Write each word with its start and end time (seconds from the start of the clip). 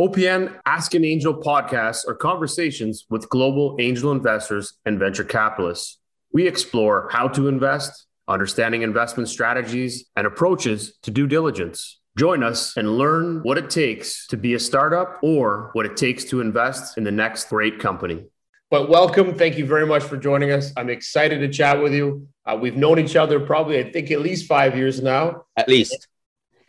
OPN 0.00 0.58
Ask 0.64 0.94
an 0.94 1.04
Angel 1.04 1.34
podcasts 1.34 2.08
are 2.08 2.14
conversations 2.14 3.04
with 3.10 3.28
global 3.28 3.76
angel 3.78 4.10
investors 4.10 4.78
and 4.86 4.98
venture 4.98 5.22
capitalists. 5.22 5.98
We 6.32 6.46
explore 6.46 7.10
how 7.12 7.28
to 7.28 7.46
invest, 7.46 8.06
understanding 8.26 8.80
investment 8.80 9.28
strategies, 9.28 10.06
and 10.16 10.26
approaches 10.26 10.94
to 11.02 11.10
due 11.10 11.26
diligence. 11.26 12.00
Join 12.16 12.42
us 12.42 12.74
and 12.78 12.96
learn 12.96 13.40
what 13.42 13.58
it 13.58 13.68
takes 13.68 14.26
to 14.28 14.38
be 14.38 14.54
a 14.54 14.58
startup 14.58 15.18
or 15.22 15.68
what 15.74 15.84
it 15.84 15.98
takes 15.98 16.24
to 16.24 16.40
invest 16.40 16.96
in 16.96 17.04
the 17.04 17.12
next 17.12 17.50
great 17.50 17.78
company. 17.78 18.24
But 18.70 18.88
welcome. 18.88 19.34
Thank 19.34 19.58
you 19.58 19.66
very 19.66 19.86
much 19.86 20.04
for 20.04 20.16
joining 20.16 20.52
us. 20.52 20.72
I'm 20.74 20.88
excited 20.88 21.40
to 21.40 21.48
chat 21.50 21.82
with 21.82 21.92
you. 21.92 22.26
Uh, 22.46 22.58
we've 22.58 22.76
known 22.76 22.98
each 22.98 23.14
other 23.14 23.38
probably, 23.38 23.78
I 23.78 23.92
think, 23.92 24.10
at 24.10 24.22
least 24.22 24.46
five 24.46 24.74
years 24.74 25.02
now. 25.02 25.44
At 25.54 25.68
least. 25.68 26.08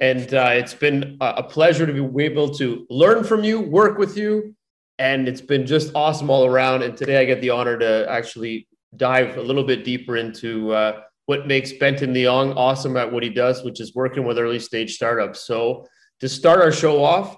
And 0.03 0.33
uh, 0.33 0.49
it's 0.51 0.73
been 0.73 1.15
a 1.21 1.41
pleasure 1.41 1.87
to 1.87 1.93
be 1.93 2.23
able 2.25 2.49
to 2.55 2.85
learn 2.89 3.23
from 3.23 3.45
you, 3.45 3.61
work 3.61 3.97
with 3.97 4.17
you, 4.17 4.53
and 4.99 5.29
it's 5.29 5.39
been 5.39 5.65
just 5.65 5.95
awesome 5.95 6.29
all 6.29 6.45
around. 6.45 6.83
And 6.83 6.97
today 6.97 7.21
I 7.21 7.23
get 7.23 7.39
the 7.39 7.51
honor 7.51 7.77
to 7.77 8.05
actually 8.09 8.67
dive 8.97 9.37
a 9.37 9.41
little 9.41 9.63
bit 9.63 9.85
deeper 9.85 10.17
into 10.17 10.73
uh, 10.73 11.03
what 11.27 11.47
makes 11.47 11.71
Benton 11.71 12.13
Leong 12.13 12.53
awesome 12.57 12.97
at 12.97 13.09
what 13.09 13.23
he 13.23 13.29
does, 13.29 13.63
which 13.63 13.79
is 13.79 13.95
working 13.95 14.25
with 14.25 14.37
early 14.37 14.59
stage 14.59 14.93
startups. 14.93 15.47
So 15.47 15.87
to 16.19 16.27
start 16.27 16.59
our 16.59 16.73
show 16.73 17.01
off, 17.01 17.37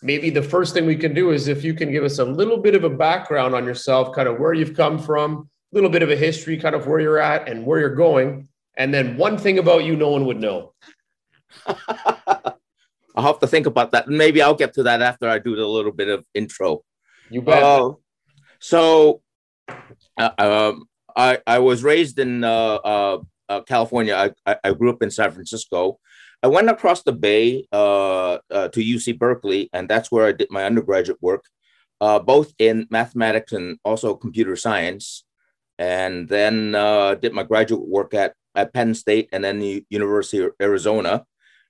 maybe 0.00 0.30
the 0.30 0.42
first 0.42 0.72
thing 0.72 0.86
we 0.86 0.96
can 0.96 1.12
do 1.12 1.32
is 1.32 1.48
if 1.48 1.62
you 1.62 1.74
can 1.74 1.92
give 1.92 2.02
us 2.02 2.18
a 2.18 2.24
little 2.24 2.56
bit 2.56 2.74
of 2.74 2.84
a 2.84 2.88
background 2.88 3.54
on 3.54 3.66
yourself, 3.66 4.14
kind 4.14 4.26
of 4.26 4.38
where 4.38 4.54
you've 4.54 4.74
come 4.74 4.98
from, 4.98 5.50
a 5.70 5.74
little 5.74 5.90
bit 5.90 6.02
of 6.02 6.10
a 6.10 6.16
history, 6.16 6.56
kind 6.56 6.74
of 6.74 6.86
where 6.86 6.98
you're 6.98 7.18
at 7.18 7.46
and 7.46 7.66
where 7.66 7.78
you're 7.78 7.94
going. 7.94 8.48
And 8.78 8.92
then 8.92 9.18
one 9.18 9.36
thing 9.36 9.58
about 9.58 9.84
you 9.84 9.96
no 9.96 10.08
one 10.08 10.24
would 10.24 10.40
know. 10.40 10.72
I'll 13.16 13.24
have 13.24 13.40
to 13.40 13.46
think 13.46 13.66
about 13.66 13.92
that. 13.92 14.08
Maybe 14.08 14.42
I'll 14.42 14.54
get 14.54 14.74
to 14.74 14.82
that 14.84 15.00
after 15.00 15.28
I 15.28 15.38
do 15.38 15.56
the 15.56 15.66
little 15.66 15.92
bit 15.92 16.08
of 16.08 16.24
intro. 16.34 16.82
You 17.30 17.42
bet. 17.42 17.62
Uh, 17.62 17.92
so, 18.60 19.22
uh, 20.18 20.30
um, 20.38 20.84
I 21.16 21.38
I 21.46 21.58
was 21.60 21.82
raised 21.82 22.18
in 22.18 22.44
uh, 22.44 22.74
uh, 22.74 23.18
uh 23.48 23.60
California. 23.62 24.34
I, 24.46 24.56
I 24.62 24.72
grew 24.74 24.90
up 24.90 25.02
in 25.02 25.10
San 25.10 25.30
Francisco. 25.32 25.98
I 26.42 26.48
went 26.48 26.68
across 26.68 27.02
the 27.02 27.12
bay 27.12 27.66
uh, 27.72 28.38
to 28.50 28.80
UC 28.80 29.18
Berkeley, 29.18 29.70
and 29.72 29.88
that's 29.88 30.12
where 30.12 30.26
I 30.26 30.32
did 30.32 30.48
my 30.50 30.64
undergraduate 30.64 31.20
work, 31.22 31.44
both 31.98 32.52
in 32.58 32.86
mathematics 32.90 33.52
and 33.52 33.78
also 33.84 34.14
computer 34.14 34.54
science. 34.54 35.24
And 35.78 36.28
then 36.28 36.72
did 37.20 37.32
my 37.32 37.42
graduate 37.42 37.88
work 37.88 38.12
at, 38.12 38.34
at 38.54 38.74
Penn 38.74 38.94
State 38.94 39.30
and 39.32 39.42
then 39.42 39.58
the 39.58 39.84
University 39.88 40.44
of 40.44 40.52
Arizona 40.60 41.24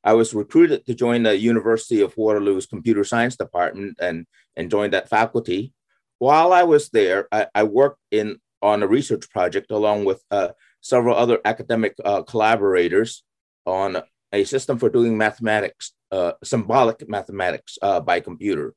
I 0.07 0.12
was 0.12 0.33
recruited 0.33 0.87
to 0.87 0.95
join 0.95 1.25
the 1.25 1.37
University 1.37 2.01
of 2.01 2.17
Waterloo's 2.17 2.67
computer 2.67 3.03
science 3.03 3.37
department 3.37 3.99
and, 4.01 4.25
and 4.55 4.71
joined 4.71 4.93
that 4.93 5.09
faculty. 5.09 5.73
While 6.19 6.53
I 6.53 6.62
was 6.62 6.91
there, 6.91 7.27
I, 7.33 7.49
I 7.53 7.65
worked 7.65 7.99
in 8.12 8.39
on 8.62 8.84
a 8.84 8.87
research 8.87 9.29
project 9.31 9.73
along 9.73 10.05
with 10.05 10.23
uh, 10.31 10.51
several 10.81 11.17
other 11.17 11.41
academic 11.45 11.97
uh, 12.05 12.23
collaborators 12.23 13.25
on 13.67 14.01
a 14.33 14.45
system 14.45 14.79
for 14.79 14.89
doing 14.89 15.19
mathematics, 15.19 15.93
uh, 16.12 16.33
symbolic 16.45 17.09
mathematics 17.09 17.77
uh, 17.83 17.99
by 17.99 18.21
computer. 18.21 18.75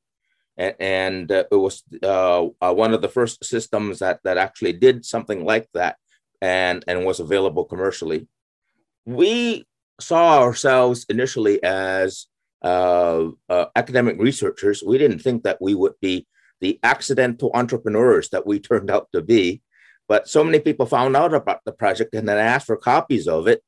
And, 0.57 0.75
and 0.79 1.31
uh, 1.31 1.43
it 1.51 1.55
was 1.55 1.83
uh, 2.01 2.47
one 2.73 2.91
of 2.95 3.03
the 3.03 3.07
first 3.07 3.45
systems 3.45 3.99
that, 3.99 4.19
that 4.23 4.39
actually 4.39 4.73
did 4.73 5.05
something 5.05 5.45
like 5.45 5.69
that 5.75 5.97
and, 6.41 6.83
and 6.87 7.05
was 7.05 7.19
available 7.19 7.65
commercially. 7.65 8.27
We 9.05 9.67
saw 10.01 10.41
ourselves 10.41 11.05
initially 11.09 11.61
as 11.63 12.27
uh, 12.61 13.29
uh, 13.47 13.65
academic 13.75 14.19
researchers. 14.19 14.83
We 14.85 14.97
didn't 14.97 15.19
think 15.19 15.43
that 15.43 15.61
we 15.61 15.75
would 15.75 15.93
be 16.01 16.27
the 16.61 16.79
accidental 16.83 17.51
entrepreneurs 17.53 18.29
that 18.29 18.45
we 18.45 18.59
turned 18.69 18.91
out 18.91 19.07
to 19.13 19.21
be. 19.21 19.61
But 20.07 20.27
so 20.27 20.43
many 20.43 20.59
people 20.59 20.85
found 20.85 21.15
out 21.15 21.33
about 21.33 21.61
the 21.65 21.71
project 21.71 22.15
and 22.15 22.27
then 22.27 22.37
asked 22.37 22.65
for 22.65 22.77
copies 22.77 23.27
of 23.27 23.47
it. 23.47 23.61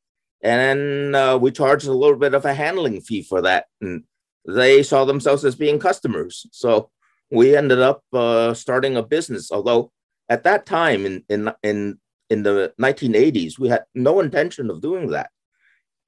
And 0.43 1.15
uh, 1.15 1.37
we 1.39 1.51
charged 1.51 1.85
a 1.85 1.93
little 1.93 2.17
bit 2.17 2.33
of 2.33 2.45
a 2.45 2.53
handling 2.53 2.99
fee 3.01 3.21
for 3.21 3.43
that. 3.43 3.65
And 3.79 4.03
they 4.47 4.81
saw 4.81 5.05
themselves 5.05 5.45
as 5.45 5.55
being 5.55 5.77
customers. 5.77 6.47
So 6.51 6.89
we 7.29 7.55
ended 7.55 7.79
up 7.79 8.01
uh, 8.11 8.55
starting 8.55 8.97
a 8.97 9.03
business. 9.03 9.51
Although 9.51 9.91
at 10.29 10.43
that 10.45 10.65
time 10.65 11.05
in, 11.05 11.23
in, 11.29 11.51
in, 11.61 11.99
in 12.31 12.41
the 12.41 12.73
1980s, 12.81 13.59
we 13.59 13.69
had 13.69 13.83
no 13.93 14.19
intention 14.19 14.71
of 14.71 14.81
doing 14.81 15.11
that 15.11 15.29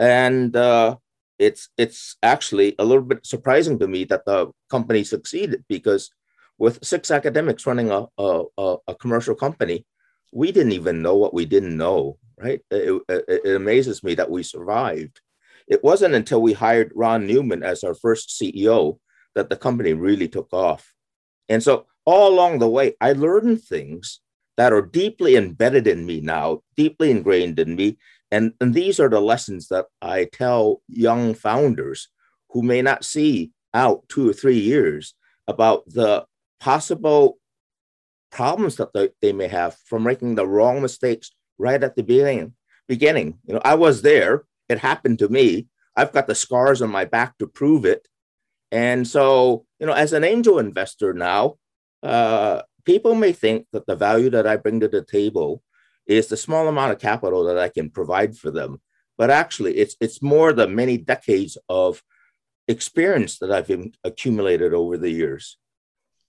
and 0.03 0.53
uh, 0.57 0.97
it's 1.39 1.69
it's 1.77 2.17
actually 2.21 2.75
a 2.77 2.83
little 2.83 3.03
bit 3.03 3.25
surprising 3.25 3.79
to 3.79 3.87
me 3.87 4.03
that 4.05 4.25
the 4.25 4.51
company 4.69 5.05
succeeded 5.05 5.63
because 5.69 6.11
with 6.57 6.83
six 6.83 7.09
academics 7.09 7.65
running 7.65 7.89
a, 7.89 8.05
a, 8.17 8.75
a 8.87 8.95
commercial 8.95 9.33
company, 9.33 9.85
we 10.33 10.51
didn't 10.51 10.73
even 10.73 11.01
know 11.01 11.15
what 11.15 11.33
we 11.33 11.45
didn't 11.45 11.77
know, 11.77 12.17
right? 12.37 12.59
It, 12.69 13.01
it, 13.07 13.25
it, 13.45 13.55
amazes 13.55 14.03
me 14.03 14.13
that 14.15 14.29
we 14.29 14.43
survived. 14.43 15.21
It 15.67 15.83
wasn't 15.83 16.15
until 16.15 16.41
we 16.41 16.53
hired 16.53 16.91
Ron 16.93 17.25
Newman 17.25 17.63
as 17.63 17.83
our 17.83 17.95
first 17.95 18.29
CEO 18.29 18.99
that 19.35 19.49
the 19.49 19.55
company 19.55 19.93
really 19.93 20.27
took 20.27 20.53
off. 20.53 20.93
And 21.47 21.63
so 21.63 21.87
all 22.05 22.27
along 22.31 22.59
the 22.59 22.69
way, 22.69 22.95
I 22.99 23.13
learned 23.13 23.63
things 23.63 24.19
that 24.57 24.73
are 24.73 24.81
deeply 24.81 25.35
embedded 25.35 25.87
in 25.87 26.05
me 26.05 26.21
now, 26.21 26.61
deeply 26.75 27.09
ingrained 27.09 27.57
in 27.57 27.75
me, 27.75 27.97
and, 28.33 28.53
and 28.59 28.73
these 28.73 28.99
are 28.99 29.09
the 29.09 29.21
lessons 29.21 29.67
that 29.67 29.85
I 30.01 30.25
tell 30.25 30.81
young 30.87 31.35
founders 31.35 32.09
who 32.49 32.63
may 32.63 32.81
not 32.81 33.05
see 33.05 33.51
out 33.75 34.09
two 34.09 34.27
or 34.27 34.33
three 34.33 34.57
years 34.57 35.13
about 35.47 35.83
the 35.85 36.25
possible 36.59 37.37
problems 38.31 38.77
that 38.77 38.91
they, 38.93 39.09
they 39.21 39.33
may 39.33 39.47
have 39.47 39.77
from 39.85 40.01
making 40.01 40.33
the 40.33 40.47
wrong 40.47 40.81
mistakes 40.81 41.29
right 41.59 41.83
at 41.83 41.95
the 41.95 42.01
beginning. 42.01 42.53
Beginning, 42.87 43.37
you 43.45 43.53
know, 43.53 43.61
I 43.63 43.75
was 43.75 44.01
there. 44.01 44.45
It 44.67 44.79
happened 44.79 45.19
to 45.19 45.29
me. 45.29 45.67
I've 45.95 46.11
got 46.11 46.25
the 46.25 46.33
scars 46.33 46.81
on 46.81 46.89
my 46.89 47.05
back 47.05 47.37
to 47.37 47.45
prove 47.45 47.85
it. 47.85 48.07
And 48.71 49.07
so, 49.07 49.65
you 49.79 49.85
know, 49.85 49.93
as 49.93 50.11
an 50.11 50.23
angel 50.23 50.57
investor 50.57 51.13
now, 51.13 51.57
uh, 52.01 52.63
people 52.83 53.13
may 53.13 53.31
think 53.31 53.67
that 53.73 53.85
the 53.85 53.95
value 53.95 54.31
that 54.31 54.47
I 54.47 54.55
bring 54.55 54.79
to 54.79 54.87
the 54.87 55.03
table 55.03 55.61
is 56.07 56.27
the 56.27 56.37
small 56.37 56.67
amount 56.67 56.91
of 56.91 56.99
capital 56.99 57.45
that 57.45 57.57
I 57.57 57.69
can 57.69 57.89
provide 57.89 58.37
for 58.37 58.51
them. 58.51 58.81
But 59.17 59.29
actually, 59.29 59.77
it's 59.77 59.95
it's 59.99 60.21
more 60.21 60.53
the 60.53 60.67
many 60.67 60.97
decades 60.97 61.57
of 61.69 62.01
experience 62.67 63.39
that 63.39 63.51
I've 63.51 63.71
accumulated 64.03 64.73
over 64.73 64.97
the 64.97 65.09
years. 65.09 65.57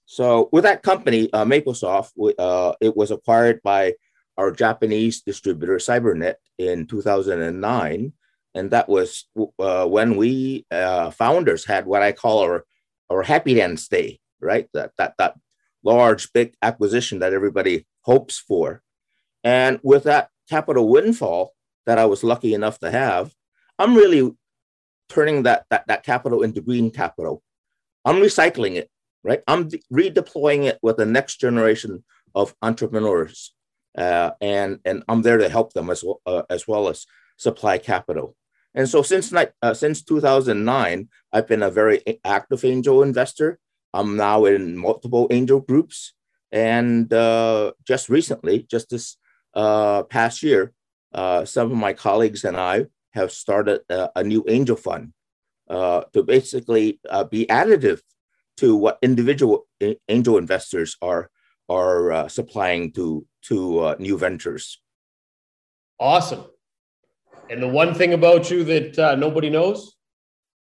So 0.06 0.48
with 0.52 0.64
that 0.64 0.82
company, 0.82 1.32
uh, 1.32 1.44
MapleSoft, 1.44 2.10
uh, 2.38 2.74
it 2.80 2.96
was 2.96 3.10
acquired 3.10 3.62
by 3.62 3.94
our 4.36 4.50
Japanese 4.50 5.22
distributor 5.22 5.76
Cybernet 5.76 6.34
in 6.58 6.86
2009, 6.86 8.12
and 8.54 8.70
that 8.70 8.88
was 8.88 9.26
uh, 9.58 9.86
when 9.86 10.16
we 10.16 10.66
uh, 10.70 11.10
founders 11.10 11.64
had 11.64 11.86
what 11.86 12.02
I 12.02 12.12
call 12.12 12.40
our 12.40 12.64
our 13.10 13.22
happy 13.22 13.54
dance 13.54 13.88
day, 13.88 14.20
right? 14.40 14.68
That 14.74 14.92
that 14.98 15.14
that 15.18 15.36
large 15.82 16.32
big 16.32 16.54
acquisition 16.62 17.20
that 17.20 17.32
everybody 17.32 17.86
hopes 18.02 18.38
for. 18.38 18.82
And 19.44 19.78
with 19.82 20.04
that 20.04 20.30
capital 20.48 20.88
windfall 20.88 21.52
that 21.86 21.98
I 21.98 22.06
was 22.06 22.24
lucky 22.24 22.54
enough 22.54 22.80
to 22.80 22.90
have, 22.90 23.32
I'm 23.78 23.94
really 23.94 24.32
turning 25.08 25.42
that, 25.42 25.66
that, 25.70 25.86
that 25.86 26.02
capital 26.02 26.42
into 26.42 26.62
green 26.62 26.90
capital. 26.90 27.42
I'm 28.04 28.16
recycling 28.16 28.76
it, 28.76 28.90
right? 29.22 29.42
I'm 29.46 29.68
de- 29.68 29.82
redeploying 29.92 30.64
it 30.64 30.78
with 30.82 30.96
the 30.96 31.06
next 31.06 31.36
generation 31.40 32.04
of 32.34 32.54
entrepreneurs. 32.62 33.54
Uh, 33.96 34.32
and, 34.40 34.80
and 34.84 35.04
I'm 35.08 35.22
there 35.22 35.38
to 35.38 35.48
help 35.48 35.72
them 35.72 35.90
as 35.90 36.02
well, 36.02 36.20
uh, 36.26 36.42
as 36.50 36.66
well 36.66 36.88
as 36.88 37.06
supply 37.36 37.78
capital. 37.78 38.34
And 38.74 38.88
so 38.88 39.02
since, 39.02 39.32
uh, 39.32 39.74
since 39.74 40.02
2009, 40.02 41.08
I've 41.32 41.46
been 41.46 41.62
a 41.62 41.70
very 41.70 42.02
active 42.24 42.64
angel 42.64 43.02
investor. 43.02 43.58
I'm 43.92 44.16
now 44.16 44.46
in 44.46 44.76
multiple 44.76 45.28
angel 45.30 45.60
groups. 45.60 46.14
And 46.50 47.12
uh, 47.12 47.72
just 47.86 48.08
recently, 48.08 48.66
just 48.68 48.90
this 48.90 49.16
past 49.54 50.42
year, 50.42 50.72
uh, 51.14 51.44
some 51.44 51.70
of 51.70 51.78
my 51.78 51.92
colleagues 51.92 52.44
and 52.44 52.56
I 52.56 52.86
have 53.12 53.30
started 53.30 53.82
a, 53.88 54.10
a 54.16 54.24
new 54.24 54.44
angel 54.48 54.76
fund 54.76 55.12
uh, 55.70 56.02
to 56.12 56.22
basically 56.22 57.00
uh, 57.08 57.24
be 57.24 57.46
additive 57.46 58.00
to 58.56 58.76
what 58.76 58.98
individual 59.02 59.66
angel 60.08 60.38
investors 60.38 60.96
are 61.00 61.30
are 61.68 62.12
uh, 62.12 62.28
supplying 62.28 62.92
to 62.92 63.26
to 63.42 63.78
uh, 63.80 63.96
new 63.98 64.18
ventures. 64.18 64.80
Awesome. 65.98 66.44
And 67.48 67.62
the 67.62 67.68
one 67.68 67.94
thing 67.94 68.12
about 68.12 68.50
you 68.50 68.64
that 68.64 69.18
nobody 69.18 69.50
knows 69.50 69.96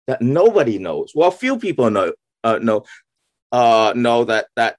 that 0.07 0.21
nobody 0.21 0.79
knows. 0.79 1.13
Well, 1.15 1.31
few 1.31 1.59
people 1.59 1.91
know 1.91 2.13
know 2.45 2.85
know 3.53 4.25
that 4.25 4.47
that 4.57 4.77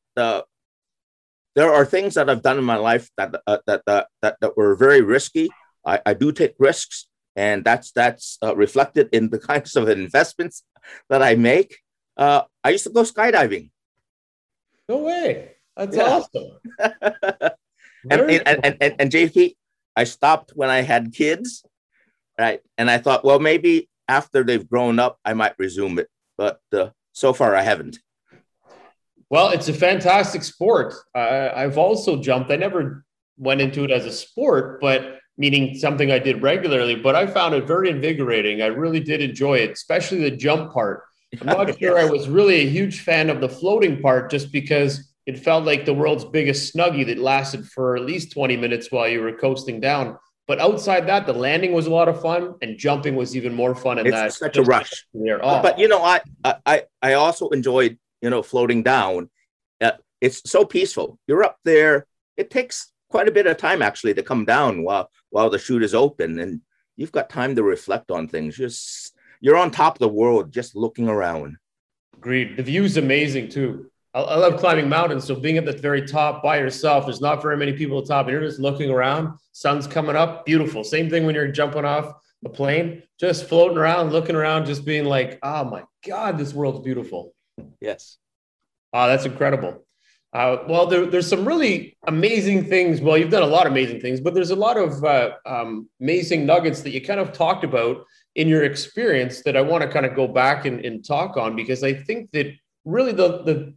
there 1.55 1.73
are 1.73 1.85
things 1.85 2.15
that 2.15 2.29
I've 2.29 2.41
done 2.41 2.57
in 2.57 2.63
my 2.63 2.77
life 2.77 3.09
that 3.17 3.35
uh, 3.47 3.59
that, 3.67 3.83
that 3.85 4.07
that 4.21 4.37
that 4.41 4.57
were 4.57 4.75
very 4.75 5.01
risky. 5.01 5.49
I, 5.85 5.99
I 6.05 6.13
do 6.13 6.31
take 6.31 6.55
risks, 6.59 7.07
and 7.35 7.63
that's 7.63 7.91
that's 7.91 8.37
uh, 8.43 8.55
reflected 8.55 9.09
in 9.11 9.29
the 9.29 9.39
kinds 9.49 9.75
of 9.75 9.89
investments 9.89 10.63
that 11.09 11.21
I 11.21 11.35
make. 11.35 11.77
Uh, 12.17 12.43
I 12.63 12.69
used 12.71 12.85
to 12.85 12.89
go 12.91 13.03
skydiving. 13.03 13.69
No 14.87 14.97
way. 14.97 15.51
That's 15.75 15.95
yeah. 15.95 16.03
awesome. 16.03 16.59
and, 18.11 18.21
and, 18.21 18.65
and, 18.65 18.77
and, 18.79 18.95
and 18.99 19.11
JP, 19.11 19.55
I 19.95 20.03
stopped 20.03 20.51
when 20.55 20.69
I 20.69 20.81
had 20.81 21.13
kids, 21.13 21.65
right? 22.37 22.61
And 22.77 22.91
I 22.91 22.99
thought, 22.99 23.25
well, 23.25 23.39
maybe 23.39 23.89
after 24.07 24.43
they've 24.43 24.67
grown 24.67 24.99
up, 24.99 25.17
I 25.25 25.33
might 25.33 25.57
resume 25.57 25.97
it. 25.99 26.09
But 26.37 26.59
uh, 26.71 26.89
so 27.13 27.33
far, 27.33 27.55
I 27.55 27.61
haven't. 27.63 27.97
Well, 29.33 29.49
it's 29.49 29.67
a 29.67 29.73
fantastic 29.73 30.43
sport. 30.43 30.93
Uh, 31.15 31.49
I've 31.55 31.79
also 31.79 32.21
jumped. 32.21 32.51
I 32.51 32.55
never 32.55 33.03
went 33.35 33.61
into 33.61 33.83
it 33.83 33.89
as 33.89 34.05
a 34.05 34.11
sport, 34.11 34.79
but 34.79 35.17
meaning 35.39 35.75
something 35.75 36.11
I 36.11 36.19
did 36.19 36.43
regularly, 36.43 36.93
but 36.93 37.15
I 37.15 37.25
found 37.25 37.55
it 37.55 37.65
very 37.65 37.89
invigorating. 37.89 38.61
I 38.61 38.67
really 38.67 38.99
did 38.99 39.21
enjoy 39.21 39.55
it, 39.55 39.71
especially 39.71 40.21
the 40.21 40.29
jump 40.29 40.71
part. 40.71 41.01
I'm 41.41 41.47
not 41.47 41.67
yes. 41.67 41.77
sure 41.79 41.97
I 41.97 42.05
was 42.05 42.29
really 42.29 42.57
a 42.57 42.69
huge 42.69 43.01
fan 43.01 43.31
of 43.31 43.41
the 43.41 43.49
floating 43.49 43.99
part 44.03 44.29
just 44.29 44.51
because 44.51 45.11
it 45.25 45.39
felt 45.39 45.65
like 45.65 45.85
the 45.85 45.95
world's 45.95 46.25
biggest 46.25 46.71
snuggie 46.71 47.07
that 47.07 47.17
lasted 47.17 47.65
for 47.65 47.95
at 47.95 48.03
least 48.03 48.33
20 48.33 48.55
minutes 48.57 48.91
while 48.91 49.09
you 49.09 49.19
were 49.19 49.33
coasting 49.33 49.79
down. 49.79 50.15
But 50.45 50.59
outside 50.59 51.07
that, 51.07 51.25
the 51.25 51.33
landing 51.33 51.73
was 51.73 51.87
a 51.87 51.91
lot 51.91 52.07
of 52.07 52.21
fun, 52.21 52.53
and 52.61 52.77
jumping 52.77 53.15
was 53.15 53.35
even 53.35 53.55
more 53.55 53.73
fun. 53.73 53.97
In 53.97 54.05
it's 54.05 54.15
that, 54.15 54.33
such 54.33 54.57
a 54.57 54.61
rush. 54.61 55.07
There, 55.11 55.43
oh. 55.43 55.63
But 55.63 55.79
you 55.79 55.87
know, 55.87 56.03
I 56.03 56.21
I 56.43 56.83
I 57.01 57.13
also 57.13 57.49
enjoyed 57.49 57.97
you 58.23 58.29
know 58.29 58.41
floating 58.41 58.81
down. 58.81 59.29
Uh, 59.81 59.91
it's 60.21 60.49
so 60.49 60.65
peaceful. 60.65 61.19
You're 61.27 61.43
up 61.43 61.57
there. 61.65 62.07
It 62.37 62.49
takes 62.49 62.91
quite 63.09 63.27
a 63.27 63.31
bit 63.31 63.45
of 63.45 63.57
time 63.57 63.83
actually 63.83 64.15
to 64.15 64.23
come 64.23 64.45
down 64.45 64.83
while 64.83 65.11
while 65.29 65.49
the 65.49 65.59
chute 65.59 65.83
is 65.83 65.93
open, 65.93 66.39
and 66.39 66.61
you've 66.95 67.11
got 67.11 67.29
time 67.29 67.55
to 67.57 67.63
reflect 67.63 68.09
on 68.09 68.27
things. 68.27 68.55
Just 68.55 69.13
you're 69.41 69.57
on 69.57 69.69
top 69.69 69.95
of 69.95 69.99
the 69.99 70.07
world, 70.07 70.53
just 70.53 70.75
looking 70.75 71.09
around. 71.09 71.57
Agreed. 72.15 72.55
The 72.55 72.63
view's 72.63 72.95
amazing 72.95 73.49
too. 73.49 73.91
I, 74.15 74.35
love 74.35 74.59
climbing 74.59 74.87
mountains. 74.87 75.25
So 75.25 75.35
being 75.35 75.57
at 75.57 75.65
the 75.65 75.73
very 75.73 76.05
top 76.05 76.43
by 76.43 76.59
yourself, 76.59 77.05
there's 77.05 77.19
not 77.19 77.41
very 77.41 77.57
many 77.57 77.73
people 77.73 77.97
at 77.97 78.05
the 78.05 78.13
top, 78.13 78.27
and 78.27 78.33
you're 78.33 78.47
just 78.47 78.59
looking 78.59 78.89
around. 78.89 79.37
Sun's 79.51 79.87
coming 79.87 80.15
up, 80.15 80.45
beautiful. 80.45 80.83
Same 80.83 81.09
thing 81.09 81.25
when 81.25 81.35
you're 81.35 81.51
jumping 81.51 81.83
off 81.83 82.13
a 82.45 82.49
plane, 82.49 83.03
just 83.19 83.49
floating 83.49 83.77
around, 83.77 84.11
looking 84.11 84.35
around, 84.35 84.65
just 84.65 84.85
being 84.85 85.05
like, 85.05 85.39
oh 85.43 85.63
my 85.65 85.83
God, 86.07 86.37
this 86.37 86.53
world's 86.53 86.81
beautiful. 86.81 87.32
Yes. 87.79 88.17
Oh, 88.93 89.07
that's 89.07 89.25
incredible. 89.25 89.85
Uh, 90.33 90.63
well, 90.67 90.87
there, 90.87 91.05
there's 91.05 91.27
some 91.27 91.45
really 91.45 91.95
amazing 92.07 92.67
things. 92.67 93.01
Well, 93.01 93.17
you've 93.17 93.29
done 93.29 93.43
a 93.43 93.47
lot 93.47 93.67
of 93.67 93.71
amazing 93.71 94.01
things, 94.01 94.19
but 94.19 94.33
there's 94.33 94.49
a 94.49 94.55
lot 94.55 94.77
of 94.77 95.03
uh, 95.03 95.33
um, 95.45 95.87
amazing 96.01 96.45
nuggets 96.45 96.81
that 96.81 96.89
you 96.89 97.01
kind 97.01 97.19
of 97.19 97.33
talked 97.33 97.63
about 97.63 98.05
in 98.35 98.47
your 98.47 98.63
experience 98.63 99.43
that 99.43 99.55
I 99.55 99.61
want 99.61 99.83
to 99.83 99.89
kind 99.89 100.07
of 100.07 100.15
go 100.15 100.27
back 100.27 100.65
and, 100.65 100.83
and 100.83 101.05
talk 101.05 101.37
on 101.37 101.55
because 101.55 101.83
I 101.83 101.93
think 101.93 102.31
that 102.31 102.47
really 102.83 103.11
the, 103.11 103.43
the 103.43 103.73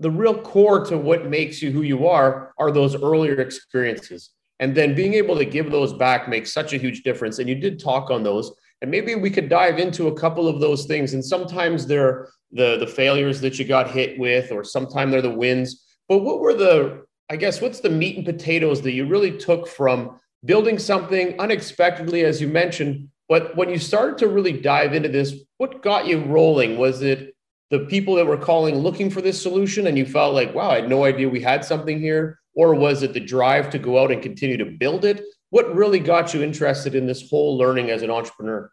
the 0.00 0.10
real 0.10 0.34
core 0.34 0.84
to 0.86 0.96
what 0.96 1.26
makes 1.26 1.60
you 1.62 1.70
who 1.70 1.82
you 1.82 2.08
are 2.08 2.54
are 2.58 2.72
those 2.72 2.96
earlier 2.96 3.38
experiences. 3.40 4.30
And 4.58 4.74
then 4.74 4.94
being 4.94 5.14
able 5.14 5.36
to 5.36 5.44
give 5.44 5.70
those 5.70 5.92
back 5.92 6.28
makes 6.28 6.52
such 6.52 6.72
a 6.72 6.78
huge 6.78 7.02
difference. 7.02 7.38
And 7.38 7.48
you 7.48 7.54
did 7.54 7.78
talk 7.78 8.10
on 8.10 8.22
those. 8.22 8.50
And 8.82 8.90
maybe 8.90 9.14
we 9.14 9.30
could 9.30 9.48
dive 9.48 9.78
into 9.78 10.08
a 10.08 10.14
couple 10.18 10.48
of 10.48 10.60
those 10.60 10.86
things. 10.86 11.14
And 11.14 11.24
sometimes 11.24 11.86
they're 11.86 12.28
the, 12.52 12.78
the 12.78 12.86
failures 12.86 13.40
that 13.42 13.58
you 13.58 13.64
got 13.64 13.90
hit 13.90 14.18
with, 14.18 14.50
or 14.52 14.64
sometimes 14.64 15.12
they're 15.12 15.22
the 15.22 15.30
wins. 15.30 15.84
But 16.08 16.18
what 16.18 16.40
were 16.40 16.54
the, 16.54 17.04
I 17.28 17.36
guess, 17.36 17.60
what's 17.60 17.80
the 17.80 17.90
meat 17.90 18.16
and 18.16 18.26
potatoes 18.26 18.82
that 18.82 18.92
you 18.92 19.06
really 19.06 19.36
took 19.36 19.68
from 19.68 20.18
building 20.44 20.78
something 20.78 21.38
unexpectedly, 21.38 22.24
as 22.24 22.40
you 22.40 22.48
mentioned? 22.48 23.08
But 23.28 23.56
when 23.56 23.68
you 23.68 23.78
started 23.78 24.18
to 24.18 24.28
really 24.28 24.52
dive 24.52 24.94
into 24.94 25.08
this, 25.08 25.34
what 25.58 25.82
got 25.82 26.06
you 26.06 26.20
rolling? 26.24 26.78
Was 26.78 27.02
it 27.02 27.34
the 27.70 27.80
people 27.80 28.16
that 28.16 28.26
were 28.26 28.36
calling 28.36 28.74
looking 28.76 29.10
for 29.10 29.20
this 29.20 29.40
solution 29.40 29.86
and 29.86 29.96
you 29.96 30.04
felt 30.04 30.34
like, 30.34 30.54
wow, 30.54 30.70
I 30.70 30.76
had 30.76 30.88
no 30.88 31.04
idea 31.04 31.28
we 31.28 31.40
had 31.40 31.64
something 31.64 32.00
here? 32.00 32.40
Or 32.54 32.74
was 32.74 33.04
it 33.04 33.12
the 33.12 33.20
drive 33.20 33.70
to 33.70 33.78
go 33.78 34.02
out 34.02 34.10
and 34.10 34.20
continue 34.20 34.56
to 34.56 34.64
build 34.64 35.04
it? 35.04 35.22
What 35.50 35.74
really 35.74 35.98
got 35.98 36.32
you 36.32 36.42
interested 36.42 36.94
in 36.94 37.06
this 37.06 37.28
whole 37.28 37.58
learning 37.58 37.90
as 37.90 38.02
an 38.02 38.10
entrepreneur? 38.10 38.70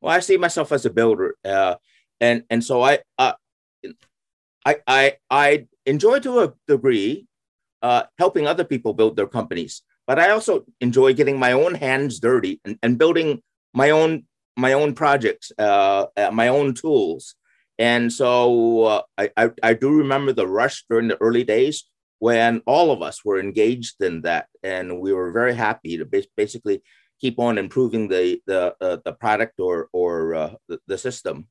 Well, 0.00 0.14
I 0.14 0.20
see 0.20 0.36
myself 0.36 0.72
as 0.72 0.86
a 0.86 0.90
builder. 0.90 1.36
Uh, 1.44 1.76
and, 2.20 2.44
and 2.48 2.62
so 2.62 2.82
I, 2.82 3.00
uh, 3.18 3.32
I, 4.64 4.76
I, 4.86 5.16
I 5.30 5.66
enjoy 5.84 6.20
to 6.20 6.40
a 6.40 6.52
degree 6.68 7.26
uh, 7.82 8.04
helping 8.18 8.46
other 8.46 8.64
people 8.64 8.94
build 8.94 9.16
their 9.16 9.26
companies, 9.26 9.82
but 10.06 10.20
I 10.20 10.30
also 10.30 10.64
enjoy 10.80 11.14
getting 11.14 11.38
my 11.38 11.52
own 11.52 11.74
hands 11.74 12.20
dirty 12.20 12.60
and, 12.64 12.78
and 12.82 12.98
building 12.98 13.42
my 13.74 13.90
own 13.90 14.24
my 14.54 14.74
own 14.74 14.94
projects, 14.94 15.50
uh, 15.58 16.06
uh 16.14 16.30
my 16.30 16.48
own 16.48 16.74
tools. 16.74 17.34
And 17.78 18.12
so 18.12 19.02
I, 19.16 19.30
I, 19.34 19.50
I, 19.62 19.72
do 19.72 19.90
remember 19.90 20.34
the 20.34 20.46
rush 20.46 20.84
during 20.90 21.08
the 21.08 21.16
early 21.22 21.42
days 21.42 21.84
when 22.22 22.62
all 22.66 22.92
of 22.92 23.02
us 23.02 23.24
were 23.24 23.40
engaged 23.40 24.00
in 24.00 24.22
that. 24.22 24.46
And 24.62 25.00
we 25.00 25.12
were 25.12 25.32
very 25.32 25.56
happy 25.56 25.98
to 25.98 26.06
basically 26.36 26.80
keep 27.20 27.40
on 27.40 27.58
improving 27.58 28.06
the, 28.06 28.40
the, 28.46 28.76
uh, 28.80 28.98
the 29.04 29.12
product 29.12 29.58
or, 29.58 29.88
or 29.92 30.32
uh, 30.36 30.54
the, 30.68 30.78
the 30.86 30.96
system. 30.96 31.48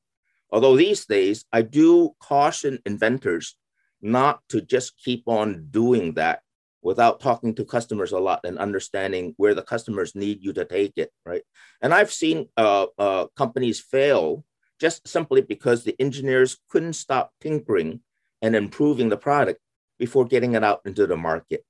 Although 0.50 0.76
these 0.76 1.04
days, 1.04 1.44
I 1.52 1.60
do 1.60 2.12
caution 2.20 2.78
inventors 2.86 3.54
not 4.00 4.40
to 4.48 4.62
just 4.62 4.96
keep 4.96 5.24
on 5.26 5.66
doing 5.70 6.14
that 6.14 6.40
without 6.80 7.20
talking 7.20 7.54
to 7.56 7.66
customers 7.66 8.12
a 8.12 8.18
lot 8.18 8.40
and 8.44 8.56
understanding 8.58 9.34
where 9.36 9.54
the 9.54 9.68
customers 9.74 10.14
need 10.14 10.42
you 10.42 10.54
to 10.54 10.64
take 10.64 10.94
it, 10.96 11.10
right? 11.26 11.42
And 11.82 11.92
I've 11.92 12.10
seen 12.10 12.48
uh, 12.56 12.86
uh, 12.96 13.26
companies 13.36 13.78
fail 13.78 14.42
just 14.80 15.06
simply 15.06 15.42
because 15.42 15.84
the 15.84 15.94
engineers 16.00 16.56
couldn't 16.70 16.94
stop 16.94 17.30
tinkering 17.42 18.00
and 18.40 18.56
improving 18.56 19.10
the 19.10 19.18
product 19.18 19.60
before 20.04 20.24
getting 20.24 20.54
it 20.54 20.64
out 20.64 20.80
into 20.84 21.06
the 21.06 21.16
market 21.16 21.64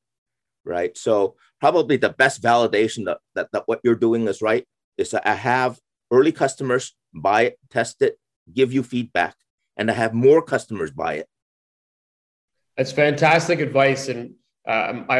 right 0.64 0.96
so 0.96 1.34
probably 1.60 1.98
the 1.98 2.14
best 2.22 2.42
validation 2.42 3.04
that, 3.04 3.18
that, 3.34 3.48
that 3.52 3.64
what 3.66 3.80
you're 3.84 4.04
doing 4.06 4.26
is 4.26 4.40
right 4.40 4.64
is 4.96 5.10
to 5.10 5.20
have 5.24 5.78
early 6.10 6.32
customers 6.32 6.94
buy 7.12 7.42
it 7.42 7.58
test 7.68 8.00
it 8.00 8.14
give 8.58 8.72
you 8.72 8.82
feedback 8.82 9.36
and 9.76 9.88
to 9.88 9.94
have 9.94 10.14
more 10.14 10.40
customers 10.40 10.90
buy 10.90 11.14
it 11.14 11.28
that's 12.76 12.92
fantastic 13.04 13.60
advice 13.60 14.08
and 14.08 14.34
um, 14.66 15.04
i 15.10 15.18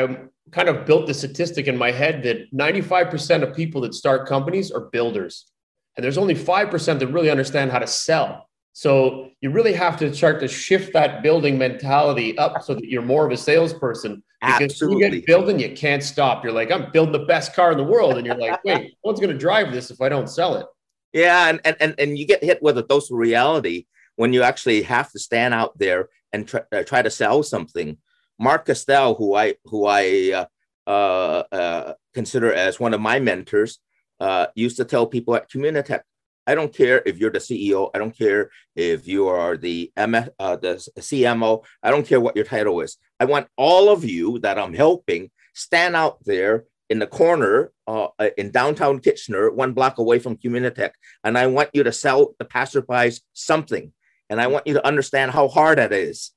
kind 0.51 0.71
of 0.71 0.87
built 0.87 1.07
the 1.07 1.13
statistic 1.13 1.67
in 1.67 1.77
my 1.77 1.91
head 1.91 2.23
that 2.23 2.51
95% 2.53 3.43
of 3.43 3.55
people 3.55 3.83
that 3.83 3.95
start 3.95 4.27
companies 4.27 4.71
are 4.71 4.89
builders 4.97 5.53
and 5.97 6.03
there's 6.03 6.19
only 6.19 6.35
5% 6.35 6.99
that 6.99 7.07
really 7.09 7.31
understand 7.31 7.71
how 7.71 7.79
to 7.79 7.87
sell. 7.87 8.49
So 8.73 9.31
you 9.41 9.51
really 9.51 9.75
have 9.75 9.99
to 9.99 10.15
start 10.15 10.41
to 10.41 10.49
shift 10.49 10.93
that 10.95 11.23
building 11.23 11.59
mentality 11.59 12.37
up 12.39 12.63
so 12.63 12.75
that 12.75 12.85
you're 12.85 13.03
more 13.03 13.27
of 13.27 13.33
a 13.33 13.37
salesperson. 13.37 14.23
Because 14.41 14.63
Absolutely. 14.63 15.05
you 15.05 15.11
get 15.11 15.27
building, 15.27 15.61
you 15.61 15.73
can't 15.77 16.03
stop. 16.03 16.43
You're 16.43 16.53
like, 16.53 16.71
I'm 16.71 16.91
building 16.91 17.13
the 17.13 17.27
best 17.27 17.55
car 17.55 17.71
in 17.73 17.79
the 17.79 17.85
world. 17.85 18.17
And 18.17 18.27
you're 18.27 18.37
like, 18.37 18.65
wait, 18.65 18.83
no 19.05 19.11
one's 19.11 19.21
going 19.21 19.31
to 19.31 19.39
drive 19.39 19.73
this 19.73 19.91
if 19.91 20.01
I 20.01 20.09
don't 20.09 20.29
sell 20.29 20.57
it. 20.57 20.67
Yeah. 21.13 21.49
And, 21.65 21.77
and, 21.81 21.95
and 21.99 22.19
you 22.19 22.27
get 22.27 22.43
hit 22.43 22.63
with 22.63 22.79
a 22.79 22.83
dose 22.83 23.11
of 23.11 23.19
reality 23.19 23.87
when 24.17 24.33
you 24.33 24.43
actually 24.43 24.83
have 24.83 25.13
to 25.13 25.19
stand 25.19 25.55
out 25.55 25.79
there 25.79 26.09
and 26.33 26.49
try, 26.49 26.63
uh, 26.73 26.83
try 26.83 27.03
to 27.03 27.11
sell 27.11 27.43
something. 27.43 27.99
Mark 28.39 28.67
Castell, 28.67 29.15
who 29.15 29.35
I, 29.35 29.55
who 29.67 29.87
I 29.87 30.47
uh, 30.87 30.91
uh, 30.91 31.43
uh 31.53 31.95
consider 32.15 32.53
as 32.53 32.81
one 32.81 32.95
of 32.95 33.01
my 33.01 33.21
mentors, 33.21 33.79
uh, 34.19 34.47
used 34.55 34.79
to 34.79 34.85
tell 34.85 35.07
people 35.07 35.35
at 35.37 35.51
Communitech, 35.51 36.01
I 36.47 36.55
don't 36.55 36.75
care 36.75 37.03
if 37.07 37.19
you're 37.19 37.31
the 37.31 37.39
CEO. 37.39 37.91
I 37.95 37.99
don't 37.99 38.17
care 38.17 38.51
if 38.75 39.07
you 39.07 39.29
are 39.29 39.57
the 39.57 39.93
MF, 39.97 40.29
uh, 40.39 40.57
the 40.57 40.75
CMO. 40.99 41.65
I 41.83 41.91
don't 41.91 42.07
care 42.07 42.21
what 42.21 42.37
your 42.37 42.45
title 42.45 42.81
is. 42.81 42.97
I 43.21 43.27
want 43.27 43.47
all 43.57 43.89
of 43.89 44.05
you 44.05 44.41
that 44.41 44.59
I'm 44.59 44.75
helping 44.75 45.31
stand 45.55 45.95
out 45.95 46.25
there 46.25 46.65
in 46.91 46.99
the 46.99 47.07
corner 47.07 47.73
uh, 47.87 48.09
in 48.37 48.51
downtown 48.51 48.99
Kitchener, 48.99 49.51
one 49.51 49.73
block 49.73 49.99
away 49.99 50.19
from 50.19 50.37
Communitech, 50.37 50.91
and 51.25 51.39
I 51.39 51.47
want 51.47 51.71
you 51.73 51.85
to 51.85 51.93
sell 51.93 52.35
the 52.39 52.45
passerbys 52.45 53.23
something, 53.33 53.93
and 54.29 54.41
I 54.41 54.49
want 54.49 54.67
you 54.67 54.75
to 54.75 54.87
understand 54.87 55.31
how 55.31 55.49
hard 55.49 55.79
that 55.79 55.93
is. 55.93 56.33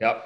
Yep, 0.00 0.24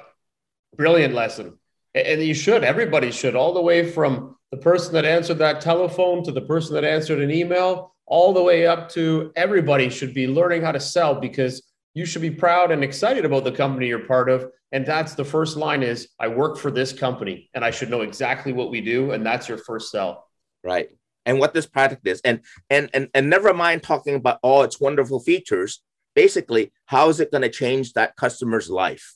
brilliant 0.75 1.13
lesson, 1.13 1.59
and 1.93 2.23
you 2.23 2.33
should. 2.33 2.63
Everybody 2.63 3.11
should, 3.11 3.35
all 3.35 3.53
the 3.53 3.61
way 3.61 3.91
from 3.91 4.37
the 4.51 4.57
person 4.57 4.93
that 4.93 5.05
answered 5.05 5.39
that 5.39 5.61
telephone 5.61 6.23
to 6.23 6.31
the 6.31 6.41
person 6.41 6.73
that 6.73 6.83
answered 6.83 7.19
an 7.19 7.29
email, 7.29 7.92
all 8.05 8.33
the 8.33 8.43
way 8.43 8.67
up 8.67 8.89
to 8.89 9.31
everybody 9.35 9.89
should 9.89 10.13
be 10.13 10.27
learning 10.27 10.61
how 10.61 10.71
to 10.71 10.79
sell 10.79 11.15
because 11.15 11.63
you 11.93 12.05
should 12.05 12.21
be 12.21 12.31
proud 12.31 12.71
and 12.71 12.83
excited 12.83 13.25
about 13.25 13.43
the 13.43 13.51
company 13.51 13.87
you're 13.87 13.99
part 13.99 14.29
of. 14.29 14.49
And 14.71 14.85
that's 14.85 15.13
the 15.13 15.23
first 15.23 15.55
line 15.55 15.83
is 15.83 16.09
I 16.19 16.27
work 16.27 16.57
for 16.57 16.71
this 16.71 16.91
company 16.91 17.49
and 17.53 17.63
I 17.63 17.71
should 17.71 17.89
know 17.89 18.01
exactly 18.01 18.53
what 18.53 18.71
we 18.71 18.81
do. 18.81 19.11
And 19.11 19.25
that's 19.25 19.47
your 19.47 19.59
first 19.59 19.91
sell. 19.91 20.27
Right. 20.63 20.89
And 21.25 21.39
what 21.39 21.53
this 21.53 21.67
product 21.67 22.07
is. 22.07 22.19
And 22.25 22.41
and 22.69 22.89
and, 22.93 23.09
and 23.13 23.29
never 23.29 23.53
mind 23.53 23.83
talking 23.83 24.15
about 24.15 24.39
all 24.41 24.63
its 24.63 24.81
wonderful 24.81 25.19
features. 25.19 25.81
Basically, 26.15 26.73
how 26.85 27.09
is 27.09 27.19
it 27.19 27.31
going 27.31 27.43
to 27.43 27.49
change 27.49 27.93
that 27.93 28.15
customer's 28.15 28.69
life? 28.69 29.15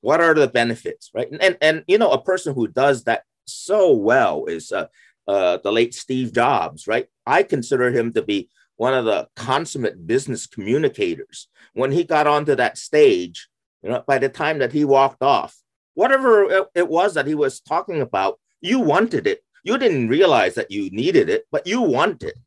What 0.00 0.20
are 0.20 0.34
the 0.34 0.48
benefits? 0.48 1.10
Right. 1.14 1.30
And, 1.30 1.40
and 1.40 1.56
and 1.60 1.84
you 1.86 1.98
know, 1.98 2.10
a 2.10 2.22
person 2.22 2.54
who 2.54 2.66
does 2.66 3.04
that 3.04 3.22
so 3.46 3.92
well 3.92 4.46
is 4.46 4.72
uh, 4.72 4.86
uh, 5.26 5.58
the 5.62 5.72
late 5.72 5.94
Steve 5.94 6.32
Jobs, 6.32 6.86
right? 6.86 7.06
I 7.26 7.42
consider 7.42 7.90
him 7.90 8.12
to 8.12 8.22
be 8.22 8.48
one 8.76 8.94
of 8.94 9.04
the 9.04 9.28
consummate 9.36 10.06
business 10.06 10.46
communicators. 10.46 11.48
When 11.74 11.92
he 11.92 12.04
got 12.04 12.26
onto 12.26 12.54
that 12.54 12.78
stage, 12.78 13.48
you 13.82 13.90
know, 13.90 14.04
by 14.06 14.18
the 14.18 14.28
time 14.28 14.58
that 14.58 14.72
he 14.72 14.84
walked 14.84 15.22
off, 15.22 15.56
whatever 15.94 16.66
it 16.74 16.88
was 16.88 17.14
that 17.14 17.26
he 17.26 17.34
was 17.34 17.60
talking 17.60 18.00
about, 18.00 18.38
you 18.60 18.80
wanted 18.80 19.26
it. 19.26 19.42
You 19.64 19.78
didn't 19.78 20.08
realize 20.08 20.54
that 20.54 20.70
you 20.70 20.90
needed 20.90 21.28
it, 21.28 21.46
but 21.50 21.66
you 21.66 21.80
want 21.82 22.22
it. 22.22 22.38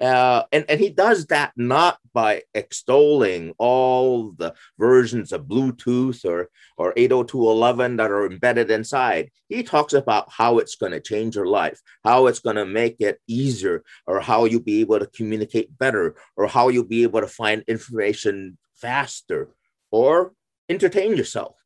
Uh, 0.00 0.44
and, 0.50 0.64
and 0.68 0.80
he 0.80 0.88
does 0.88 1.26
that 1.26 1.52
not 1.56 1.98
by 2.14 2.42
extolling 2.54 3.52
all 3.58 4.32
the 4.32 4.54
versions 4.78 5.30
of 5.30 5.44
Bluetooth 5.44 6.24
or, 6.24 6.48
or 6.78 6.94
802.11 6.94 7.98
that 7.98 8.10
are 8.10 8.24
embedded 8.24 8.70
inside. 8.70 9.30
He 9.48 9.62
talks 9.62 9.92
about 9.92 10.30
how 10.30 10.58
it's 10.58 10.76
going 10.76 10.92
to 10.92 11.00
change 11.00 11.36
your 11.36 11.46
life, 11.46 11.80
how 12.02 12.28
it's 12.28 12.38
going 12.40 12.56
to 12.56 12.64
make 12.64 12.96
it 13.00 13.20
easier, 13.26 13.84
or 14.06 14.20
how 14.20 14.46
you'll 14.46 14.62
be 14.62 14.80
able 14.80 14.98
to 14.98 15.06
communicate 15.06 15.76
better, 15.78 16.16
or 16.34 16.46
how 16.46 16.68
you'll 16.68 16.84
be 16.84 17.02
able 17.02 17.20
to 17.20 17.28
find 17.28 17.62
information 17.68 18.56
faster, 18.76 19.50
or 19.90 20.32
entertain 20.70 21.14
yourself, 21.14 21.56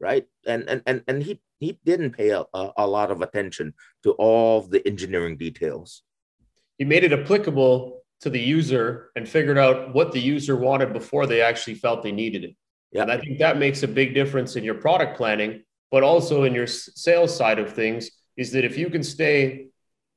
right? 0.00 0.26
And 0.44 0.68
and 0.68 0.82
and, 0.86 1.04
and 1.06 1.22
he 1.22 1.40
he 1.60 1.78
didn't 1.84 2.12
pay 2.12 2.30
a, 2.30 2.44
a 2.52 2.86
lot 2.86 3.10
of 3.10 3.22
attention 3.22 3.74
to 4.02 4.12
all 4.12 4.62
the 4.62 4.86
engineering 4.86 5.36
details. 5.36 6.02
He 6.78 6.84
made 6.84 7.04
it 7.04 7.12
applicable 7.12 7.96
to 8.20 8.30
the 8.30 8.40
user 8.40 9.10
and 9.16 9.28
figured 9.28 9.58
out 9.58 9.94
what 9.94 10.12
the 10.12 10.20
user 10.20 10.56
wanted 10.56 10.92
before 10.92 11.26
they 11.26 11.40
actually 11.40 11.74
felt 11.74 12.02
they 12.02 12.12
needed 12.12 12.44
it. 12.44 12.56
Yeah. 12.92 13.02
And 13.02 13.12
I 13.12 13.18
think 13.18 13.38
that 13.38 13.58
makes 13.58 13.82
a 13.82 13.88
big 13.88 14.14
difference 14.14 14.56
in 14.56 14.64
your 14.64 14.74
product 14.74 15.16
planning, 15.16 15.64
but 15.90 16.02
also 16.02 16.44
in 16.44 16.54
your 16.54 16.66
sales 16.66 17.36
side 17.36 17.58
of 17.58 17.72
things 17.72 18.10
is 18.36 18.52
that 18.52 18.64
if 18.64 18.78
you 18.78 18.88
can 18.88 19.02
stay 19.02 19.66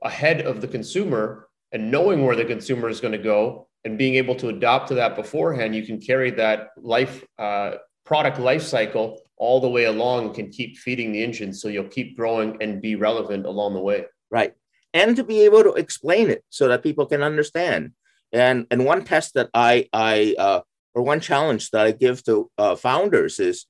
ahead 0.04 0.42
of 0.42 0.62
the 0.62 0.68
consumer 0.68 1.50
and 1.72 1.92
knowing 1.92 2.26
where 2.26 2.36
the 2.36 2.46
consumer 2.46 2.90
is 2.90 3.02
going 3.02 3.12
to 3.12 3.18
go 3.18 3.68
and 3.86 3.98
being 3.98 4.16
able 4.16 4.36
to 4.36 4.50
adapt 4.50 4.88
to 4.90 4.96
that 4.96 5.16
beforehand, 5.16 5.76
you 5.76 5.86
can 5.86 6.00
carry 6.00 6.32
that 6.32 6.70
life 6.78 7.26
uh, 7.38 7.76
product 8.06 8.40
life 8.40 8.64
cycle 8.64 9.22
all 9.38 9.62
the 9.62 9.70
way 9.70 9.86
along 9.86 10.28
and 10.28 10.36
can 10.36 10.50
keep 10.50 10.78
feeding 10.78 11.12
the 11.12 11.24
engine 11.24 11.54
so 11.54 11.68
you'll 11.68 11.84
keep 11.86 12.18
growing 12.18 12.58
and 12.62 12.82
be 12.82 12.96
relevant 12.96 13.46
along 13.46 13.74
the 13.74 13.80
way. 13.80 14.06
Right 14.32 14.54
and 14.94 15.16
to 15.16 15.24
be 15.24 15.42
able 15.42 15.64
to 15.64 15.74
explain 15.74 16.30
it 16.30 16.44
so 16.50 16.68
that 16.68 16.84
people 16.84 17.06
can 17.06 17.22
understand. 17.22 17.94
And 18.32 18.68
and 18.70 18.86
one 18.86 19.04
test 19.04 19.34
that 19.34 19.50
I 19.54 19.88
I 19.94 20.36
uh, 20.38 20.62
or 20.94 21.02
one 21.04 21.20
challenge 21.20 21.72
that 21.72 21.86
I 21.86 21.92
give 21.92 22.24
to 22.26 22.50
uh, 22.58 22.76
founders 22.76 23.40
is, 23.40 23.66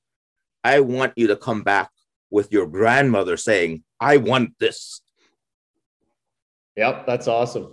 I 0.64 0.80
want 0.80 1.14
you 1.16 1.28
to 1.28 1.36
come 1.36 1.62
back 1.62 1.90
with 2.30 2.52
your 2.52 2.66
grandmother 2.66 3.36
saying, 3.36 3.84
"I 3.98 4.18
want 4.18 4.58
this." 4.58 5.00
Yep, 6.76 7.06
that's 7.06 7.28
awesome. 7.28 7.72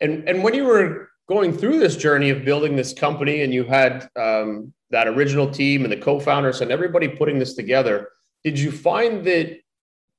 And 0.00 0.28
and 0.28 0.42
when 0.42 0.54
you 0.54 0.64
were 0.64 1.08
going 1.28 1.56
through 1.56 1.78
this 1.78 1.96
journey 1.96 2.30
of 2.30 2.44
building 2.44 2.76
this 2.76 2.92
company, 2.92 3.42
and 3.42 3.52
you 3.52 3.64
had 3.64 4.08
um, 4.16 4.72
that 4.90 5.08
original 5.08 5.50
team 5.50 5.82
and 5.82 5.92
the 5.92 5.96
co-founders 5.96 6.60
and 6.60 6.70
everybody 6.70 7.08
putting 7.08 7.38
this 7.38 7.54
together, 7.54 8.10
did 8.44 8.58
you 8.58 8.70
find 8.70 9.24
that 9.26 9.58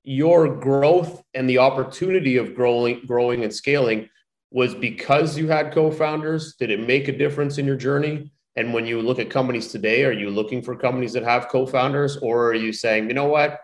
your 0.06 0.48
growth 0.48 1.24
and 1.34 1.50
the 1.50 1.58
opportunity 1.58 2.38
of 2.38 2.56
growing 2.56 3.02
growing 3.06 3.44
and 3.44 3.54
scaling 3.54 4.10
was 4.52 4.74
because 4.76 5.38
you 5.38 5.48
had 5.48 5.74
co-founders? 5.74 6.56
Did 6.56 6.70
it 6.72 6.80
make 6.80 7.08
a 7.08 7.18
difference 7.18 7.58
in 7.58 7.66
your 7.66 7.76
journey? 7.76 8.32
And 8.56 8.74
when 8.74 8.86
you 8.86 9.02
look 9.02 9.20
at 9.20 9.30
companies 9.30 9.68
today 9.68 10.06
are 10.06 10.14
you 10.14 10.30
looking 10.30 10.62
for 10.62 10.76
companies 10.76 11.14
that 11.14 11.24
have 11.24 11.50
co-founders 11.50 12.18
or 12.18 12.50
are 12.50 12.56
you 12.56 12.72
saying 12.72 13.08
you 13.08 13.14
know 13.14 13.28
what? 13.28 13.60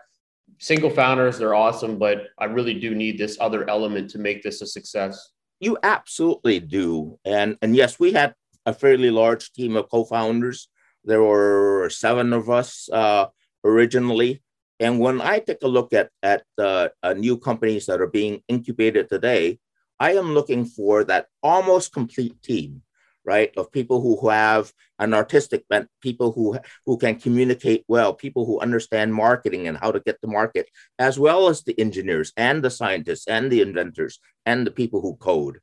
Single 0.58 0.90
founders 0.90 1.38
they're 1.38 1.54
awesome 1.54 1.98
but 1.98 2.28
i 2.38 2.44
really 2.44 2.74
do 2.74 2.94
need 2.94 3.18
this 3.18 3.36
other 3.40 3.68
element 3.68 4.10
to 4.10 4.18
make 4.18 4.42
this 4.42 4.62
a 4.62 4.66
success 4.66 5.32
you 5.62 5.78
absolutely 5.84 6.58
do. 6.58 7.18
And 7.24 7.56
and 7.62 7.74
yes 7.76 7.98
we 7.98 8.12
had 8.12 8.34
a 8.66 8.74
fairly 8.74 9.10
large 9.10 9.52
team 9.52 9.76
of 9.76 9.88
co-founders. 9.88 10.68
There 11.04 11.22
were 11.22 11.88
seven 11.90 12.32
of 12.32 12.50
us 12.50 12.88
uh, 12.92 13.26
originally 13.64 14.42
and 14.82 14.98
when 14.98 15.20
I 15.20 15.38
take 15.38 15.62
a 15.62 15.68
look 15.68 15.92
at, 15.92 16.10
at 16.24 16.42
uh, 16.58 16.88
uh, 17.04 17.14
new 17.14 17.38
companies 17.38 17.86
that 17.86 18.00
are 18.00 18.08
being 18.08 18.42
incubated 18.48 19.08
today, 19.08 19.60
I 20.00 20.14
am 20.14 20.34
looking 20.34 20.64
for 20.64 21.04
that 21.04 21.28
almost 21.40 21.92
complete 21.92 22.42
team, 22.42 22.82
right? 23.24 23.52
Of 23.56 23.70
people 23.70 24.00
who 24.00 24.28
have 24.28 24.72
an 24.98 25.14
artistic 25.14 25.68
bent, 25.68 25.88
people 26.00 26.32
who, 26.32 26.58
who 26.84 26.98
can 26.98 27.14
communicate 27.20 27.84
well, 27.86 28.12
people 28.12 28.44
who 28.44 28.58
understand 28.58 29.14
marketing 29.14 29.68
and 29.68 29.78
how 29.78 29.92
to 29.92 30.00
get 30.00 30.20
to 30.20 30.26
market, 30.26 30.68
as 30.98 31.16
well 31.16 31.46
as 31.46 31.62
the 31.62 31.78
engineers 31.78 32.32
and 32.36 32.64
the 32.64 32.70
scientists 32.70 33.28
and 33.28 33.52
the 33.52 33.60
inventors 33.60 34.18
and 34.46 34.66
the 34.66 34.72
people 34.72 35.00
who 35.00 35.14
code, 35.14 35.60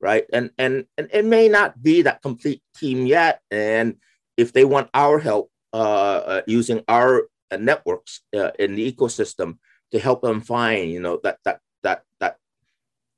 right? 0.00 0.24
And, 0.32 0.48
and, 0.56 0.86
and 0.96 1.10
it 1.12 1.26
may 1.26 1.50
not 1.50 1.82
be 1.82 2.00
that 2.02 2.22
complete 2.22 2.62
team 2.74 3.04
yet. 3.04 3.42
And 3.50 3.96
if 4.38 4.54
they 4.54 4.64
want 4.64 4.88
our 4.94 5.18
help 5.18 5.50
uh, 5.74 6.22
uh, 6.24 6.42
using 6.46 6.82
our 6.88 7.28
networks 7.56 8.20
uh, 8.34 8.50
in 8.58 8.74
the 8.74 8.92
ecosystem 8.92 9.58
to 9.92 9.98
help 9.98 10.22
them 10.22 10.40
find 10.40 10.90
you 10.90 11.00
know 11.00 11.20
that 11.22 11.38
that 11.44 11.60
that 11.82 12.02
that 12.20 12.36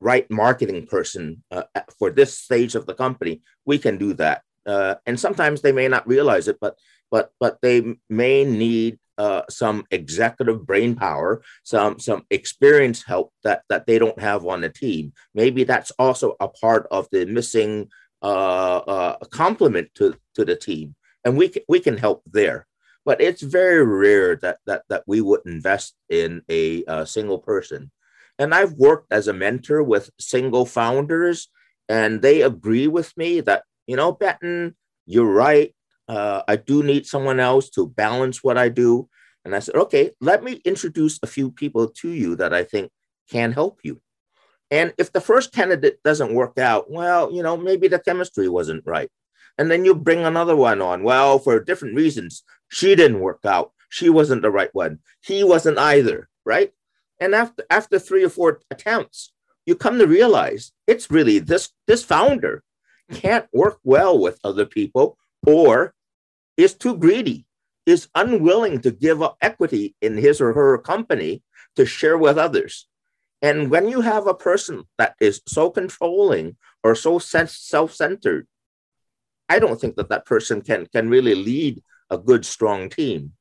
right 0.00 0.30
marketing 0.30 0.86
person 0.86 1.42
uh, 1.50 1.62
for 1.98 2.10
this 2.10 2.38
stage 2.38 2.74
of 2.74 2.86
the 2.86 2.94
company 2.94 3.40
we 3.64 3.78
can 3.78 3.96
do 3.96 4.12
that. 4.14 4.42
Uh, 4.66 4.94
and 5.06 5.20
sometimes 5.20 5.60
they 5.60 5.72
may 5.72 5.88
not 5.88 6.06
realize 6.06 6.48
it 6.48 6.58
but 6.60 6.78
but 7.10 7.30
but 7.38 7.58
they 7.62 7.96
may 8.08 8.44
need 8.44 8.98
uh, 9.18 9.42
some 9.48 9.84
executive 9.90 10.66
brain 10.66 10.96
power 10.96 11.42
some 11.62 11.98
some 11.98 12.24
experience 12.30 13.04
help 13.04 13.32
that 13.44 13.62
that 13.68 13.86
they 13.86 13.98
don't 13.98 14.18
have 14.18 14.44
on 14.46 14.60
the 14.60 14.68
team. 14.68 15.12
Maybe 15.34 15.64
that's 15.64 15.92
also 15.98 16.34
a 16.40 16.48
part 16.48 16.86
of 16.90 17.08
the 17.12 17.24
missing 17.26 17.88
uh, 18.22 19.16
complement 19.30 19.94
to 19.94 20.16
to 20.34 20.44
the 20.44 20.56
team. 20.56 20.94
And 21.24 21.36
we 21.36 21.48
can, 21.48 21.62
we 21.68 21.80
can 21.80 21.96
help 21.96 22.22
there 22.26 22.66
but 23.04 23.20
it's 23.20 23.42
very 23.42 23.84
rare 23.84 24.36
that 24.36 24.58
that 24.66 24.82
that 24.88 25.04
we 25.06 25.20
would 25.20 25.40
invest 25.46 25.94
in 26.08 26.42
a, 26.50 26.84
a 26.86 27.06
single 27.06 27.38
person. 27.38 27.90
And 28.38 28.54
I've 28.54 28.72
worked 28.72 29.12
as 29.12 29.28
a 29.28 29.32
mentor 29.32 29.82
with 29.82 30.10
single 30.18 30.66
founders, 30.66 31.48
and 31.88 32.22
they 32.22 32.42
agree 32.42 32.88
with 32.88 33.16
me 33.16 33.40
that 33.42 33.64
you 33.86 33.96
know, 33.96 34.12
Benton, 34.12 34.74
you're 35.06 35.30
right. 35.30 35.74
Uh, 36.08 36.42
I 36.48 36.56
do 36.56 36.82
need 36.82 37.06
someone 37.06 37.40
else 37.40 37.70
to 37.70 37.86
balance 37.86 38.42
what 38.42 38.58
I 38.58 38.68
do. 38.68 39.08
And 39.44 39.54
I 39.54 39.58
said, 39.58 39.74
okay, 39.74 40.12
let 40.20 40.42
me 40.42 40.60
introduce 40.64 41.18
a 41.22 41.26
few 41.26 41.50
people 41.50 41.88
to 41.88 42.08
you 42.08 42.34
that 42.36 42.54
I 42.54 42.64
think 42.64 42.90
can 43.30 43.52
help 43.52 43.80
you. 43.82 44.00
And 44.70 44.94
if 44.98 45.12
the 45.12 45.20
first 45.20 45.52
candidate 45.52 46.02
doesn't 46.02 46.34
work 46.34 46.58
out, 46.58 46.90
well, 46.90 47.32
you 47.32 47.42
know, 47.42 47.56
maybe 47.56 47.88
the 47.88 47.98
chemistry 47.98 48.48
wasn't 48.48 48.84
right. 48.86 49.10
And 49.58 49.70
then 49.70 49.84
you 49.84 49.94
bring 49.94 50.24
another 50.24 50.56
one 50.56 50.82
on. 50.82 51.04
Well, 51.04 51.38
for 51.38 51.60
different 51.60 51.94
reasons, 51.94 52.42
she 52.74 52.96
didn't 52.96 53.20
work 53.20 53.40
out. 53.44 53.72
She 53.88 54.10
wasn't 54.10 54.42
the 54.42 54.50
right 54.50 54.74
one. 54.74 54.98
He 55.22 55.44
wasn't 55.44 55.78
either, 55.78 56.28
right? 56.44 56.72
And 57.20 57.32
after 57.32 57.64
after 57.70 58.00
three 58.00 58.24
or 58.24 58.28
four 58.28 58.60
attempts, 58.68 59.32
you 59.64 59.76
come 59.76 59.98
to 59.98 60.08
realize 60.08 60.72
it's 60.88 61.10
really 61.10 61.38
this 61.38 61.70
this 61.86 62.02
founder 62.02 62.64
can't 63.12 63.46
work 63.52 63.78
well 63.84 64.18
with 64.18 64.40
other 64.42 64.66
people 64.66 65.16
or 65.46 65.94
is 66.56 66.74
too 66.74 66.96
greedy, 66.96 67.46
is 67.86 68.08
unwilling 68.16 68.80
to 68.80 68.90
give 68.90 69.22
up 69.22 69.36
equity 69.40 69.94
in 70.00 70.16
his 70.16 70.40
or 70.40 70.52
her 70.52 70.76
company 70.78 71.42
to 71.76 71.86
share 71.86 72.18
with 72.18 72.36
others. 72.38 72.88
And 73.40 73.70
when 73.70 73.88
you 73.88 74.00
have 74.00 74.26
a 74.26 74.34
person 74.34 74.84
that 74.98 75.14
is 75.20 75.42
so 75.46 75.70
controlling 75.70 76.56
or 76.82 76.96
so 76.96 77.20
self-centered, 77.20 78.48
I 79.48 79.58
don't 79.60 79.80
think 79.80 79.94
that 79.96 80.08
that 80.08 80.26
person 80.26 80.60
can 80.60 80.86
can 80.86 81.08
really 81.08 81.36
lead 81.36 81.82
a 82.10 82.18
good, 82.18 82.44
strong 82.44 82.88
team. 82.88 83.32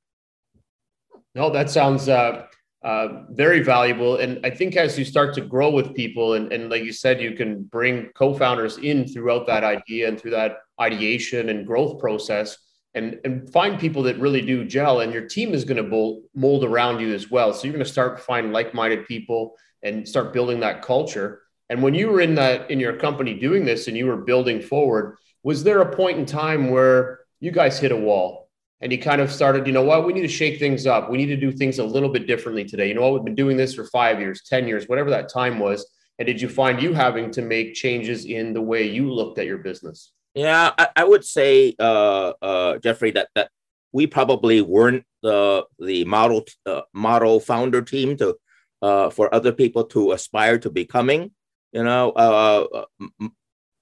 No, 1.35 1.49
that 1.49 1.69
sounds 1.69 2.07
uh, 2.09 2.45
uh, 2.83 3.23
very 3.29 3.61
valuable. 3.61 4.17
And 4.17 4.45
I 4.45 4.49
think 4.49 4.75
as 4.75 4.99
you 4.99 5.05
start 5.05 5.33
to 5.35 5.41
grow 5.41 5.71
with 5.71 5.95
people, 5.95 6.33
and, 6.33 6.51
and 6.51 6.69
like 6.69 6.83
you 6.83 6.93
said, 6.93 7.21
you 7.21 7.33
can 7.33 7.63
bring 7.63 8.09
co 8.13 8.33
founders 8.33 8.77
in 8.77 9.07
throughout 9.07 9.47
that 9.47 9.63
idea 9.63 10.07
and 10.07 10.19
through 10.19 10.31
that 10.31 10.57
ideation 10.79 11.49
and 11.49 11.65
growth 11.65 11.99
process. 11.99 12.57
And, 12.95 13.19
and 13.25 13.51
find 13.51 13.79
people 13.79 14.03
that 14.03 14.19
really 14.19 14.41
do 14.41 14.65
gel, 14.65 14.99
and 14.99 15.11
your 15.11 15.27
team 15.27 15.55
is 15.55 15.65
going 15.65 15.83
to 15.83 16.21
mold 16.35 16.63
around 16.63 16.99
you 16.99 17.11
as 17.11 17.31
well. 17.31 17.51
So 17.51 17.63
you're 17.63 17.73
going 17.73 17.83
to 17.83 17.91
start 17.91 18.17
to 18.17 18.23
find 18.23 18.53
like-minded 18.53 19.07
people 19.07 19.55
and 19.81 20.07
start 20.07 20.31
building 20.31 20.59
that 20.59 20.83
culture. 20.83 21.41
And 21.69 21.81
when 21.81 21.95
you 21.95 22.09
were 22.09 22.21
in 22.21 22.35
that 22.35 22.69
in 22.69 22.79
your 22.79 22.95
company 22.97 23.33
doing 23.33 23.65
this, 23.65 23.87
and 23.87 23.97
you 23.97 24.05
were 24.05 24.17
building 24.17 24.61
forward, 24.61 25.17
was 25.41 25.63
there 25.63 25.81
a 25.81 25.95
point 25.95 26.19
in 26.19 26.25
time 26.27 26.69
where 26.69 27.21
you 27.39 27.49
guys 27.49 27.79
hit 27.79 27.91
a 27.91 27.97
wall 27.97 28.42
and 28.81 28.91
he 28.91 28.97
kind 28.97 29.21
of 29.21 29.31
started, 29.31 29.65
you 29.65 29.73
know 29.73 29.83
what, 29.83 30.05
we 30.05 30.13
need 30.13 30.21
to 30.21 30.27
shake 30.27 30.59
things 30.59 30.85
up. 30.85 31.09
We 31.09 31.17
need 31.17 31.27
to 31.27 31.37
do 31.37 31.51
things 31.51 31.79
a 31.79 31.83
little 31.83 32.09
bit 32.09 32.27
differently 32.27 32.65
today. 32.65 32.87
You 32.87 32.95
know 32.95 33.01
what, 33.01 33.13
we've 33.13 33.25
been 33.25 33.35
doing 33.35 33.57
this 33.57 33.73
for 33.73 33.85
five 33.85 34.19
years, 34.19 34.41
10 34.43 34.67
years, 34.67 34.87
whatever 34.87 35.09
that 35.09 35.29
time 35.29 35.59
was. 35.59 35.85
And 36.19 36.25
did 36.25 36.41
you 36.41 36.49
find 36.49 36.81
you 36.81 36.93
having 36.93 37.31
to 37.31 37.41
make 37.41 37.73
changes 37.73 38.25
in 38.25 38.53
the 38.53 38.61
way 38.61 38.83
you 38.89 39.11
looked 39.11 39.39
at 39.39 39.45
your 39.45 39.57
business? 39.57 40.11
Yeah, 40.35 40.71
I, 40.77 40.89
I 40.95 41.03
would 41.03 41.23
say, 41.23 41.75
uh, 41.79 42.33
uh, 42.41 42.77
Jeffrey, 42.79 43.11
that 43.11 43.29
that 43.35 43.49
we 43.91 44.07
probably 44.07 44.61
weren't 44.61 45.05
the 45.21 45.65
the 45.79 46.05
model 46.05 46.43
uh, 46.65 46.81
model 46.93 47.39
founder 47.39 47.81
team 47.81 48.17
to 48.17 48.35
uh, 48.81 49.09
for 49.09 49.33
other 49.33 49.51
people 49.51 49.83
to 49.85 50.11
aspire 50.11 50.57
to 50.59 50.71
becoming. 50.71 51.31
You 51.71 51.83
know, 51.83 52.11
uh, 52.11 52.85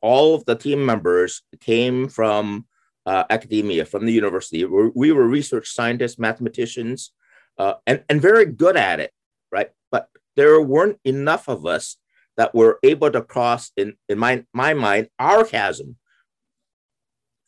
all 0.01 0.35
of 0.35 0.45
the 0.45 0.55
team 0.55 0.85
members 0.85 1.41
came 1.61 2.09
from 2.09 2.65
uh, 3.05 3.23
academia, 3.29 3.85
from 3.85 4.05
the 4.05 4.13
university. 4.13 4.63
We're, 4.65 4.91
we 4.93 5.11
were 5.11 5.27
research 5.27 5.69
scientists, 5.69 6.19
mathematicians, 6.19 7.11
uh, 7.57 7.75
and, 7.85 8.03
and 8.09 8.21
very 8.21 8.45
good 8.45 8.77
at 8.77 8.99
it, 8.99 9.11
right? 9.51 9.69
But 9.91 10.09
there 10.35 10.61
weren't 10.61 10.99
enough 11.03 11.47
of 11.47 11.65
us 11.65 11.97
that 12.37 12.55
were 12.55 12.79
able 12.83 13.11
to 13.11 13.21
cross, 13.21 13.71
in, 13.75 13.95
in 14.07 14.17
my, 14.17 14.45
my 14.53 14.73
mind, 14.73 15.09
our 15.19 15.43
chasm 15.43 15.97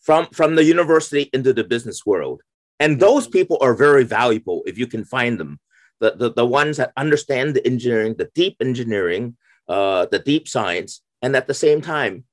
from, 0.02 0.28
from 0.28 0.56
the 0.56 0.64
university 0.64 1.30
into 1.34 1.54
the 1.54 1.64
business 1.64 2.06
world. 2.06 2.42
And 2.80 3.00
those 3.00 3.28
people 3.28 3.58
are 3.62 3.74
very 3.74 4.04
valuable 4.04 4.64
if 4.66 4.78
you 4.78 4.88
can 4.88 5.06
find 5.06 5.40
them. 5.40 5.60
The, 6.00 6.16
the, 6.16 6.34
the 6.34 6.46
ones 6.46 6.78
that 6.78 6.92
understand 6.98 7.56
the 7.56 7.66
engineering, 7.66 8.16
the 8.18 8.30
deep 8.36 8.58
engineering, 8.60 9.38
uh, 9.70 10.08
the 10.12 10.20
deep 10.20 10.50
science, 10.50 11.02
and 11.22 11.36
at 11.36 11.48
the 11.48 11.54
same 11.54 11.80
time 11.80 12.26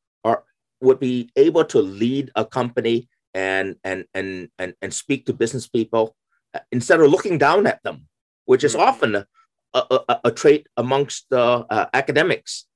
would 0.81 0.99
be 0.99 1.31
able 1.37 1.65
to 1.65 1.81
lead 1.81 2.31
a 2.35 2.45
company 2.45 3.09
and 3.35 3.77
and 3.85 4.05
and 4.15 4.49
and, 4.59 4.75
and 4.83 4.95
speak 4.95 5.27
to 5.27 5.33
business 5.33 5.69
people 5.69 6.17
uh, 6.55 6.61
instead 6.73 7.01
of 7.01 7.11
looking 7.11 7.39
down 7.39 7.67
at 7.67 7.83
them, 7.83 8.07
which 8.45 8.65
is 8.65 8.75
mm-hmm. 8.75 8.89
often 8.89 9.15
a, 9.17 9.27
a, 9.75 10.21
a 10.25 10.31
trait 10.31 10.67
amongst 10.77 11.33
uh, 11.33 11.65
uh, 11.71 11.87
academics. 11.95 12.67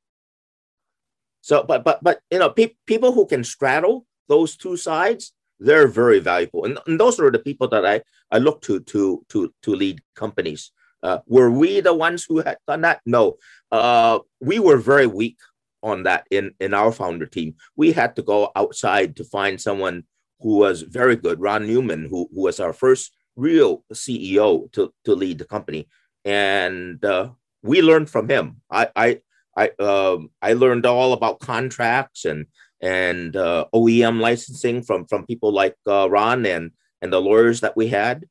So, 1.40 1.62
but 1.62 1.84
but 1.84 2.02
but 2.02 2.20
you 2.30 2.38
know, 2.38 2.50
pe- 2.50 2.76
people 2.86 3.12
who 3.12 3.26
can 3.26 3.44
straddle 3.44 4.06
those 4.28 4.56
two 4.56 4.76
sides, 4.76 5.32
they're 5.58 5.88
very 5.88 6.20
valuable, 6.20 6.64
and, 6.64 6.78
and 6.86 6.98
those 6.98 7.20
are 7.20 7.30
the 7.30 7.38
people 7.38 7.68
that 7.68 7.84
I 7.84 8.02
I 8.30 8.38
look 8.38 8.62
to 8.62 8.80
to 8.80 9.24
to 9.30 9.52
to 9.62 9.74
lead 9.74 10.00
companies. 10.14 10.72
Uh, 11.02 11.18
were 11.26 11.50
we 11.50 11.80
the 11.80 11.92
ones 11.92 12.24
who 12.24 12.40
had 12.40 12.56
done 12.66 12.80
that? 12.80 13.00
No, 13.04 13.36
uh, 13.70 14.20
we 14.40 14.58
were 14.58 14.78
very 14.78 15.06
weak 15.06 15.36
on 15.84 16.02
that 16.04 16.26
in 16.30 16.52
in 16.58 16.74
our 16.74 16.90
founder 16.90 17.26
team. 17.26 17.54
We 17.76 17.92
had 17.92 18.16
to 18.16 18.22
go 18.22 18.50
outside 18.56 19.14
to 19.16 19.24
find 19.24 19.60
someone 19.60 20.04
who 20.40 20.56
was 20.56 20.82
very 20.82 21.14
good, 21.14 21.40
Ron 21.40 21.66
Newman, 21.66 22.08
who, 22.10 22.28
who 22.34 22.42
was 22.42 22.58
our 22.58 22.72
first 22.72 23.14
real 23.36 23.84
CEO 23.92 24.72
to, 24.72 24.92
to 25.04 25.14
lead 25.14 25.38
the 25.38 25.44
company, 25.44 25.88
and 26.24 27.04
uh, 27.04 27.30
we 27.62 27.82
learned 27.82 28.10
from 28.10 28.28
him. 28.28 28.62
I 28.70 28.88
I 28.96 29.20
I, 29.56 29.70
um, 29.78 30.30
I 30.42 30.54
learned 30.54 30.86
all 30.86 31.12
about 31.12 31.38
contracts 31.38 32.24
and 32.24 32.46
and 32.80 33.36
uh, 33.36 33.66
OEM 33.74 34.20
licensing 34.20 34.82
from 34.82 35.06
from 35.06 35.26
people 35.26 35.52
like 35.52 35.76
uh, 35.86 36.08
Ron 36.10 36.46
and 36.46 36.72
and 37.02 37.12
the 37.12 37.20
lawyers 37.20 37.60
that 37.60 37.76
we 37.76 37.88
had. 37.88 38.26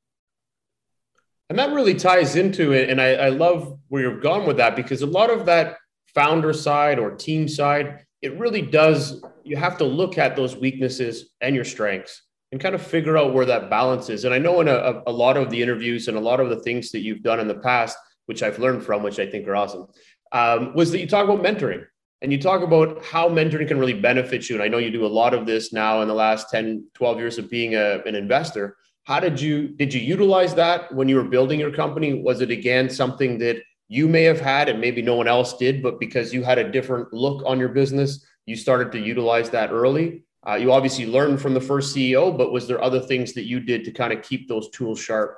And 1.50 1.60
that 1.60 1.74
really 1.74 1.94
ties 1.94 2.36
into 2.36 2.72
it. 2.72 2.90
And 2.90 3.00
I, 3.00 3.14
I 3.14 3.30
love 3.30 3.78
where 3.90 4.02
you've 4.02 4.24
gone 4.24 4.48
with 4.48 4.58
that 4.58 4.76
because 4.76 5.04
a 5.04 5.06
lot 5.06 5.30
of 5.30 5.46
that 5.46 5.78
founder 6.14 6.54
side 6.54 7.00
or 7.00 7.12
team 7.12 7.48
side, 7.48 8.06
it 8.22 8.38
really 8.40 8.62
does. 8.62 9.22
You 9.44 9.58
have 9.58 9.78
to 9.80 9.84
look 9.84 10.18
at 10.18 10.36
those 10.36 10.56
weaknesses 10.56 11.32
and 11.42 11.56
your 11.56 11.66
strengths 11.66 12.24
and 12.52 12.62
kind 12.62 12.76
of 12.76 12.82
figure 12.82 13.18
out 13.18 13.34
where 13.34 13.46
that 13.46 13.70
balance 13.70 14.10
is. 14.10 14.26
And 14.26 14.34
I 14.34 14.38
know 14.38 14.62
in 14.62 14.68
a, 14.68 15.02
a 15.08 15.12
lot 15.12 15.38
of 15.38 15.50
the 15.50 15.62
interviews 15.62 16.08
and 16.08 16.16
a 16.16 16.22
lot 16.22 16.40
of 16.40 16.50
the 16.50 16.60
things 16.60 16.92
that 16.92 17.02
you've 17.02 17.24
done 17.24 17.40
in 17.40 17.48
the 17.48 17.56
past, 17.56 17.98
which 18.28 18.44
I've 18.44 18.60
learned 18.60 18.84
from, 18.84 19.02
which 19.02 19.20
I 19.20 19.26
think 19.26 19.48
are 19.48 19.56
awesome, 19.56 19.88
um, 20.32 20.74
was 20.76 20.92
that 20.92 21.00
you 21.00 21.08
talk 21.08 21.28
about 21.28 21.44
mentoring 21.44 21.84
and 22.22 22.32
you 22.32 22.40
talk 22.40 22.62
about 22.62 23.04
how 23.04 23.28
mentoring 23.28 23.68
can 23.68 23.80
really 23.80 24.00
benefit 24.00 24.50
you. 24.50 24.56
And 24.56 24.64
I 24.64 24.68
know 24.68 24.78
you 24.78 24.92
do 24.92 25.06
a 25.06 25.08
lot 25.08 25.34
of 25.34 25.46
this 25.46 25.74
now 25.74 26.02
in 26.02 26.08
the 26.08 26.14
last 26.14 26.50
10, 26.52 26.86
12 26.94 27.18
years 27.18 27.38
of 27.38 27.50
being 27.50 27.76
a, 27.76 28.02
an 28.06 28.16
investor. 28.16 28.78
How 29.04 29.20
did 29.20 29.42
you 29.42 29.68
did 29.68 29.94
you 29.94 30.00
utilize 30.00 30.56
that 30.56 30.94
when 30.94 31.10
you 31.10 31.18
were 31.18 31.26
building 31.26 31.60
your 31.60 31.74
company? 31.74 32.22
Was 32.22 32.40
it 32.40 32.52
again 32.52 32.90
something 32.90 33.38
that 33.40 33.58
you 33.94 34.08
may 34.08 34.24
have 34.24 34.42
had 34.42 34.70
and 34.70 34.82
maybe 34.82 35.04
no 35.04 35.14
one 35.14 35.28
else 35.28 35.56
did, 35.56 35.84
but 35.84 36.00
because 36.00 36.34
you 36.34 36.42
had 36.42 36.58
a 36.58 36.72
different 36.72 37.14
look 37.14 37.44
on 37.46 37.60
your 37.60 37.70
business, 37.70 38.26
you 38.48 38.56
started 38.56 38.92
to 38.92 39.00
utilize 39.00 39.52
that 39.52 39.70
early. 39.70 40.24
Uh, 40.48 40.56
you 40.56 40.72
obviously 40.72 41.06
learned 41.06 41.40
from 41.40 41.54
the 41.54 41.62
first 41.62 41.96
CEO, 41.96 42.36
but 42.36 42.52
was 42.52 42.68
there 42.68 42.84
other 42.84 43.00
things 43.00 43.34
that 43.34 43.44
you 43.44 43.60
did 43.60 43.86
to 43.86 43.92
kind 43.92 44.12
of 44.12 44.24
keep 44.24 44.48
those 44.48 44.68
tools 44.72 45.00
sharp? 45.00 45.38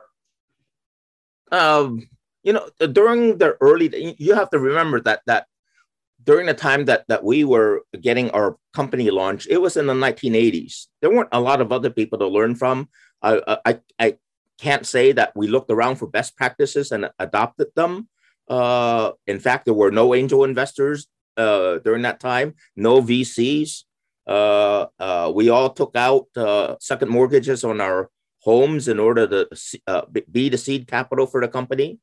Um, 1.51 2.07
you 2.43 2.53
know, 2.53 2.69
during 2.79 3.37
the 3.39 3.57
early, 3.59 4.15
you 4.17 4.35
have 4.35 4.49
to 4.51 4.59
remember 4.59 5.01
that 5.01 5.19
that 5.25 5.47
during 6.23 6.45
the 6.45 6.53
time 6.53 6.85
that 6.85 7.03
that 7.09 7.25
we 7.25 7.43
were 7.43 7.83
getting 7.99 8.31
our 8.31 8.57
company 8.73 9.11
launched, 9.11 9.47
it 9.49 9.61
was 9.61 9.75
in 9.75 9.85
the 9.85 9.93
1980s. 9.93 10.87
There 11.01 11.11
weren't 11.11 11.29
a 11.33 11.41
lot 11.41 11.59
of 11.59 11.73
other 11.73 11.89
people 11.89 12.19
to 12.19 12.27
learn 12.27 12.55
from. 12.55 12.87
I 13.21 13.59
I, 13.65 13.79
I 13.99 14.17
can't 14.57 14.87
say 14.87 15.11
that 15.11 15.35
we 15.35 15.47
looked 15.47 15.71
around 15.71 15.97
for 15.97 16.07
best 16.07 16.37
practices 16.37 16.93
and 16.93 17.11
adopted 17.19 17.67
them. 17.75 18.07
Uh, 18.47 19.11
in 19.27 19.39
fact, 19.39 19.65
there 19.65 19.73
were 19.73 19.91
no 19.91 20.13
angel 20.13 20.43
investors 20.43 21.07
uh, 21.37 21.79
during 21.79 22.03
that 22.03 22.19
time, 22.19 22.55
no 22.75 23.01
VCs. 23.01 23.83
Uh, 24.27 24.87
uh, 24.99 25.31
we 25.33 25.49
all 25.49 25.69
took 25.69 25.95
out 25.95 26.25
uh, 26.35 26.75
second 26.79 27.09
mortgages 27.09 27.63
on 27.63 27.81
our 27.81 28.09
homes 28.41 28.87
in 28.87 28.99
order 28.99 29.27
to 29.27 29.47
uh, 29.87 30.01
be 30.31 30.49
the 30.49 30.57
seed 30.57 30.87
capital 30.87 31.25
for 31.25 31.41
the 31.41 31.47
company. 31.47 31.99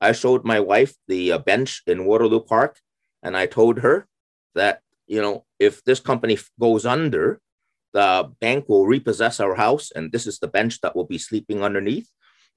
I 0.00 0.12
showed 0.12 0.44
my 0.44 0.58
wife 0.58 0.94
the 1.06 1.32
uh, 1.32 1.38
bench 1.38 1.82
in 1.86 2.04
Waterloo 2.04 2.40
Park, 2.40 2.80
and 3.22 3.36
I 3.36 3.46
told 3.46 3.80
her 3.80 4.08
that 4.54 4.80
you 5.06 5.22
know 5.22 5.44
if 5.60 5.84
this 5.84 6.00
company 6.00 6.38
goes 6.58 6.84
under, 6.84 7.40
the 7.92 8.32
bank 8.40 8.68
will 8.68 8.86
repossess 8.86 9.38
our 9.38 9.54
house, 9.54 9.92
and 9.94 10.10
this 10.10 10.26
is 10.26 10.38
the 10.38 10.48
bench 10.48 10.80
that 10.80 10.96
will 10.96 11.06
be 11.06 11.18
sleeping 11.18 11.62
underneath, 11.62 12.08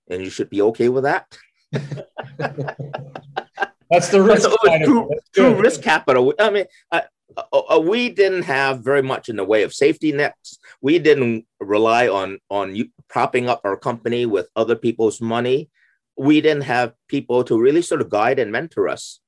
and 0.10 0.24
you 0.24 0.30
should 0.30 0.50
be 0.50 0.62
okay 0.62 0.90
with 0.90 1.04
that. 1.04 1.38
That's 3.90 4.10
the 4.10 4.22
risk. 4.22 4.50
So 4.50 4.56
true, 4.84 5.10
true 5.34 5.56
risk 5.56 5.82
capital. 5.82 6.34
I 6.40 6.50
mean, 6.50 6.66
we 7.82 8.10
didn't 8.10 8.44
have 8.44 8.84
very 8.84 9.02
much 9.02 9.30
in 9.30 9.36
the 9.36 9.44
way 9.44 9.64
of 9.64 9.74
safety 9.74 10.12
nets. 10.12 10.58
We 10.82 11.00
didn't 11.00 11.46
rely 11.60 12.08
on 12.08 12.40
on 12.50 12.76
you, 12.76 12.90
propping 13.10 13.50
up 13.50 13.62
our 13.64 13.78
company 13.78 14.26
with 14.26 14.50
other 14.56 14.76
people's 14.76 15.22
money. 15.22 15.70
We 16.18 16.42
didn't 16.42 16.64
have 16.64 16.94
people 17.08 17.44
to 17.44 17.60
really 17.60 17.82
sort 17.82 18.02
of 18.02 18.10
guide 18.10 18.40
and 18.40 18.52
mentor 18.52 18.88
us. 18.90 19.20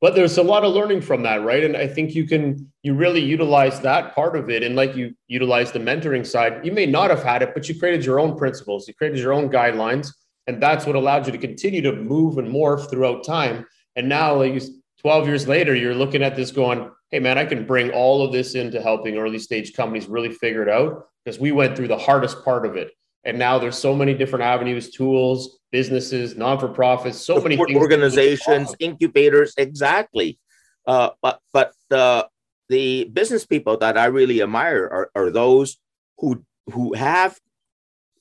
But 0.00 0.14
there's 0.14 0.38
a 0.38 0.44
lot 0.44 0.62
of 0.62 0.72
learning 0.74 1.00
from 1.00 1.24
that, 1.24 1.42
right? 1.42 1.64
And 1.64 1.76
I 1.76 1.88
think 1.88 2.14
you 2.14 2.24
can 2.24 2.70
you 2.82 2.94
really 2.94 3.20
utilize 3.20 3.80
that 3.80 4.14
part 4.14 4.36
of 4.36 4.50
it, 4.50 4.62
and 4.62 4.76
like 4.76 4.94
you 4.94 5.14
utilize 5.26 5.72
the 5.72 5.80
mentoring 5.80 6.24
side. 6.24 6.64
You 6.64 6.70
may 6.70 6.86
not 6.86 7.10
have 7.10 7.24
had 7.24 7.42
it, 7.42 7.54
but 7.54 7.68
you 7.68 7.76
created 7.76 8.04
your 8.04 8.20
own 8.20 8.38
principles. 8.38 8.86
You 8.86 8.94
created 8.94 9.18
your 9.18 9.32
own 9.32 9.50
guidelines 9.50 10.12
and 10.48 10.62
that's 10.62 10.86
what 10.86 10.96
allowed 10.96 11.26
you 11.26 11.32
to 11.32 11.38
continue 11.38 11.82
to 11.82 11.92
move 11.92 12.38
and 12.38 12.48
morph 12.48 12.90
throughout 12.90 13.22
time. 13.22 13.66
And 13.96 14.08
now, 14.08 14.34
like 14.34 14.60
12 15.02 15.26
years 15.26 15.46
later, 15.46 15.74
you're 15.74 15.94
looking 15.94 16.22
at 16.22 16.36
this 16.36 16.50
going, 16.50 16.90
hey, 17.10 17.18
man, 17.18 17.36
I 17.36 17.44
can 17.44 17.66
bring 17.66 17.90
all 17.90 18.24
of 18.24 18.32
this 18.32 18.54
into 18.54 18.80
helping 18.80 19.18
early 19.18 19.38
stage 19.38 19.74
companies 19.74 20.06
really 20.06 20.32
figure 20.32 20.62
it 20.62 20.70
out 20.70 21.04
because 21.22 21.38
we 21.38 21.52
went 21.52 21.76
through 21.76 21.88
the 21.88 21.98
hardest 21.98 22.42
part 22.44 22.64
of 22.64 22.76
it. 22.76 22.90
And 23.24 23.38
now 23.38 23.58
there's 23.58 23.76
so 23.76 23.94
many 23.94 24.14
different 24.14 24.42
avenues, 24.42 24.90
tools, 24.90 25.58
businesses, 25.70 26.34
non 26.34 26.58
for 26.58 26.68
profits, 26.68 27.18
so 27.18 27.40
many 27.40 27.58
organizations, 27.74 28.74
incubators, 28.78 29.52
exactly. 29.58 30.38
Uh, 30.86 31.10
but 31.20 31.40
but 31.52 31.74
the 31.90 32.26
the 32.70 33.04
business 33.12 33.44
people 33.44 33.76
that 33.78 33.98
I 33.98 34.06
really 34.06 34.40
admire 34.40 34.88
are, 34.90 35.10
are 35.14 35.30
those 35.30 35.76
who 36.18 36.42
who 36.72 36.94
have 36.94 37.38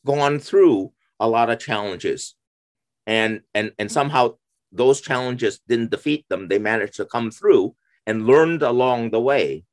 gone 0.05 0.39
through 0.39 0.91
a 1.19 1.27
lot 1.27 1.49
of 1.49 1.59
challenges. 1.59 2.35
And 3.05 3.41
and 3.53 3.71
and 3.79 3.91
somehow 3.91 4.35
those 4.71 5.01
challenges 5.01 5.59
didn't 5.67 5.91
defeat 5.91 6.25
them. 6.29 6.47
They 6.47 6.59
managed 6.59 6.95
to 6.95 7.05
come 7.05 7.31
through 7.31 7.75
and 8.05 8.27
learned 8.27 8.63
along 8.63 9.11
the 9.11 9.21
way. 9.21 9.63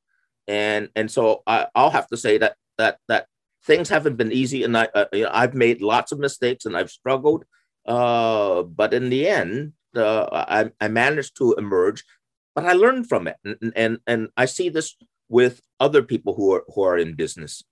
And 0.47 0.89
and 0.95 1.09
so 1.09 1.43
I, 1.47 1.67
i'll 1.75 1.89
have 1.89 2.07
to 2.07 2.17
say 2.17 2.37
that 2.37 2.55
that 2.77 2.99
that 3.07 3.27
things 3.63 3.89
haven't 3.89 4.15
been 4.15 4.31
easy. 4.31 4.63
And 4.63 4.77
I, 4.77 4.87
uh, 4.93 5.05
you 5.11 5.23
know, 5.23 5.31
i've 5.33 5.55
made 5.55 5.81
lots 5.81 6.11
of 6.11 6.19
mistakes 6.19 6.65
and 6.65 6.77
i've 6.77 6.91
struggled 6.91 7.45
uh, 7.87 8.63
but 8.63 8.93
in 8.93 9.09
the 9.09 9.27
end 9.27 9.73
uh, 9.95 10.27
I, 10.31 10.71
I 10.81 10.87
managed 10.87 11.37
to 11.37 11.53
emerge 11.53 12.03
but 12.53 12.65
i 12.65 12.73
learned 12.73 13.09
from 13.09 13.27
it. 13.27 13.37
And, 13.43 13.73
and 13.75 13.99
and 14.07 14.29
i 14.37 14.45
see 14.45 14.69
this 14.69 14.95
with 15.27 15.61
other 15.79 16.03
people 16.03 16.35
who 16.35 16.53
are 16.53 16.63
who 16.73 16.83
are 16.83 16.97
in 16.97 17.15
business. 17.15 17.63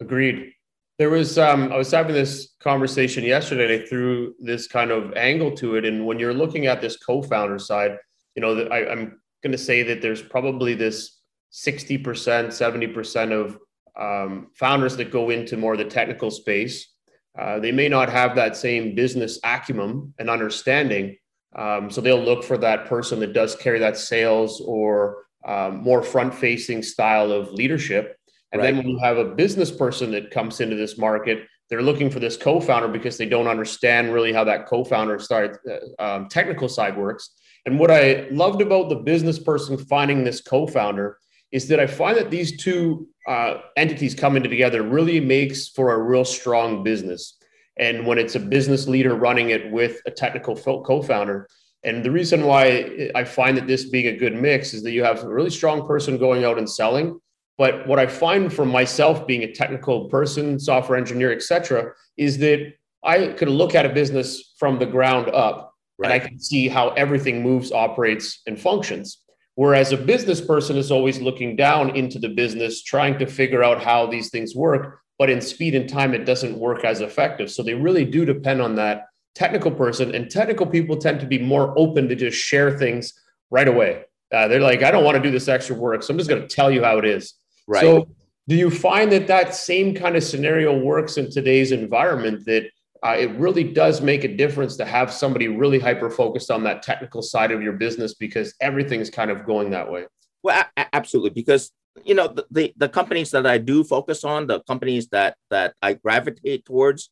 Agreed 0.00 0.52
there 0.98 1.10
was 1.10 1.38
um, 1.38 1.72
I 1.72 1.76
was 1.76 1.92
having 1.92 2.14
this 2.14 2.54
conversation 2.60 3.24
yesterday. 3.24 3.72
And 3.72 3.82
I 3.82 3.86
threw 3.86 4.34
this 4.40 4.66
kind 4.66 4.90
of 4.90 5.12
angle 5.14 5.52
to 5.56 5.76
it, 5.76 5.84
and 5.84 6.04
when 6.06 6.18
you're 6.18 6.34
looking 6.34 6.66
at 6.66 6.80
this 6.80 6.96
co-founder 6.96 7.58
side, 7.58 7.96
you 8.34 8.42
know, 8.42 8.68
I, 8.70 8.90
I'm 8.90 9.20
going 9.42 9.52
to 9.52 9.58
say 9.58 9.82
that 9.84 10.02
there's 10.02 10.22
probably 10.22 10.74
this 10.74 11.20
60%, 11.52 12.02
70% 12.02 13.32
of 13.32 13.58
um, 13.98 14.48
founders 14.54 14.96
that 14.96 15.10
go 15.10 15.30
into 15.30 15.56
more 15.56 15.76
the 15.76 15.84
technical 15.84 16.30
space. 16.30 16.92
Uh, 17.38 17.58
they 17.60 17.72
may 17.72 17.88
not 17.88 18.08
have 18.08 18.34
that 18.34 18.56
same 18.56 18.94
business 18.94 19.38
acumen 19.44 20.12
and 20.18 20.28
understanding. 20.28 21.16
Um, 21.54 21.90
so 21.90 22.00
they'll 22.00 22.22
look 22.22 22.44
for 22.44 22.58
that 22.58 22.86
person 22.86 23.20
that 23.20 23.32
does 23.32 23.54
carry 23.54 23.78
that 23.78 23.96
sales 23.96 24.60
or 24.60 25.24
um, 25.46 25.82
more 25.82 26.02
front 26.02 26.34
facing 26.34 26.82
style 26.82 27.32
of 27.32 27.52
leadership. 27.52 28.17
And 28.52 28.62
right. 28.62 28.66
then 28.66 28.76
when 28.78 28.88
you 28.88 28.98
have 28.98 29.18
a 29.18 29.24
business 29.24 29.70
person 29.70 30.10
that 30.12 30.30
comes 30.30 30.60
into 30.60 30.76
this 30.76 30.98
market, 30.98 31.46
they're 31.68 31.82
looking 31.82 32.10
for 32.10 32.18
this 32.18 32.36
co-founder 32.36 32.88
because 32.88 33.18
they 33.18 33.26
don't 33.26 33.46
understand 33.46 34.12
really 34.12 34.32
how 34.32 34.44
that 34.44 34.66
co-founder 34.66 35.18
started 35.18 35.58
uh, 35.98 36.02
um, 36.02 36.28
technical 36.28 36.68
side 36.68 36.96
works. 36.96 37.30
And 37.66 37.78
what 37.78 37.90
I 37.90 38.26
loved 38.30 38.62
about 38.62 38.88
the 38.88 38.96
business 38.96 39.38
person 39.38 39.76
finding 39.76 40.24
this 40.24 40.40
co-founder 40.40 41.18
is 41.52 41.68
that 41.68 41.80
I 41.80 41.86
find 41.86 42.16
that 42.16 42.30
these 42.30 42.56
two 42.56 43.08
uh, 43.26 43.58
entities 43.76 44.14
coming 44.14 44.42
together 44.42 44.82
really 44.82 45.20
makes 45.20 45.68
for 45.68 45.92
a 45.92 46.02
real 46.02 46.24
strong 46.24 46.82
business. 46.82 47.36
And 47.78 48.06
when 48.06 48.18
it's 48.18 48.34
a 48.34 48.40
business 48.40 48.88
leader 48.88 49.14
running 49.14 49.50
it 49.50 49.70
with 49.70 50.00
a 50.06 50.10
technical 50.10 50.56
co-founder, 50.56 51.46
and 51.84 52.04
the 52.04 52.10
reason 52.10 52.44
why 52.44 53.10
I 53.14 53.24
find 53.24 53.56
that 53.56 53.66
this 53.66 53.88
being 53.88 54.08
a 54.08 54.16
good 54.16 54.34
mix 54.34 54.74
is 54.74 54.82
that 54.82 54.90
you 54.90 55.04
have 55.04 55.22
a 55.22 55.28
really 55.28 55.50
strong 55.50 55.86
person 55.86 56.18
going 56.18 56.44
out 56.44 56.58
and 56.58 56.68
selling. 56.68 57.20
But 57.58 57.88
what 57.88 57.98
I 57.98 58.06
find 58.06 58.52
from 58.52 58.68
myself 58.68 59.26
being 59.26 59.42
a 59.42 59.52
technical 59.52 60.08
person, 60.08 60.60
software 60.60 60.96
engineer, 60.96 61.32
etc., 61.32 61.92
is 62.16 62.38
that 62.38 62.72
I 63.04 63.28
could 63.28 63.48
look 63.48 63.74
at 63.74 63.84
a 63.84 63.88
business 63.88 64.54
from 64.58 64.78
the 64.78 64.86
ground 64.86 65.28
up 65.30 65.74
right. 65.98 66.12
and 66.12 66.22
I 66.22 66.24
can 66.24 66.38
see 66.38 66.68
how 66.68 66.90
everything 66.90 67.42
moves, 67.42 67.72
operates, 67.72 68.42
and 68.46 68.58
functions. 68.58 69.18
Whereas 69.56 69.90
a 69.90 69.96
business 69.96 70.40
person 70.40 70.76
is 70.76 70.92
always 70.92 71.20
looking 71.20 71.56
down 71.56 71.96
into 71.96 72.20
the 72.20 72.28
business, 72.28 72.84
trying 72.84 73.18
to 73.18 73.26
figure 73.26 73.64
out 73.64 73.82
how 73.82 74.06
these 74.06 74.30
things 74.30 74.54
work. 74.54 75.00
But 75.18 75.30
in 75.30 75.40
speed 75.40 75.74
and 75.74 75.88
time, 75.88 76.14
it 76.14 76.24
doesn't 76.24 76.56
work 76.56 76.84
as 76.84 77.00
effective. 77.00 77.50
So 77.50 77.64
they 77.64 77.74
really 77.74 78.04
do 78.04 78.24
depend 78.24 78.62
on 78.62 78.76
that 78.76 79.06
technical 79.34 79.72
person. 79.72 80.14
And 80.14 80.30
technical 80.30 80.64
people 80.64 80.96
tend 80.96 81.18
to 81.20 81.26
be 81.26 81.40
more 81.40 81.76
open 81.76 82.08
to 82.08 82.14
just 82.14 82.38
share 82.38 82.78
things 82.78 83.14
right 83.50 83.66
away. 83.66 84.04
Uh, 84.32 84.46
they're 84.46 84.60
like, 84.60 84.84
I 84.84 84.92
don't 84.92 85.04
want 85.04 85.16
to 85.16 85.22
do 85.22 85.32
this 85.32 85.48
extra 85.48 85.74
work. 85.74 86.04
So 86.04 86.12
I'm 86.12 86.18
just 86.18 86.30
going 86.30 86.42
to 86.42 86.48
tell 86.48 86.70
you 86.70 86.84
how 86.84 86.98
it 86.98 87.04
is. 87.04 87.34
Right. 87.68 87.82
So 87.82 88.08
do 88.48 88.56
you 88.56 88.70
find 88.70 89.12
that 89.12 89.26
that 89.26 89.54
same 89.54 89.94
kind 89.94 90.16
of 90.16 90.24
scenario 90.24 90.76
works 90.76 91.18
in 91.18 91.30
today's 91.30 91.70
environment 91.70 92.46
that 92.46 92.70
uh, 93.04 93.14
it 93.16 93.30
really 93.32 93.62
does 93.62 94.00
make 94.00 94.24
a 94.24 94.36
difference 94.36 94.76
to 94.76 94.84
have 94.84 95.12
somebody 95.12 95.46
really 95.46 95.78
hyper 95.78 96.10
focused 96.10 96.50
on 96.50 96.64
that 96.64 96.82
technical 96.82 97.22
side 97.22 97.52
of 97.52 97.62
your 97.62 97.74
business 97.74 98.14
because 98.14 98.54
everything's 98.60 99.10
kind 99.10 99.30
of 99.30 99.44
going 99.44 99.70
that 99.70 99.88
way. 99.88 100.06
Well, 100.42 100.64
absolutely, 100.92 101.30
because 101.30 101.70
you 102.04 102.14
know 102.14 102.26
the, 102.26 102.46
the, 102.50 102.72
the 102.76 102.88
companies 102.88 103.30
that 103.32 103.46
I 103.46 103.58
do 103.58 103.84
focus 103.84 104.24
on, 104.24 104.46
the 104.46 104.60
companies 104.62 105.08
that 105.08 105.36
that 105.50 105.74
I 105.82 105.92
gravitate 105.92 106.64
towards, 106.64 107.10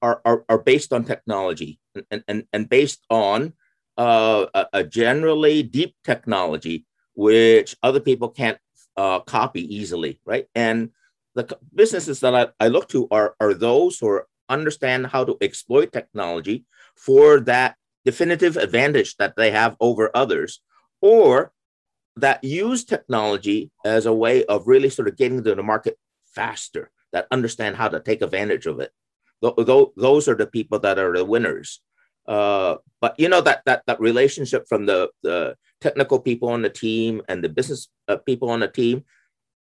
are 0.00 0.22
are, 0.24 0.44
are 0.48 0.58
based 0.58 0.92
on 0.92 1.04
technology 1.04 1.80
and 2.10 2.22
and 2.28 2.44
and 2.52 2.68
based 2.68 3.04
on 3.10 3.54
uh, 3.98 4.46
a, 4.54 4.66
a 4.72 4.84
generally 4.84 5.62
deep 5.62 5.96
technology 6.04 6.86
which 7.14 7.74
other 7.82 7.98
people 7.98 8.28
can't 8.28 8.58
uh, 8.96 9.20
copy 9.20 9.62
easily, 9.74 10.20
right? 10.24 10.46
And 10.54 10.90
the 11.34 11.58
businesses 11.74 12.20
that 12.20 12.34
I, 12.34 12.48
I 12.64 12.68
look 12.68 12.88
to 12.88 13.08
are 13.10 13.36
are 13.40 13.54
those 13.54 13.98
who 13.98 14.08
are 14.08 14.26
understand 14.48 15.08
how 15.08 15.24
to 15.24 15.36
exploit 15.40 15.92
technology 15.92 16.64
for 16.94 17.40
that 17.40 17.76
definitive 18.04 18.56
advantage 18.56 19.16
that 19.16 19.34
they 19.36 19.50
have 19.50 19.76
over 19.80 20.10
others, 20.14 20.60
or 21.00 21.52
that 22.16 22.42
use 22.42 22.84
technology 22.84 23.70
as 23.84 24.06
a 24.06 24.12
way 24.12 24.44
of 24.44 24.66
really 24.66 24.88
sort 24.88 25.08
of 25.08 25.16
getting 25.16 25.42
to 25.42 25.54
the 25.54 25.62
market 25.62 25.98
faster, 26.24 26.90
that 27.12 27.26
understand 27.30 27.76
how 27.76 27.88
to 27.88 28.00
take 28.00 28.22
advantage 28.22 28.66
of 28.66 28.80
it. 28.80 28.92
Those 29.42 30.28
are 30.28 30.34
the 30.34 30.46
people 30.46 30.78
that 30.78 30.98
are 30.98 31.12
the 31.12 31.24
winners. 31.24 31.82
Uh, 32.28 32.76
but 33.00 33.18
you 33.18 33.28
know 33.28 33.40
that 33.40 33.62
that 33.66 33.82
that 33.86 34.00
relationship 34.00 34.66
from 34.68 34.86
the 34.86 35.10
the 35.22 35.56
technical 35.80 36.18
people 36.18 36.48
on 36.48 36.62
the 36.62 36.70
team 36.70 37.22
and 37.28 37.42
the 37.42 37.48
business 37.48 37.88
uh, 38.08 38.16
people 38.16 38.50
on 38.50 38.60
the 38.60 38.68
team, 38.68 39.04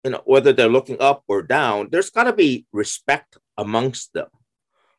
you 0.04 0.12
know, 0.12 0.22
whether 0.26 0.54
they're 0.54 0.70
looking 0.70 0.98
up 1.00 1.24
or 1.28 1.42
down, 1.42 1.90
there's 1.92 2.10
got 2.10 2.26
to 2.26 2.34
be 2.34 2.66
respect 2.72 3.38
amongst 3.58 4.14
them 4.14 4.28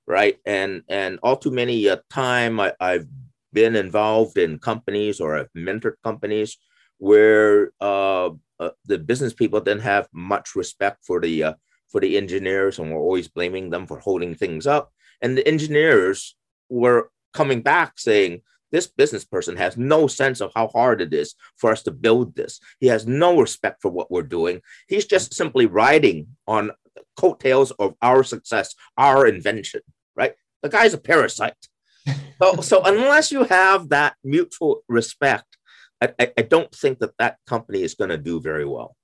right? 0.07 0.39
And 0.47 0.83
and 0.89 1.19
all 1.23 1.37
too 1.37 1.51
many 1.51 1.89
uh, 1.89 1.99
time 2.11 2.61
I, 2.61 2.73
I've 2.81 3.07
been 3.53 3.77
involved 3.77 4.39
in 4.39 4.59
companies 4.59 5.21
or 5.21 5.37
I've 5.37 5.53
mentored 5.57 5.97
companies 6.05 6.59
where 6.99 7.73
uh, 7.81 8.31
uh, 8.61 8.71
the 8.87 8.99
business 8.99 9.33
people 9.33 9.61
didn't 9.61 9.83
have 9.83 10.09
much 10.13 10.55
respect 10.55 11.05
for 11.05 11.21
the 11.21 11.43
uh, 11.43 11.55
for 11.89 12.01
the 12.01 12.17
engineers 12.17 12.79
and 12.79 12.91
were 12.91 13.01
always 13.01 13.29
blaming 13.29 13.71
them 13.71 13.87
for 13.87 13.99
holding 13.99 14.35
things 14.35 14.67
up. 14.67 14.93
And 15.21 15.37
the 15.37 15.47
engineers 15.47 16.37
were 16.69 17.11
coming 17.37 17.63
back 17.63 17.99
saying, 17.99 18.43
this 18.73 18.89
business 18.89 19.25
person 19.25 19.57
has 19.57 19.77
no 19.77 20.09
sense 20.09 20.41
of 20.41 20.51
how 20.57 20.67
hard 20.69 21.01
it 21.01 21.15
is 21.15 21.35
for 21.57 21.71
us 21.71 21.85
to 21.85 21.93
build 21.93 22.35
this. 22.35 22.59
He 22.81 22.89
has 22.89 23.07
no 23.07 23.39
respect 23.41 23.81
for 23.81 23.91
what 23.91 24.11
we're 24.11 24.23
doing. 24.23 24.61
He's 24.89 25.07
just 25.07 25.33
simply 25.35 25.67
riding 25.67 26.27
on 26.49 26.73
coattails 27.17 27.71
of 27.73 27.95
our 28.03 28.25
success, 28.25 28.75
our 28.99 29.27
invention 29.27 29.83
right? 30.17 30.35
The 30.63 30.69
guy's 30.69 30.95
a 30.95 30.99
parasite. 30.99 31.55
so, 32.43 32.57
so 32.61 32.83
unless 32.85 33.31
you 33.31 33.45
have 33.45 33.91
that 33.91 34.17
mutual 34.25 34.83
respect, 34.89 35.45
I, 36.01 36.13
I, 36.19 36.33
I 36.39 36.43
don't 36.43 36.75
think 36.75 36.99
that 36.99 37.17
that 37.19 37.39
company 37.47 37.83
is 37.83 37.95
going 37.95 38.11
to 38.11 38.19
do 38.19 38.41
very 38.41 38.65
well. 38.65 38.97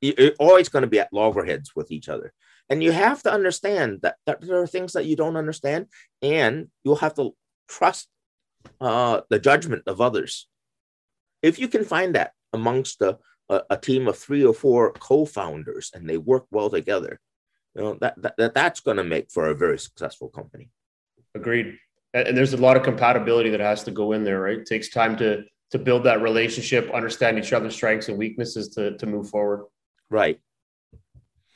You're 0.00 0.32
always 0.40 0.68
going 0.68 0.82
to 0.82 0.88
be 0.88 0.98
at 0.98 1.12
loggerheads 1.12 1.72
with 1.76 1.92
each 1.92 2.08
other. 2.08 2.32
And 2.68 2.82
you 2.82 2.90
have 2.90 3.22
to 3.24 3.32
understand 3.32 4.00
that, 4.02 4.16
that 4.26 4.40
there 4.40 4.60
are 4.60 4.66
things 4.66 4.94
that 4.94 5.04
you 5.04 5.14
don't 5.14 5.36
understand, 5.36 5.86
and 6.22 6.68
you'll 6.82 6.96
have 6.96 7.14
to 7.14 7.34
trust 7.72 8.08
uh, 8.80 9.22
the 9.30 9.38
judgment 9.38 9.82
of 9.86 10.00
others. 10.00 10.48
If 11.42 11.58
you 11.58 11.68
can 11.68 11.84
find 11.84 12.14
that 12.14 12.32
amongst 12.52 13.00
a, 13.00 13.18
a, 13.48 13.62
a 13.70 13.76
team 13.76 14.06
of 14.08 14.18
three 14.18 14.44
or 14.44 14.54
four 14.54 14.92
co-founders 14.92 15.90
and 15.94 16.08
they 16.08 16.18
work 16.18 16.44
well 16.50 16.70
together, 16.70 17.18
you 17.74 17.82
know 17.82 17.94
that, 18.00 18.20
that, 18.22 18.34
that 18.36 18.54
that's 18.54 18.80
going 18.80 18.98
to 18.98 19.04
make 19.04 19.30
for 19.30 19.48
a 19.48 19.54
very 19.54 19.78
successful 19.78 20.28
company. 20.28 20.68
Agreed. 21.34 21.78
And 22.14 22.36
there's 22.36 22.52
a 22.52 22.58
lot 22.58 22.76
of 22.76 22.82
compatibility 22.82 23.48
that 23.50 23.60
has 23.60 23.82
to 23.84 23.90
go 23.90 24.12
in 24.12 24.22
there 24.22 24.42
right? 24.42 24.58
It 24.58 24.66
takes 24.66 24.90
time 24.90 25.16
to 25.16 25.44
to 25.70 25.78
build 25.78 26.04
that 26.04 26.20
relationship 26.20 26.90
understand 26.92 27.38
each 27.38 27.54
other's 27.54 27.74
strengths 27.74 28.08
and 28.08 28.18
weaknesses 28.18 28.68
to 28.74 28.96
to 28.98 29.06
move 29.06 29.30
forward. 29.30 29.64
Right. 30.10 30.38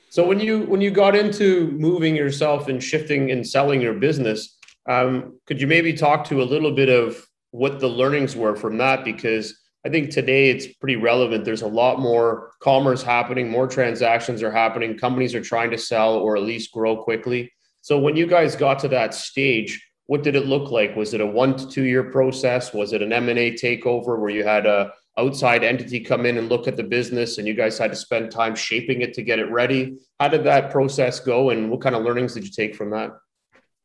So 0.08 0.26
when 0.26 0.40
you 0.40 0.60
when 0.62 0.80
you 0.80 0.90
got 0.90 1.14
into 1.14 1.70
moving 1.72 2.16
yourself 2.16 2.68
and 2.68 2.82
shifting 2.82 3.30
and 3.32 3.46
selling 3.46 3.82
your 3.82 3.92
business 3.92 4.55
um, 4.88 5.40
could 5.46 5.60
you 5.60 5.66
maybe 5.66 5.92
talk 5.92 6.24
to 6.28 6.42
a 6.42 6.44
little 6.44 6.72
bit 6.72 6.88
of 6.88 7.24
what 7.50 7.80
the 7.80 7.88
learnings 7.88 8.36
were 8.36 8.54
from 8.54 8.78
that 8.78 9.04
because 9.04 9.58
I 9.84 9.88
think 9.88 10.10
today 10.10 10.50
it's 10.50 10.66
pretty 10.66 10.96
relevant. 10.96 11.44
There's 11.44 11.62
a 11.62 11.68
lot 11.68 12.00
more 12.00 12.50
commerce 12.60 13.02
happening, 13.02 13.48
more 13.48 13.68
transactions 13.68 14.42
are 14.42 14.50
happening. 14.50 14.98
Companies 14.98 15.34
are 15.34 15.40
trying 15.40 15.70
to 15.70 15.78
sell 15.78 16.14
or 16.14 16.36
at 16.36 16.42
least 16.42 16.72
grow 16.72 16.96
quickly. 16.96 17.52
So 17.82 17.98
when 17.98 18.16
you 18.16 18.26
guys 18.26 18.56
got 18.56 18.80
to 18.80 18.88
that 18.88 19.14
stage, 19.14 19.80
what 20.06 20.22
did 20.22 20.34
it 20.34 20.46
look 20.46 20.70
like? 20.70 20.96
Was 20.96 21.14
it 21.14 21.20
a 21.20 21.26
one 21.26 21.56
to 21.56 21.68
two 21.68 21.84
year 21.84 22.10
process? 22.10 22.72
Was 22.72 22.92
it 22.92 23.02
an 23.02 23.12
M 23.12 23.28
and 23.28 23.38
A 23.38 23.52
takeover 23.52 24.18
where 24.18 24.30
you 24.30 24.44
had 24.44 24.66
a 24.66 24.92
outside 25.18 25.64
entity 25.64 26.00
come 26.00 26.26
in 26.26 26.36
and 26.36 26.48
look 26.48 26.68
at 26.68 26.76
the 26.76 26.82
business, 26.82 27.38
and 27.38 27.46
you 27.46 27.54
guys 27.54 27.78
had 27.78 27.90
to 27.90 27.96
spend 27.96 28.30
time 28.30 28.54
shaping 28.54 29.02
it 29.02 29.14
to 29.14 29.22
get 29.22 29.38
it 29.38 29.50
ready? 29.50 29.96
How 30.20 30.28
did 30.28 30.44
that 30.44 30.70
process 30.70 31.20
go, 31.20 31.50
and 31.50 31.70
what 31.70 31.80
kind 31.80 31.94
of 31.94 32.02
learnings 32.02 32.34
did 32.34 32.44
you 32.44 32.50
take 32.50 32.74
from 32.74 32.90
that? 32.90 33.12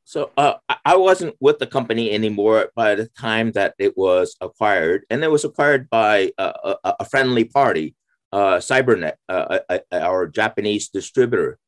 So 0.04 0.32
uh, 0.36 0.56
I 0.84 0.98
wasn't 0.98 1.36
with 1.40 1.60
the 1.60 1.68
company 1.68 2.12
anymore 2.12 2.72
by 2.76 2.96
the 2.96 3.08
time 3.08 3.52
that 3.54 3.76
it 3.80 3.98
was 3.98 4.36
acquired, 4.42 5.06
and 5.10 5.24
it 5.24 5.32
was 5.32 5.46
acquired 5.46 5.90
by 5.90 6.32
a, 6.38 6.76
a, 6.84 6.96
a 7.02 7.06
friendly 7.06 7.46
party, 7.46 7.96
uh, 8.34 8.58
Cybernet, 8.58 9.14
uh, 9.30 9.60
our 9.92 10.28
Japanese 10.28 10.90
distributor. 10.90 11.60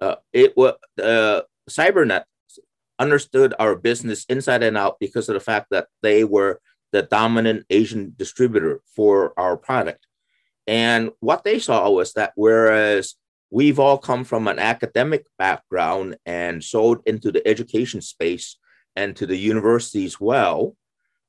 Uh, 0.00 0.16
it 0.32 0.56
was 0.56 0.74
uh, 1.02 1.42
Cybernet 1.68 2.24
understood 2.98 3.54
our 3.58 3.74
business 3.74 4.24
inside 4.28 4.62
and 4.62 4.76
out 4.76 4.96
because 5.00 5.28
of 5.28 5.34
the 5.34 5.40
fact 5.40 5.66
that 5.70 5.88
they 6.02 6.24
were 6.24 6.60
the 6.92 7.02
dominant 7.02 7.64
Asian 7.70 8.14
distributor 8.16 8.80
for 8.94 9.32
our 9.38 9.56
product. 9.56 10.06
And 10.66 11.10
what 11.20 11.44
they 11.44 11.58
saw 11.58 11.90
was 11.90 12.12
that 12.14 12.32
whereas 12.36 13.14
we've 13.50 13.78
all 13.78 13.98
come 13.98 14.24
from 14.24 14.48
an 14.48 14.58
academic 14.58 15.26
background 15.38 16.16
and 16.24 16.62
sold 16.62 17.00
into 17.06 17.32
the 17.32 17.46
education 17.46 18.00
space 18.00 18.56
and 18.96 19.16
to 19.16 19.26
the 19.26 19.36
universities 19.36 20.20
well, 20.20 20.76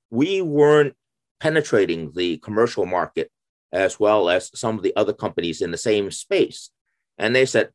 we 0.10 0.42
weren't 0.42 0.96
penetrating 1.40 2.12
the 2.16 2.38
commercial 2.38 2.86
market 2.86 3.32
as 3.72 4.00
well 4.00 4.30
as 4.30 4.52
some 4.58 4.78
of 4.78 4.84
the 4.84 4.96
other 4.96 5.14
companies 5.14 5.62
in 5.62 5.72
the 5.72 5.78
same 5.78 6.12
space. 6.12 6.70
And 7.18 7.36
they 7.36 7.46
said, 7.46 7.70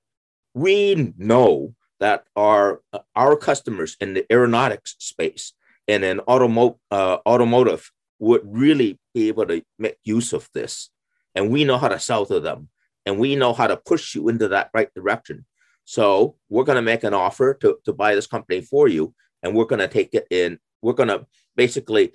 we 0.54 1.12
know 1.16 1.74
that 2.00 2.24
our, 2.36 2.82
our 3.14 3.36
customers 3.36 3.96
in 4.00 4.14
the 4.14 4.26
aeronautics 4.30 4.96
space 4.98 5.52
and 5.88 6.04
in 6.04 6.18
automo- 6.20 6.78
uh, 6.90 7.18
automotive 7.26 7.90
would 8.18 8.42
really 8.44 8.98
be 9.14 9.28
able 9.28 9.46
to 9.46 9.62
make 9.78 9.96
use 10.04 10.32
of 10.32 10.48
this. 10.54 10.90
And 11.34 11.50
we 11.50 11.64
know 11.64 11.78
how 11.78 11.88
to 11.88 11.98
sell 11.98 12.26
to 12.26 12.40
them 12.40 12.68
and 13.06 13.18
we 13.18 13.36
know 13.36 13.52
how 13.52 13.68
to 13.68 13.76
push 13.76 14.14
you 14.14 14.28
into 14.28 14.48
that 14.48 14.70
right 14.74 14.92
direction. 14.94 15.46
So 15.84 16.36
we're 16.48 16.64
going 16.64 16.76
to 16.76 16.82
make 16.82 17.04
an 17.04 17.14
offer 17.14 17.54
to, 17.54 17.78
to 17.84 17.92
buy 17.92 18.14
this 18.14 18.26
company 18.26 18.60
for 18.60 18.88
you, 18.88 19.14
and 19.42 19.54
we're 19.54 19.64
going 19.64 19.78
to 19.78 19.88
take 19.88 20.12
it 20.12 20.26
in. 20.30 20.58
We're 20.82 20.92
going 20.92 21.08
to 21.08 21.26
basically 21.54 22.12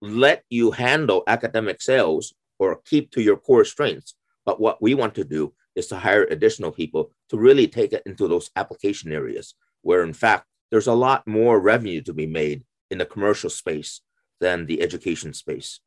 let 0.00 0.44
you 0.48 0.70
handle 0.70 1.24
academic 1.26 1.82
sales 1.82 2.32
or 2.58 2.80
keep 2.84 3.10
to 3.12 3.20
your 3.20 3.36
core 3.36 3.64
strengths. 3.64 4.14
But 4.46 4.60
what 4.60 4.80
we 4.80 4.94
want 4.94 5.14
to 5.16 5.24
do 5.24 5.52
is 5.74 5.88
to 5.88 5.96
hire 5.96 6.24
additional 6.24 6.70
people 6.70 7.12
to 7.30 7.36
really 7.36 7.66
take 7.66 7.92
it 7.92 8.02
into 8.06 8.28
those 8.28 8.50
application 8.56 9.12
areas 9.12 9.54
where, 9.82 10.04
in 10.04 10.12
fact, 10.12 10.46
there's 10.70 10.86
a 10.86 10.94
lot 10.94 11.26
more 11.26 11.60
revenue 11.60 12.00
to 12.02 12.12
be 12.12 12.26
made 12.26 12.64
in 12.90 12.98
the 12.98 13.06
commercial 13.06 13.50
space 13.50 14.00
than 14.40 14.66
the 14.66 14.82
education 14.82 15.32
space. 15.34 15.80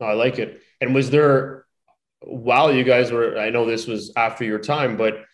I 0.00 0.12
like 0.12 0.38
it. 0.38 0.62
And 0.80 0.94
was 0.94 1.10
there, 1.10 1.66
while 2.22 2.72
you 2.72 2.84
guys 2.84 3.10
were, 3.12 3.38
I 3.38 3.50
know 3.50 3.66
this 3.66 3.86
was 3.86 4.12
after 4.16 4.44
your 4.44 4.58
time, 4.58 4.96
but 4.96 5.24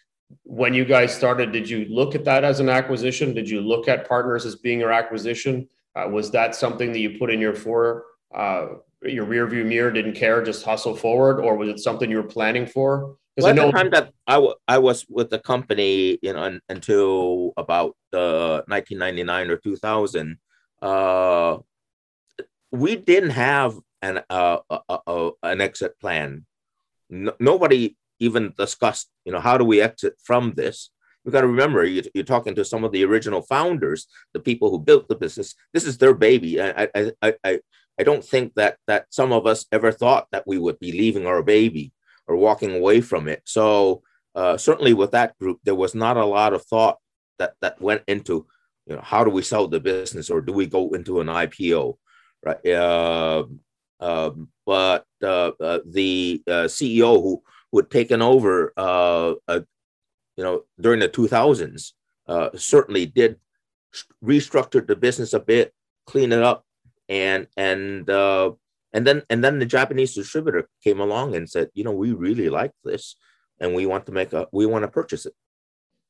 when 0.43 0.75
you 0.75 0.85
guys 0.85 1.15
started, 1.15 1.53
did 1.53 1.69
you 1.69 1.87
look 1.89 2.15
at 2.15 2.25
that 2.25 2.45
as 2.45 2.61
an 2.61 2.69
acquisition? 2.69 3.35
Did 3.35 3.49
you 3.49 3.61
look 3.61 3.89
at 3.89 4.09
partners 4.09 4.45
as 4.47 4.57
being 4.57 4.81
your 4.81 4.93
acquisition? 4.93 5.69
Uh, 5.95 6.09
was 6.09 6.31
that 6.33 6.55
something 6.55 6.93
that 6.93 6.99
you 6.99 7.19
put 7.19 7.31
in 7.31 7.41
your 7.41 7.55
for 7.55 8.05
uh, 8.35 8.67
your 9.03 9.25
rear 9.25 9.47
view 9.47 9.65
mirror? 9.65 9.91
Didn't 9.91 10.15
care, 10.15 10.43
just 10.43 10.65
hustle 10.65 10.97
forward, 10.97 11.41
or 11.41 11.57
was 11.57 11.69
it 11.69 11.79
something 11.79 12.11
you 12.11 12.17
were 12.17 12.23
planning 12.23 12.67
for? 12.67 13.17
Well, 13.37 13.47
I 13.49 13.53
know- 13.53 13.69
at 13.69 13.73
the 13.75 13.79
time 13.79 13.91
that 13.91 14.13
I, 14.27 14.35
w- 14.35 14.55
I 14.67 14.79
was 14.79 15.07
with 15.09 15.31
the 15.31 15.39
company, 15.39 16.19
you 16.23 16.33
know, 16.33 16.43
un- 16.43 16.61
until 16.69 17.53
about 17.57 17.97
uh, 18.13 18.63
1999 18.67 19.51
or 19.51 19.57
2000, 19.59 20.39
uh, 20.83 21.59
we 22.73 22.97
didn't 22.97 23.31
have 23.31 23.79
an 24.03 24.23
uh, 24.29 24.59
a, 24.89 25.31
an 25.43 25.61
exit 25.61 25.99
plan. 26.01 26.45
No, 27.11 27.33
nobody 27.39 27.97
even 28.19 28.55
discussed, 28.57 29.11
you 29.25 29.33
know, 29.33 29.41
how 29.41 29.59
do 29.59 29.65
we 29.65 29.81
exit 29.81 30.15
from 30.23 30.55
this? 30.55 30.91
You 31.25 31.33
got 31.33 31.41
to 31.41 31.49
remember, 31.49 31.85
you, 31.85 32.03
are 32.17 32.23
talking 32.23 32.55
to 32.55 32.65
some 32.65 32.85
of 32.85 32.93
the 32.93 33.05
original 33.05 33.43
founders, 33.43 34.07
the 34.33 34.41
people 34.41 34.71
who 34.71 34.79
built 34.79 35.09
the 35.09 35.17
business. 35.17 35.55
This 35.73 35.85
is 35.85 35.99
their 35.99 36.15
baby. 36.15 36.61
I, 36.61 36.89
I, 36.95 37.13
I, 37.21 37.61
I, 37.99 38.03
don't 38.05 38.25
think 38.25 38.55
that 38.55 38.77
that 38.87 39.07
some 39.11 39.33
of 39.33 39.45
us 39.45 39.67
ever 39.73 39.91
thought 39.91 40.29
that 40.31 40.47
we 40.47 40.57
would 40.57 40.79
be 40.79 40.93
leaving 40.93 41.27
our 41.27 41.43
baby 41.43 41.93
or 42.29 42.37
walking 42.37 42.77
away 42.77 43.01
from 43.01 43.27
it. 43.27 43.43
So 43.45 44.03
uh, 44.37 44.57
certainly 44.57 44.95
with 44.95 45.13
that 45.13 45.37
group, 45.39 45.59
there 45.65 45.75
was 45.75 45.95
not 45.97 46.17
a 46.17 46.25
lot 46.25 46.53
of 46.53 46.65
thought 46.65 46.99
that 47.39 47.55
that 47.61 47.81
went 47.81 48.03
into, 48.07 48.47
you 48.87 48.95
know, 48.95 49.03
how 49.03 49.25
do 49.25 49.31
we 49.31 49.43
sell 49.43 49.67
the 49.67 49.81
business 49.81 50.31
or 50.31 50.41
do 50.41 50.53
we 50.53 50.67
go 50.67 50.91
into 50.91 51.21
an 51.21 51.27
IPO, 51.27 51.97
right? 52.45 52.67
Uh, 52.67 53.45
but 53.99 54.05
uh, 54.69 55.01
uh, 55.01 55.01
the 55.21 56.43
uh, 56.47 56.69
CEO 56.69 57.23
who 57.23 57.43
who 57.73 57.79
had 57.79 57.91
taken 57.91 58.23
over, 58.23 58.73
uh, 58.77 59.35
you 59.49 60.45
know, 60.45 60.63
during 60.81 61.01
the 61.01 61.09
2000s, 61.09 61.93
uh, 62.29 62.51
certainly 62.55 63.07
did 63.07 63.37
restructure 64.25 64.87
the 64.87 64.97
business 64.97 65.33
a 65.33 65.41
bit, 65.41 65.73
clean 66.07 66.33
it 66.33 66.43
up, 66.43 66.65
and 67.09 67.47
and 67.57 68.09
uh, 68.11 68.51
and 68.93 69.07
then 69.07 69.23
and 69.31 69.43
then 69.43 69.59
the 69.59 69.67
Japanese 69.67 70.15
distributor 70.15 70.69
came 70.83 71.01
along 71.01 71.35
and 71.35 71.49
said, 71.49 71.71
you 71.75 71.85
know, 71.85 71.93
we 71.93 72.13
really 72.13 72.49
like 72.49 72.73
this, 72.85 73.17
and 73.61 73.75
we 73.75 73.87
want 73.87 74.07
to 74.07 74.13
make 74.13 74.33
a 74.33 74.47
we 74.53 74.67
want 74.67 74.83
to 74.83 74.89
purchase 74.89 75.27
it. 75.27 75.35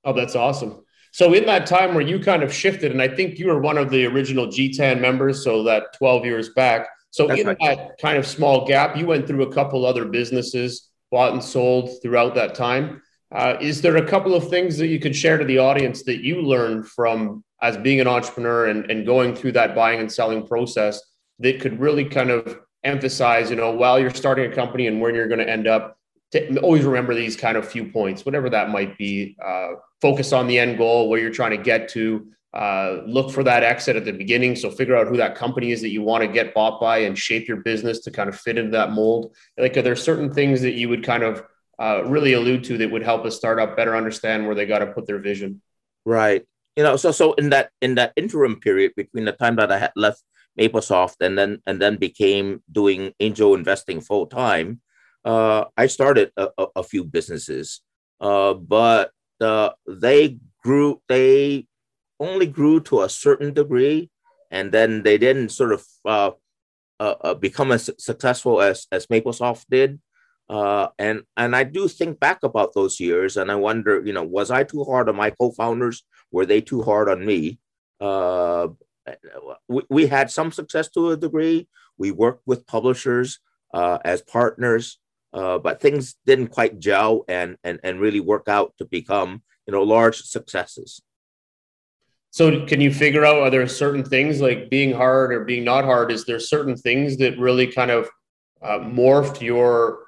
Oh, 0.05 0.13
that's 0.13 0.37
awesome. 0.37 0.83
So 1.13 1.33
in 1.33 1.47
that 1.47 1.67
time 1.67 1.95
where 1.95 2.07
you 2.07 2.21
kind 2.21 2.43
of 2.43 2.53
shifted, 2.53 2.93
and 2.93 3.01
I 3.01 3.09
think 3.09 3.39
you 3.39 3.47
were 3.47 3.61
one 3.61 3.79
of 3.79 3.91
the 3.91 4.05
original 4.07 4.49
GTAN 4.49 5.01
members, 5.01 5.43
so 5.43 5.63
that 5.65 5.97
12 5.99 6.25
years 6.25 6.51
back. 6.51 6.89
So 7.17 7.27
That's 7.27 7.41
in 7.41 7.47
right. 7.47 7.59
that 7.61 7.99
kind 7.99 8.19
of 8.19 8.27
small 8.27 8.67
gap, 8.67 8.95
you 8.95 9.07
went 9.07 9.27
through 9.27 9.45
a 9.45 9.51
couple 9.51 9.87
other 9.87 10.05
businesses, 10.05 10.91
bought 11.11 11.33
and 11.33 11.43
sold 11.43 12.03
throughout 12.03 12.35
that 12.35 12.55
time. 12.55 13.01
Uh, 13.35 13.57
is 13.59 13.81
there 13.81 13.97
a 13.97 14.07
couple 14.07 14.35
of 14.35 14.51
things 14.51 14.77
that 14.77 14.89
you 14.89 15.01
could 15.01 15.17
share 15.17 15.39
to 15.39 15.45
the 15.47 15.57
audience 15.57 16.03
that 16.03 16.23
you 16.23 16.43
learned 16.43 16.87
from 16.87 17.43
as 17.63 17.79
being 17.79 18.03
an 18.03 18.07
entrepreneur 18.07 18.67
and, 18.67 18.91
and 18.91 19.07
going 19.07 19.35
through 19.35 19.53
that 19.53 19.75
buying 19.75 19.99
and 19.99 20.13
selling 20.13 20.47
process 20.47 21.01
that 21.39 21.59
could 21.59 21.81
really 21.81 22.05
kind 22.05 22.29
of 22.29 22.61
emphasize, 22.85 23.49
you 23.49 23.57
know, 23.57 23.71
while 23.71 23.99
you're 23.99 24.11
starting 24.11 24.53
a 24.53 24.55
company 24.55 24.87
and 24.87 25.01
when 25.01 25.15
you're 25.15 25.27
going 25.27 25.39
to 25.39 25.49
end 25.49 25.67
up, 25.67 25.97
to 26.33 26.59
always 26.59 26.85
remember 26.85 27.15
these 27.15 27.35
kind 27.35 27.57
of 27.57 27.67
few 27.67 27.87
points, 27.87 28.27
whatever 28.27 28.51
that 28.51 28.69
might 28.69 28.99
be. 28.99 29.39
Uh, 29.43 29.69
focus 30.03 30.35
on 30.35 30.47
the 30.47 30.59
end 30.59 30.77
goal, 30.77 31.09
where 31.09 31.19
you're 31.19 31.31
trying 31.31 31.53
to 31.53 31.57
get 31.57 31.89
to, 31.89 32.27
uh, 32.55 33.03
look 33.07 33.31
for 33.31 33.43
that 33.45 33.63
exit 33.63 33.97
at 33.97 34.05
the 34.05 34.13
beginning. 34.13 34.57
So 34.57 34.71
figure 34.71 34.97
out 34.97 35.09
who 35.09 35.17
that 35.19 35.35
company 35.35 35.73
is 35.73 35.81
that 35.83 35.91
you 35.91 36.03
want 36.03 36.23
to 36.23 36.29
get 36.29 36.55
bought 36.55 36.81
by 36.81 36.99
and 36.99 37.19
shape 37.19 37.49
your 37.49 37.59
business 37.59 38.01
to 38.01 38.11
kind 38.11 38.29
of 38.29 38.39
fit 38.39 38.59
into 38.59 38.71
that 38.73 38.93
mold. 38.93 39.35
Like, 39.59 39.77
are 39.77 39.83
there 39.83 39.97
certain 39.97 40.33
things 40.33 40.63
that 40.63 40.73
you 40.73 40.89
would 40.89 41.05
kind 41.05 41.23
of 41.23 41.45
uh, 41.79 42.05
really 42.05 42.33
allude 42.33 42.65
to 42.65 42.79
that 42.79 42.91
would 42.91 43.03
help 43.03 43.25
a 43.25 43.31
startup 43.31 43.77
better 43.77 43.95
understand 43.95 44.47
where 44.47 44.55
they 44.55 44.67
got 44.67 44.79
to 44.79 44.87
put 44.87 45.07
their 45.07 45.19
vision? 45.19 45.61
Right. 46.05 46.47
You 46.77 46.83
know, 46.83 46.97
so 46.97 47.11
so 47.11 47.33
in 47.35 47.51
that 47.51 47.71
in 47.81 47.95
that 47.95 48.13
interim 48.17 48.61
period 48.61 48.93
between 48.97 49.25
the 49.25 49.33
time 49.33 49.57
that 49.57 49.73
I 49.73 49.79
had 49.79 49.93
left 49.97 50.23
MapleSoft 50.59 51.17
and 51.21 51.37
then 51.37 51.63
and 51.67 51.81
then 51.81 51.97
became 51.97 52.63
doing 52.71 53.13
angel 53.19 53.55
investing 53.55 54.01
full 54.01 54.27
time, 54.27 54.81
uh, 55.25 55.65
I 55.77 55.87
started 55.87 56.33
a, 56.37 56.49
a, 56.59 56.67
a 56.77 56.83
few 56.83 57.03
businesses, 57.05 57.81
uh, 58.21 58.55
but 58.55 59.11
uh, 59.41 59.71
they 59.87 60.39
grew. 60.63 61.01
They 61.09 61.67
only 62.19 62.47
grew 62.47 62.81
to 62.81 63.03
a 63.03 63.09
certain 63.09 63.53
degree, 63.53 64.11
and 64.51 64.73
then 64.73 65.03
they 65.03 65.19
didn't 65.19 65.51
sort 65.51 65.73
of 65.73 65.85
uh, 66.05 66.31
uh, 66.99 67.15
uh 67.21 67.35
become 67.35 67.73
as 67.73 67.91
successful 67.99 68.61
as 68.61 68.87
as 68.93 69.07
MapleSoft 69.07 69.65
did. 69.71 70.01
Uh, 70.49 70.89
and 70.99 71.23
and 71.37 71.57
I 71.57 71.65
do 71.65 71.89
think 71.89 72.21
back 72.21 72.43
about 72.43 72.73
those 72.75 73.01
years, 73.01 73.37
and 73.37 73.51
I 73.51 73.57
wonder, 73.57 74.03
you 74.05 74.13
know, 74.13 74.23
was 74.23 74.51
I 74.51 74.63
too 74.63 74.85
hard 74.85 75.09
on 75.09 75.17
my 75.17 75.31
co-founders? 75.31 76.05
Were 76.31 76.47
they 76.47 76.61
too 76.61 76.83
hard 76.83 77.09
on 77.09 77.27
me? 77.27 77.59
Uh, 78.01 78.69
we, 79.69 79.83
we 79.91 80.07
had 80.07 80.31
some 80.31 80.53
success 80.53 80.89
to 80.91 81.11
a 81.11 81.17
degree. 81.17 81.69
We 81.99 82.13
worked 82.13 82.43
with 82.47 82.67
publishers 82.67 83.41
uh, 83.75 83.99
as 84.05 84.23
partners, 84.23 84.99
uh, 85.33 85.59
but 85.59 85.81
things 85.81 86.15
didn't 86.27 86.49
quite 86.49 86.79
gel 86.79 87.25
and, 87.29 87.57
and 87.65 87.81
and 87.83 88.01
really 88.01 88.21
work 88.21 88.49
out 88.49 88.75
to 88.79 88.85
become 88.85 89.43
you 89.67 89.73
know 89.73 89.83
large 89.83 90.23
successes. 90.23 91.01
So 92.31 92.67
can 92.67 92.81
you 92.81 92.93
figure 92.93 93.25
out 93.25 93.39
are 93.39 93.51
there 93.51 93.67
certain 93.67 94.05
things 94.05 94.41
like 94.41 94.69
being 94.69 94.93
hard 94.93 95.33
or 95.33 95.45
being 95.45 95.65
not 95.65 95.85
hard? 95.85 96.13
Is 96.13 96.25
there 96.27 96.39
certain 96.39 96.77
things 96.77 97.17
that 97.19 97.39
really 97.39 97.67
kind 97.67 97.91
of 97.91 98.09
uh, 98.63 98.79
morphed 98.79 99.41
your 99.41 100.01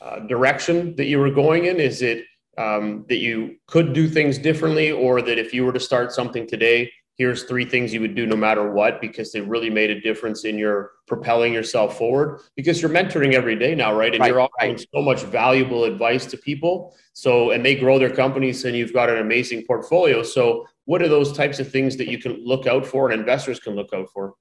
uh, 0.00 0.20
direction 0.20 0.96
that 0.96 1.06
you 1.06 1.18
were 1.18 1.30
going 1.30 1.66
in? 1.66 1.80
Is 1.80 2.00
it 2.02 2.24
um, 2.56 3.04
that 3.08 3.16
you 3.16 3.56
could 3.66 3.92
do 3.92 4.08
things 4.08 4.38
differently, 4.38 4.92
or 4.92 5.20
that 5.22 5.38
if 5.38 5.52
you 5.52 5.64
were 5.64 5.72
to 5.72 5.80
start 5.80 6.12
something 6.12 6.46
today, 6.46 6.90
here's 7.16 7.44
three 7.44 7.64
things 7.64 7.94
you 7.94 8.00
would 8.00 8.14
do 8.14 8.26
no 8.26 8.36
matter 8.36 8.70
what 8.70 9.00
because 9.00 9.32
they 9.32 9.40
really 9.40 9.70
made 9.70 9.90
a 9.90 10.00
difference 10.00 10.44
in 10.44 10.58
your 10.58 10.92
propelling 11.06 11.52
yourself 11.52 11.96
forward 11.96 12.40
because 12.56 12.82
you're 12.82 12.90
mentoring 12.90 13.34
every 13.34 13.56
day 13.56 13.74
now 13.74 13.94
right 13.94 14.14
and 14.14 14.20
right, 14.20 14.28
you're 14.28 14.40
offering 14.40 14.72
right. 14.72 14.86
so 14.94 15.00
much 15.00 15.22
valuable 15.22 15.84
advice 15.84 16.26
to 16.26 16.36
people 16.36 16.94
so 17.12 17.50
and 17.50 17.64
they 17.64 17.74
grow 17.74 17.98
their 17.98 18.10
companies 18.10 18.64
and 18.64 18.76
you've 18.76 18.92
got 18.92 19.08
an 19.08 19.18
amazing 19.18 19.64
portfolio 19.66 20.22
so 20.22 20.66
what 20.86 21.02
are 21.02 21.08
those 21.08 21.32
types 21.32 21.60
of 21.60 21.70
things 21.70 21.96
that 21.96 22.08
you 22.08 22.18
can 22.18 22.44
look 22.44 22.66
out 22.66 22.86
for 22.86 23.10
and 23.10 23.20
investors 23.20 23.60
can 23.60 23.74
look 23.74 23.92
out 23.92 24.08
for 24.12 24.34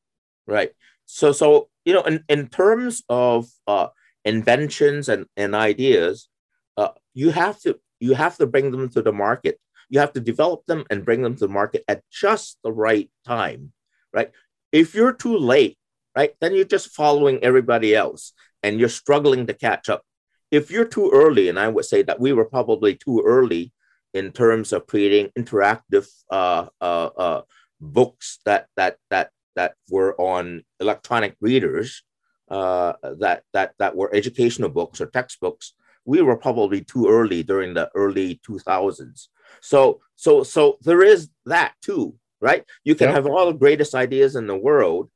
right 0.48 0.72
so 1.06 1.32
so 1.32 1.70
you 1.86 1.94
know 1.94 2.04
in, 2.04 2.24
in 2.30 2.48
terms 2.48 3.04
of 3.10 3.48
uh, 3.68 3.88
inventions 4.26 5.10
and, 5.10 5.26
and 5.38 5.56
ideas 5.56 6.30
uh, 6.78 6.90
you 7.14 7.32
have 7.32 7.60
to 7.60 7.80
you 8.00 8.14
have 8.14 8.38
to 8.38 8.46
bring 8.46 8.72
them 8.72 8.90
to 8.90 9.02
the 9.02 9.12
market 9.12 9.60
you 9.94 10.00
have 10.00 10.14
to 10.14 10.20
develop 10.20 10.66
them 10.66 10.86
and 10.90 11.06
bring 11.06 11.22
them 11.22 11.36
to 11.36 11.46
the 11.46 11.54
market 11.54 11.84
at 11.88 12.02
just 12.12 12.58
the 12.64 12.72
right 12.72 13.12
time, 13.28 13.72
right? 14.12 14.32
If 14.72 14.96
you're 14.96 15.14
too 15.14 15.38
late, 15.38 15.78
right, 16.18 16.34
then 16.42 16.56
you're 16.56 16.66
just 16.66 16.90
following 16.90 17.44
everybody 17.44 17.96
else 17.96 18.34
and 18.64 18.80
you're 18.80 18.90
struggling 18.90 19.46
to 19.46 19.54
catch 19.54 19.90
up. 19.90 20.02
If 20.50 20.72
you're 20.72 20.86
too 20.86 21.12
early, 21.14 21.48
and 21.48 21.60
I 21.60 21.68
would 21.68 21.86
say 21.86 22.02
that 22.04 22.20
we 22.20 22.34
were 22.34 22.46
probably 22.46 22.96
too 22.96 23.22
early 23.24 23.72
in 24.14 24.32
terms 24.32 24.74
of 24.74 24.88
creating 24.88 25.32
interactive 25.38 26.08
uh, 26.30 26.68
uh, 26.82 27.10
uh, 27.18 27.42
books 27.82 28.40
that 28.46 28.68
that 28.76 28.98
that 29.10 29.30
that 29.56 29.76
were 29.90 30.16
on 30.20 30.64
electronic 30.80 31.36
readers, 31.42 32.04
uh, 32.50 32.94
that 33.04 33.44
that 33.54 33.74
that 33.80 33.96
were 33.96 34.14
educational 34.14 34.70
books 34.70 35.02
or 35.02 35.08
textbooks, 35.08 35.74
we 36.06 36.22
were 36.22 36.38
probably 36.38 36.82
too 36.82 37.08
early 37.08 37.44
during 37.44 37.74
the 37.74 37.90
early 37.96 38.40
2000s. 38.48 39.28
So 39.62 40.02
so 40.16 40.44
so 40.44 40.78
there 40.82 41.04
is 41.04 41.30
that 41.46 41.74
too, 41.82 42.16
right? 42.42 42.64
You 42.84 42.96
can 42.96 43.10
have 43.10 43.26
all 43.26 43.48
the 43.48 43.54
greatest 43.58 43.96
ideas 43.96 44.36
in 44.36 44.48
the 44.48 44.58
world, 44.58 45.10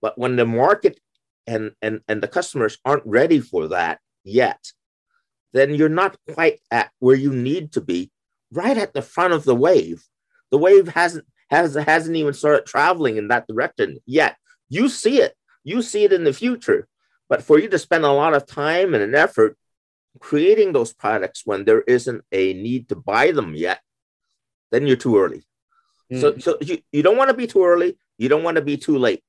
but 0.00 0.18
when 0.18 0.36
the 0.36 0.46
market 0.46 0.98
and 1.46 1.72
and 1.82 2.00
and 2.08 2.22
the 2.22 2.28
customers 2.28 2.78
aren't 2.84 3.06
ready 3.06 3.40
for 3.40 3.68
that 3.68 4.00
yet, 4.24 4.72
then 5.52 5.74
you're 5.74 5.88
not 5.88 6.16
quite 6.34 6.60
at 6.70 6.90
where 6.98 7.16
you 7.16 7.32
need 7.32 7.72
to 7.72 7.80
be, 7.80 8.10
right 8.52 8.76
at 8.76 8.94
the 8.94 9.02
front 9.02 9.34
of 9.34 9.44
the 9.44 9.54
wave. 9.54 10.04
The 10.50 10.58
wave 10.58 10.88
hasn't 10.88 11.26
has 11.50 11.74
hasn't 11.74 12.16
even 12.16 12.34
started 12.34 12.66
traveling 12.66 13.16
in 13.16 13.28
that 13.28 13.46
direction 13.46 13.98
yet. 14.06 14.36
You 14.68 14.88
see 14.88 15.20
it. 15.20 15.34
You 15.64 15.82
see 15.82 16.04
it 16.04 16.12
in 16.12 16.24
the 16.24 16.32
future. 16.32 16.88
But 17.28 17.42
for 17.42 17.58
you 17.58 17.68
to 17.68 17.78
spend 17.78 18.04
a 18.04 18.12
lot 18.12 18.34
of 18.34 18.46
time 18.46 18.94
and 18.94 19.02
an 19.02 19.14
effort 19.14 19.56
creating 20.20 20.72
those 20.72 20.92
products 20.92 21.42
when 21.44 21.64
there 21.64 21.82
isn't 21.82 22.22
a 22.32 22.54
need 22.54 22.88
to 22.88 22.96
buy 22.96 23.32
them 23.32 23.54
yet 23.54 23.80
then 24.70 24.86
you're 24.86 24.96
too 24.96 25.18
early. 25.18 25.42
Mm. 26.12 26.20
So, 26.20 26.38
so 26.38 26.58
you, 26.60 26.78
you 26.92 27.02
don't 27.02 27.16
want 27.16 27.30
to 27.30 27.36
be 27.36 27.46
too 27.46 27.64
early. 27.64 27.96
You 28.18 28.28
don't 28.28 28.42
want 28.42 28.56
to 28.56 28.62
be 28.62 28.76
too 28.76 28.98
late. 28.98 29.22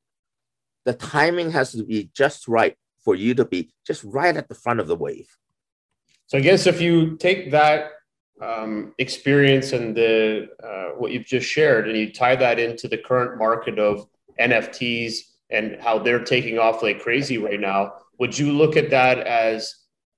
The 0.86 0.94
timing 0.94 1.52
has 1.52 1.72
to 1.74 1.84
be 1.84 2.10
just 2.14 2.48
right 2.48 2.76
for 3.04 3.16
you 3.16 3.34
to 3.36 3.46
be 3.46 3.72
just 3.86 4.04
right 4.04 4.36
at 4.36 4.48
the 4.48 4.56
front 4.56 4.80
of 4.80 4.88
the 4.88 4.96
wave. 4.96 5.30
So 6.28 6.38
I 6.38 6.42
guess 6.42 6.68
if 6.68 6.82
you 6.82 7.18
take 7.18 7.52
that 7.52 7.92
um, 8.42 8.94
experience 8.98 9.74
and 9.74 9.96
the 9.96 10.50
uh, 10.64 10.96
what 10.98 11.12
you've 11.12 11.26
just 11.26 11.48
shared, 11.48 11.88
and 11.88 11.98
you 11.98 12.12
tie 12.12 12.36
that 12.36 12.60
into 12.60 12.88
the 12.88 12.98
current 12.98 13.38
market 13.38 13.80
of 13.80 14.08
NFTs 14.40 15.20
and 15.50 15.78
how 15.82 15.98
they're 16.00 16.24
taking 16.24 16.60
off 16.60 16.84
like 16.84 17.00
crazy 17.00 17.38
right 17.38 17.60
now, 17.60 17.94
would 18.20 18.38
you 18.38 18.52
look 18.52 18.76
at 18.76 18.90
that 18.90 19.20
as 19.20 19.74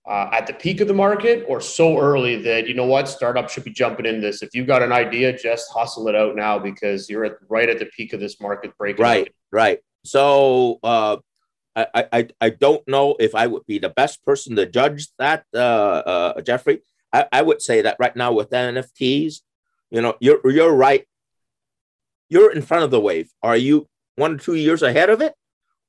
uh, 0.07 0.29
at 0.33 0.47
the 0.47 0.53
peak 0.53 0.81
of 0.81 0.87
the 0.87 0.93
market 0.93 1.45
or 1.47 1.61
so 1.61 1.99
early 1.99 2.41
that 2.41 2.67
you 2.67 2.73
know 2.73 2.85
what 2.85 3.07
startups 3.07 3.53
should 3.53 3.63
be 3.63 3.71
jumping 3.71 4.05
in 4.05 4.21
this? 4.21 4.41
If 4.41 4.49
you've 4.53 4.67
got 4.67 4.81
an 4.81 4.91
idea 4.91 5.37
just 5.37 5.71
hustle 5.71 6.07
it 6.07 6.15
out 6.15 6.35
now 6.35 6.59
because 6.59 7.09
you're 7.09 7.25
at, 7.25 7.33
right 7.47 7.69
at 7.69 7.79
the 7.79 7.85
peak 7.85 8.13
of 8.13 8.19
this 8.19 8.41
market 8.41 8.77
break 8.77 8.97
right 8.99 9.33
right. 9.51 9.79
So 10.05 10.79
uh, 10.81 11.17
I, 11.75 12.05
I 12.11 12.27
i 12.41 12.49
don't 12.49 12.85
know 12.87 13.15
if 13.19 13.35
i 13.35 13.47
would 13.47 13.65
be 13.65 13.79
the 13.79 13.89
best 13.89 14.23
person 14.25 14.55
to 14.55 14.65
judge 14.65 15.07
that 15.17 15.45
uh, 15.53 15.57
uh, 15.57 16.41
jeffrey 16.41 16.81
I, 17.13 17.27
I 17.31 17.41
would 17.41 17.61
say 17.61 17.81
that 17.81 17.97
right 17.99 18.15
now 18.15 18.31
with 18.33 18.49
nfts 18.49 19.41
you 19.89 20.01
know 20.01 20.15
you're 20.19 20.39
you're 20.49 20.73
right 20.73 21.05
you're 22.29 22.51
in 22.51 22.61
front 22.61 22.83
of 22.83 22.91
the 22.91 22.99
wave 22.99 23.29
are 23.41 23.57
you 23.57 23.87
one 24.15 24.35
or 24.35 24.37
two 24.37 24.55
years 24.55 24.81
ahead 24.81 25.09
of 25.09 25.21
it 25.21 25.33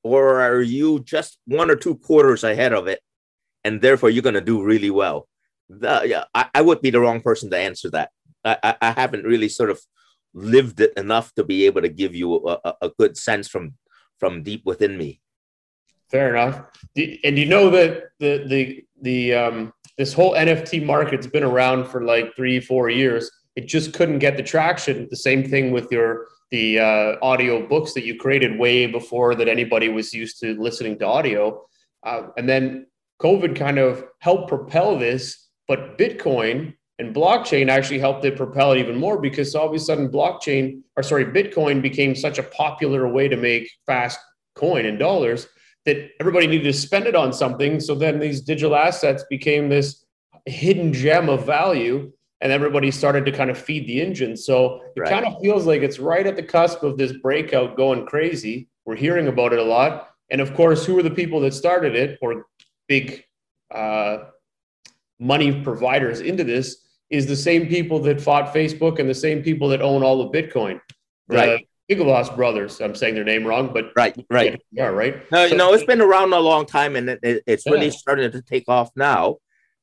or 0.03 0.41
are 0.41 0.63
you 0.63 1.01
just 1.01 1.39
one 1.47 1.71
or 1.71 1.77
two 1.77 1.97
quarters 1.97 2.45
ahead 2.45 2.73
of 2.73 2.87
it 2.87 3.01
and 3.65 3.81
therefore 3.81 4.11
you're 4.11 4.23
going 4.23 4.35
to 4.35 4.41
do 4.41 4.63
really 4.63 4.91
well. 4.91 5.29
The, 5.69 6.03
yeah, 6.07 6.25
I, 6.35 6.49
I, 6.55 6.63
would 6.63 6.81
be 6.81 6.91
the 6.91 7.01
wrong 7.01 7.21
person 7.21 7.51
to 7.51 7.59
answer 7.59 7.91
that. 7.91 8.11
I, 8.45 8.75
I, 8.81 8.91
haven't 8.93 9.25
really 9.25 9.49
sort 9.49 9.71
of 9.71 9.81
lived 10.35 10.81
it 10.81 10.93
enough 10.97 11.33
to 11.35 11.45
be 11.45 11.67
able 11.67 11.83
to 11.83 11.89
give 11.89 12.15
you 12.15 12.49
a, 12.49 12.75
a 12.81 12.91
good 12.99 13.17
sense 13.17 13.47
from 13.49 13.75
from 14.19 14.43
deep 14.43 14.63
within 14.65 14.97
me. 14.97 15.21
Fair 16.11 16.35
enough. 16.35 16.63
And 16.97 17.39
you 17.39 17.47
know 17.47 17.71
that 17.71 18.11
the 18.19 18.45
the 18.47 18.85
the 19.01 19.35
um, 19.35 19.73
this 19.97 20.13
whole 20.13 20.35
NFT 20.35 20.85
market's 20.85 21.27
been 21.27 21.45
around 21.45 21.87
for 21.87 22.05
like 22.05 22.35
three 22.37 22.61
four 22.61 22.91
years. 22.91 23.31
It 23.57 23.67
just 23.67 23.95
couldn't 23.95 24.19
get 24.19 24.37
the 24.37 24.43
traction. 24.43 25.07
The 25.11 25.17
same 25.17 25.49
thing 25.49 25.71
with 25.71 25.91
your 25.91 26.27
the 26.51 26.81
uh, 26.81 27.17
audio 27.23 27.67
books 27.67 27.95
that 27.95 28.05
you 28.05 28.17
created 28.17 28.59
way 28.59 28.87
before 28.87 29.35
that 29.37 29.49
anybody 29.49 29.89
was 29.89 30.13
used 30.13 30.41
to 30.41 30.61
listening 30.61 30.99
to 30.99 31.07
audio. 31.07 31.65
Uh, 32.05 32.29
and 32.37 32.49
then 32.49 32.87
COVID 33.23 33.55
kind 33.55 33.79
of 33.79 34.05
helped 34.19 34.49
propel 34.49 34.99
this, 34.99 35.49
but 35.69 35.97
Bitcoin 35.97 36.75
and 37.01 37.15
blockchain 37.15 37.71
actually 37.71 37.99
helped 37.99 38.25
it 38.27 38.37
propel 38.37 38.73
it 38.73 38.79
even 38.79 38.97
more 38.97 39.19
because 39.19 39.55
all 39.55 39.67
of 39.67 39.75
a 39.75 39.79
sudden 39.79 40.11
blockchain 40.11 40.83
or 40.97 41.03
sorry 41.03 41.25
bitcoin 41.25 41.81
became 41.81 42.15
such 42.15 42.39
a 42.39 42.43
popular 42.43 43.09
way 43.09 43.27
to 43.27 43.37
make 43.37 43.71
fast 43.87 44.19
coin 44.55 44.85
in 44.85 44.99
dollars 44.99 45.49
that 45.87 46.11
everybody 46.21 46.47
needed 46.47 46.65
to 46.65 46.73
spend 46.73 47.07
it 47.07 47.15
on 47.15 47.33
something 47.33 47.81
so 47.81 47.95
then 47.95 48.19
these 48.19 48.41
digital 48.41 48.77
assets 48.77 49.25
became 49.31 49.69
this 49.69 50.05
hidden 50.47 50.93
gem 50.93 51.29
of 51.29 51.45
value 51.45 52.11
and 52.43 52.53
everybody 52.53 52.91
started 52.91 53.27
to 53.27 53.33
kind 53.33 53.51
of 53.51 53.59
feed 53.59 53.87
the 53.87 54.01
engine 54.01 54.37
so 54.37 54.81
it 54.97 55.01
right. 55.01 55.11
kind 55.11 55.27
of 55.27 55.41
feels 55.41 55.67
like 55.67 55.83
it's 55.83 55.99
right 55.99 56.27
at 56.27 56.37
the 56.37 56.43
cusp 56.43 56.83
of 56.83 56.97
this 56.97 57.13
breakout 57.13 57.77
going 57.77 58.07
crazy 58.07 58.69
we're 58.87 58.97
hearing 58.97 59.29
about 59.29 59.53
it 59.53 59.59
a 59.59 59.65
lot 59.65 60.11
and 60.31 60.41
of 60.41 60.55
course 60.55 60.85
who 60.85 60.99
are 60.99 61.03
the 61.03 61.11
people 61.11 61.41
that 61.41 61.55
started 61.55 61.95
it 61.95 62.19
or 62.23 62.47
big 62.89 63.25
uh, 63.75 64.19
money 65.19 65.63
providers 65.63 66.21
into 66.21 66.43
this 66.43 66.87
is 67.11 67.27
the 67.27 67.37
same 67.37 67.67
people 67.67 67.99
that 68.01 68.21
fought 68.21 68.55
Facebook 68.55 68.99
and 68.99 69.09
the 69.09 69.15
same 69.15 69.43
people 69.43 69.69
that 69.69 69.83
own 69.83 70.03
all 70.03 70.21
of 70.21 70.33
Bitcoin. 70.33 70.81
The 71.29 71.37
right. 71.37 71.69
Winklevoss 71.91 72.35
brothers. 72.37 72.81
I'm 72.81 72.95
saying 72.95 73.15
their 73.15 73.25
name 73.25 73.45
wrong, 73.45 73.73
but 73.73 73.93
right, 73.97 74.15
right, 74.31 74.61
yeah, 74.71 74.87
right. 74.87 75.31
No, 75.33 75.49
so, 75.49 75.57
no, 75.57 75.73
it's 75.73 75.85
been 75.85 76.01
around 76.01 76.33
a 76.33 76.39
long 76.39 76.67
time, 76.67 76.95
and 76.97 77.11
it, 77.11 77.43
it's 77.47 77.67
yeah. 77.67 77.73
really 77.73 77.91
starting 77.91 78.31
to 78.31 78.43
take 78.43 78.69
off 78.69 78.91
now. 78.95 79.39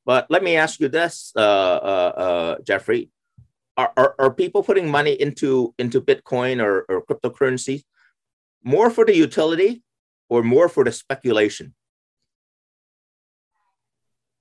But 0.06 0.26
let 0.30 0.42
me 0.42 0.56
ask 0.56 0.80
you 0.80 0.88
this, 0.88 1.32
uh, 1.36 1.40
uh, 1.40 2.12
uh, 2.16 2.56
Jeffrey: 2.62 3.10
are, 3.76 3.92
are, 3.96 4.14
are 4.18 4.32
people 4.32 4.62
putting 4.62 4.90
money 4.90 5.12
into 5.12 5.74
into 5.78 6.00
Bitcoin 6.00 6.62
or, 6.62 6.86
or 6.88 7.04
cryptocurrency 7.04 7.84
more 8.64 8.90
for 8.90 9.04
the 9.04 9.14
utility 9.14 9.82
or 10.28 10.42
more 10.42 10.68
for 10.68 10.84
the 10.84 10.92
speculation? 10.92 11.74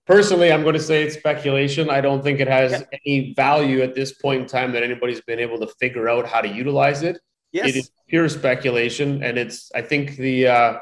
Personally, 0.06 0.53
I'm 0.53 0.63
going 0.63 0.73
to 0.73 0.80
say 0.80 1.03
it's 1.03 1.15
speculation. 1.15 1.89
I 1.89 1.99
don't 1.99 2.23
think 2.23 2.39
it 2.39 2.47
has 2.47 2.71
yeah. 2.71 2.84
any 3.06 3.34
value 3.34 3.82
at 3.82 3.93
this 3.93 4.13
point 4.13 4.43
in 4.43 4.47
time 4.47 4.71
that 4.71 4.82
anybody's 4.82 5.19
been 5.21 5.39
able 5.39 5.60
to 5.60 5.67
figure 5.82 6.08
out 6.08 6.25
how 6.25 6.39
to 6.39 6.47
utilize 6.47 7.03
it. 7.03 7.19
Yes. 7.52 7.70
It 7.70 7.76
is 7.78 7.92
pure 8.08 8.30
speculation. 8.30 9.24
And 9.24 9.38
it's, 9.38 9.72
I 9.74 9.82
think 9.82 10.18
the, 10.18 10.48
uh, 10.48 10.78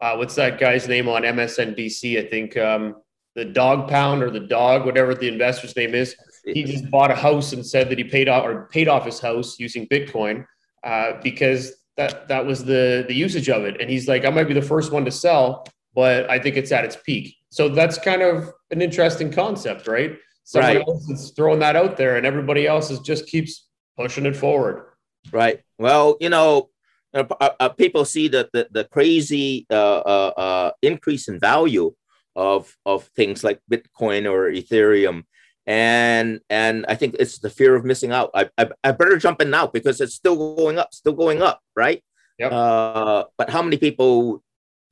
uh, 0.00 0.16
what's 0.16 0.34
that 0.34 0.58
guy's 0.58 0.86
name 0.88 1.08
on 1.08 1.22
MSNBC? 1.22 2.24
I 2.24 2.28
think 2.28 2.56
um, 2.56 2.96
the 3.34 3.44
dog 3.44 3.88
pound 3.88 4.22
or 4.22 4.30
the 4.30 4.40
dog, 4.40 4.84
whatever 4.84 5.14
the 5.14 5.28
investor's 5.28 5.74
name 5.76 5.94
is. 5.94 6.14
He 6.44 6.62
just 6.64 6.90
bought 6.90 7.10
a 7.10 7.14
house 7.14 7.52
and 7.52 7.64
said 7.64 7.88
that 7.88 7.98
he 7.98 8.04
paid 8.04 8.28
off 8.28 8.44
or 8.44 8.68
paid 8.70 8.86
off 8.86 9.06
his 9.06 9.18
house 9.18 9.58
using 9.58 9.86
Bitcoin 9.88 10.44
uh, 10.82 11.12
because 11.22 11.72
that 11.96 12.28
that 12.28 12.44
was 12.44 12.64
the 12.64 13.04
the 13.08 13.14
usage 13.14 13.48
of 13.48 13.64
it. 13.64 13.80
And 13.80 13.88
he's 13.88 14.06
like, 14.08 14.24
I 14.24 14.30
might 14.30 14.48
be 14.48 14.54
the 14.54 14.62
first 14.62 14.92
one 14.92 15.04
to 15.06 15.10
sell, 15.10 15.66
but 15.94 16.28
I 16.28 16.38
think 16.38 16.56
it's 16.56 16.70
at 16.70 16.84
its 16.84 16.96
peak. 16.96 17.36
So 17.50 17.68
that's 17.68 17.98
kind 17.98 18.20
of 18.20 18.50
an 18.70 18.82
interesting 18.82 19.32
concept, 19.32 19.88
right? 19.88 20.18
Someone 20.44 20.76
right. 20.76 20.84
else 20.86 21.08
is 21.08 21.32
throwing 21.34 21.60
that 21.60 21.76
out 21.76 21.96
there, 21.96 22.16
and 22.16 22.26
everybody 22.26 22.66
else 22.66 22.90
is 22.90 22.98
just 23.00 23.26
keeps 23.26 23.68
pushing 23.96 24.26
it 24.26 24.36
forward. 24.36 24.84
Right. 25.32 25.60
Well, 25.78 26.16
you 26.20 26.28
know, 26.28 26.70
uh, 27.12 27.24
uh, 27.40 27.50
uh 27.60 27.68
people 27.70 28.04
see 28.04 28.28
the 28.28 28.48
the, 28.52 28.68
the 28.70 28.84
crazy 28.84 29.66
uh, 29.70 30.00
uh, 30.00 30.32
uh, 30.36 30.70
increase 30.82 31.28
in 31.28 31.38
value 31.38 31.94
of 32.36 32.76
of 32.84 33.04
things 33.16 33.44
like 33.44 33.60
Bitcoin 33.70 34.30
or 34.30 34.50
Ethereum, 34.50 35.24
and 35.66 36.40
and 36.50 36.84
I 36.88 36.94
think 36.94 37.16
it's 37.18 37.38
the 37.38 37.50
fear 37.50 37.74
of 37.74 37.84
missing 37.84 38.12
out. 38.12 38.30
I 38.34 38.50
I, 38.58 38.68
I 38.82 38.92
better 38.92 39.16
jump 39.16 39.40
in 39.40 39.50
now 39.50 39.66
because 39.66 40.00
it's 40.00 40.14
still 40.14 40.56
going 40.56 40.78
up, 40.78 40.92
still 40.92 41.14
going 41.14 41.42
up, 41.42 41.60
right? 41.76 42.02
Yep. 42.38 42.50
but 42.50 43.48
how 43.48 43.62
many 43.62 43.76
people, 43.76 44.42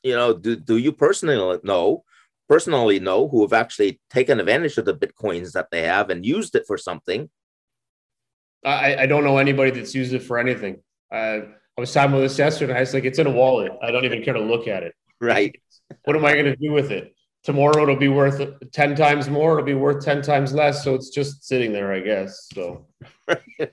you 0.05 0.14
know, 0.14 0.33
do 0.33 0.55
do 0.55 0.77
you 0.77 0.92
personally 0.92 1.59
know 1.64 2.05
personally 2.53 3.01
know 3.01 3.29
who 3.29 3.40
have 3.40 3.55
actually 3.55 3.99
taken 4.11 4.38
advantage 4.38 4.77
of 4.77 4.85
the 4.85 4.95
bitcoins 4.95 5.53
that 5.53 5.68
they 5.71 5.83
have 5.83 6.11
and 6.11 6.27
used 6.27 6.55
it 6.55 6.64
for 6.66 6.77
something. 6.77 7.31
I, 8.64 9.03
I 9.03 9.07
don't 9.07 9.25
know 9.25 9.38
anybody 9.38 9.70
that's 9.70 9.94
used 9.94 10.14
it 10.14 10.22
for 10.22 10.38
anything. 10.38 10.83
Uh, 11.12 11.40
I 11.77 11.81
was 11.81 11.92
talking 11.92 12.12
about 12.12 12.20
this 12.20 12.38
yesterday. 12.38 12.77
I 12.77 12.81
was 12.81 12.94
like, 12.94 13.05
it's 13.05 13.18
in 13.18 13.27
a 13.27 13.31
wallet. 13.31 13.72
I 13.83 13.90
don't 13.90 14.05
even 14.05 14.22
care 14.22 14.35
to 14.35 14.40
look 14.40 14.68
at 14.68 14.83
it. 14.83 14.94
Right. 15.20 15.61
What 16.05 16.16
am 16.16 16.25
I 16.25 16.33
going 16.33 16.46
to 16.46 16.57
do 16.57 16.72
with 16.72 16.90
it? 16.90 17.14
Tomorrow 17.44 17.83
it'll 17.83 17.96
be 17.96 18.09
worth 18.09 18.40
10 18.72 18.94
times 18.94 19.29
more. 19.29 19.55
It'll 19.59 19.66
be 19.66 19.75
worth 19.75 20.05
10 20.05 20.22
times 20.22 20.53
less. 20.53 20.85
So 20.85 20.94
it's 20.94 21.11
just 21.11 21.44
sitting 21.44 21.72
there, 21.72 21.92
I 21.92 22.01
guess. 22.01 22.48
So, 22.55 22.87
and, 23.29 23.70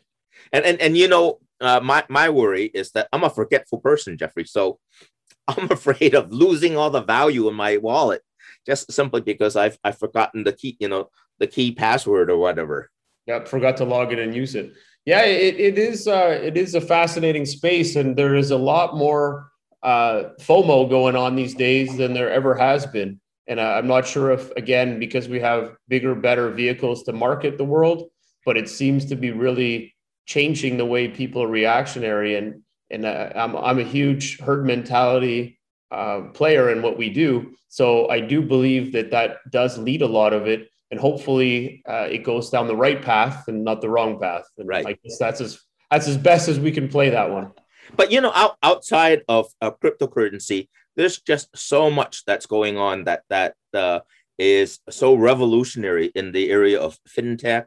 and, 0.52 0.82
and, 0.82 0.98
you 0.98 1.08
know, 1.08 1.40
uh, 1.62 1.80
my, 1.82 2.04
my 2.10 2.30
worry 2.30 2.66
is 2.66 2.92
that 2.92 3.10
I'm 3.14 3.24
a 3.24 3.30
forgetful 3.30 3.80
person, 3.80 4.18
Jeffrey. 4.18 4.46
So 4.46 4.80
I'm 5.48 5.72
afraid 5.72 6.16
of 6.16 6.32
losing 6.32 6.78
all 6.78 6.90
the 6.90 7.02
value 7.02 7.48
in 7.48 7.56
my 7.56 7.78
wallet 7.78 8.22
just 8.66 8.92
simply 8.92 9.22
because 9.22 9.56
I've 9.56 9.78
I've 9.84 9.98
forgotten 9.98 10.44
the 10.44 10.54
key, 10.54 10.78
you 10.80 10.88
know, 10.88 11.10
the 11.40 11.48
key 11.48 11.72
password 11.72 12.30
or 12.30 12.38
whatever. 12.38 12.90
Yeah, 13.30 13.46
forgot 13.46 13.78
to 13.78 13.86
log 13.86 14.12
in 14.12 14.18
and 14.18 14.34
use 14.34 14.56
it. 14.56 14.74
Yeah, 15.06 15.24
it, 15.24 15.60
it 15.60 15.78
is 15.78 16.08
uh, 16.08 16.40
it 16.42 16.58
is 16.58 16.74
a 16.74 16.82
fascinating 16.82 17.46
space, 17.46 17.96
and 17.96 18.16
there 18.18 18.36
is 18.36 18.50
a 18.50 18.58
lot 18.58 18.98
more 18.98 19.52
uh, 19.84 20.30
FOMO 20.42 20.90
going 20.90 21.16
on 21.16 21.36
these 21.36 21.54
days 21.54 21.96
than 21.96 22.14
there 22.14 22.32
ever 22.32 22.56
has 22.56 22.88
been. 22.88 23.22
And 23.48 23.62
I'm 23.62 23.88
not 23.88 24.08
sure 24.08 24.32
if, 24.32 24.50
again, 24.52 25.00
because 25.00 25.30
we 25.30 25.40
have 25.42 25.76
bigger, 25.88 26.16
better 26.16 26.50
vehicles 26.50 27.04
to 27.04 27.14
market 27.14 27.58
the 27.58 27.66
world, 27.66 28.10
but 28.46 28.58
it 28.58 28.68
seems 28.68 29.06
to 29.06 29.16
be 29.16 29.32
really 29.32 29.96
changing 30.26 30.78
the 30.78 30.86
way 30.86 31.08
people 31.08 31.44
are 31.44 31.48
reactionary. 31.48 32.36
And 32.36 32.64
and 32.90 33.06
uh, 33.06 33.30
I'm 33.36 33.56
I'm 33.56 33.80
a 33.80 33.84
huge 33.84 34.40
herd 34.40 34.66
mentality 34.66 35.60
uh, 35.92 36.22
player 36.34 36.72
in 36.72 36.82
what 36.82 36.98
we 36.98 37.10
do. 37.10 37.54
So 37.68 38.10
I 38.10 38.22
do 38.22 38.42
believe 38.42 38.92
that 38.94 39.12
that 39.12 39.38
does 39.52 39.78
lead 39.78 40.02
a 40.02 40.08
lot 40.08 40.34
of 40.34 40.48
it, 40.48 40.70
and 40.92 41.00
hopefully 41.00 41.84
uh, 41.88 42.08
it 42.10 42.24
goes 42.24 42.50
down 42.50 42.68
the 42.68 42.76
right 42.76 43.02
path 43.02 43.48
and 43.48 43.64
not 43.64 43.82
the 43.82 43.90
wrong 43.90 44.20
path. 44.20 44.46
And 44.58 44.68
right. 44.68 44.86
I 44.86 44.98
guess 45.04 45.18
that's 45.18 45.42
as 45.42 45.60
that's 45.92 46.08
as 46.08 46.18
best 46.18 46.48
as 46.48 46.60
we 46.60 46.72
can 46.72 46.88
play 46.88 47.10
that 47.10 47.30
one. 47.30 47.52
But 47.96 48.12
you 48.12 48.22
know, 48.22 48.32
out, 48.34 48.58
outside 48.62 49.24
of 49.28 49.48
uh, 49.62 49.72
cryptocurrency, 49.84 50.70
there's 50.96 51.20
just 51.22 51.50
so 51.56 51.90
much 51.90 52.26
that's 52.26 52.46
going 52.46 52.78
on 52.78 53.06
that 53.06 53.24
that 53.30 53.56
uh, 53.74 54.02
is 54.38 54.80
so 54.90 55.16
revolutionary 55.16 56.12
in 56.16 56.32
the 56.32 56.50
area 56.50 56.80
of 56.80 56.98
fintech. 57.08 57.66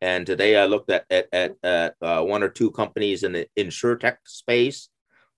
And 0.00 0.26
today 0.26 0.56
I 0.56 0.64
looked 0.64 0.90
at 0.90 1.04
at, 1.10 1.28
at, 1.32 1.56
at 1.62 1.94
uh, 2.00 2.22
one 2.22 2.42
or 2.42 2.48
two 2.48 2.70
companies 2.70 3.22
in 3.22 3.32
the 3.32 3.46
insurtech 3.58 4.16
space 4.24 4.88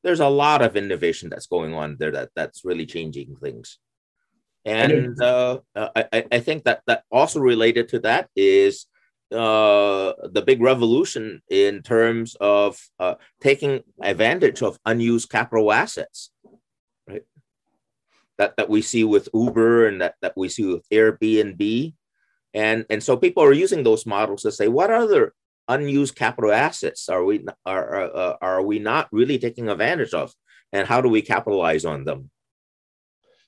there's 0.02 0.20
a 0.20 0.28
lot 0.28 0.62
of 0.62 0.76
innovation 0.76 1.30
that's 1.30 1.46
going 1.46 1.74
on 1.74 1.96
there 1.98 2.10
that 2.10 2.30
that's 2.34 2.64
really 2.64 2.86
changing 2.86 3.36
things 3.36 3.78
and 4.64 5.20
uh, 5.20 5.60
I, 5.74 6.24
I 6.30 6.40
think 6.40 6.64
that 6.64 6.82
that 6.86 7.04
also 7.10 7.40
related 7.40 7.88
to 7.90 7.98
that 8.00 8.28
is 8.36 8.86
uh, 9.32 10.12
the 10.24 10.42
big 10.46 10.60
revolution 10.60 11.42
in 11.48 11.82
terms 11.82 12.36
of 12.40 12.78
uh, 12.98 13.14
taking 13.40 13.82
advantage 14.00 14.62
of 14.62 14.78
unused 14.84 15.30
capital 15.30 15.72
assets 15.72 16.30
right? 17.08 17.22
That 18.38 18.56
that 18.56 18.68
we 18.68 18.82
see 18.82 19.04
with 19.04 19.28
uber 19.34 19.86
and 19.86 20.00
that, 20.00 20.14
that 20.22 20.34
we 20.36 20.48
see 20.48 20.64
with 20.64 20.88
airbnb. 20.90 21.94
And 22.54 22.86
and 22.90 23.02
so 23.02 23.16
people 23.16 23.42
are 23.42 23.52
using 23.52 23.82
those 23.82 24.06
models 24.06 24.42
to 24.42 24.52
say 24.52 24.68
what 24.68 24.90
other 24.90 25.34
unused 25.68 26.16
capital 26.16 26.52
assets 26.52 27.08
are 27.08 27.24
we 27.24 27.44
are, 27.64 28.10
are, 28.10 28.38
are 28.40 28.62
we 28.62 28.78
not 28.78 29.08
really 29.12 29.38
taking 29.38 29.68
advantage 29.68 30.12
of? 30.12 30.34
And 30.72 30.86
how 30.86 31.00
do 31.00 31.08
we 31.08 31.22
capitalize 31.22 31.84
on 31.84 32.04
them 32.04 32.30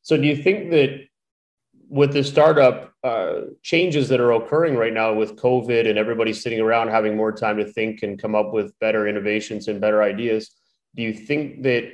So, 0.04 0.18
do 0.18 0.26
you 0.28 0.36
think 0.36 0.70
that 0.70 1.06
with 1.88 2.12
the 2.12 2.22
startup 2.22 2.92
uh, 3.02 3.40
changes 3.62 4.08
that 4.10 4.20
are 4.20 4.32
occurring 4.32 4.76
right 4.76 4.92
now 4.92 5.14
with 5.14 5.36
COVID 5.36 5.88
and 5.88 5.98
everybody 5.98 6.32
sitting 6.34 6.60
around 6.60 6.88
having 6.88 7.16
more 7.16 7.32
time 7.32 7.56
to 7.56 7.64
think 7.64 8.02
and 8.02 8.20
come 8.20 8.34
up 8.34 8.52
with 8.52 8.78
better 8.80 9.08
innovations 9.08 9.66
and 9.66 9.80
better 9.80 10.02
ideas, 10.02 10.50
do 10.94 11.02
you 11.02 11.14
think 11.14 11.62
that 11.62 11.90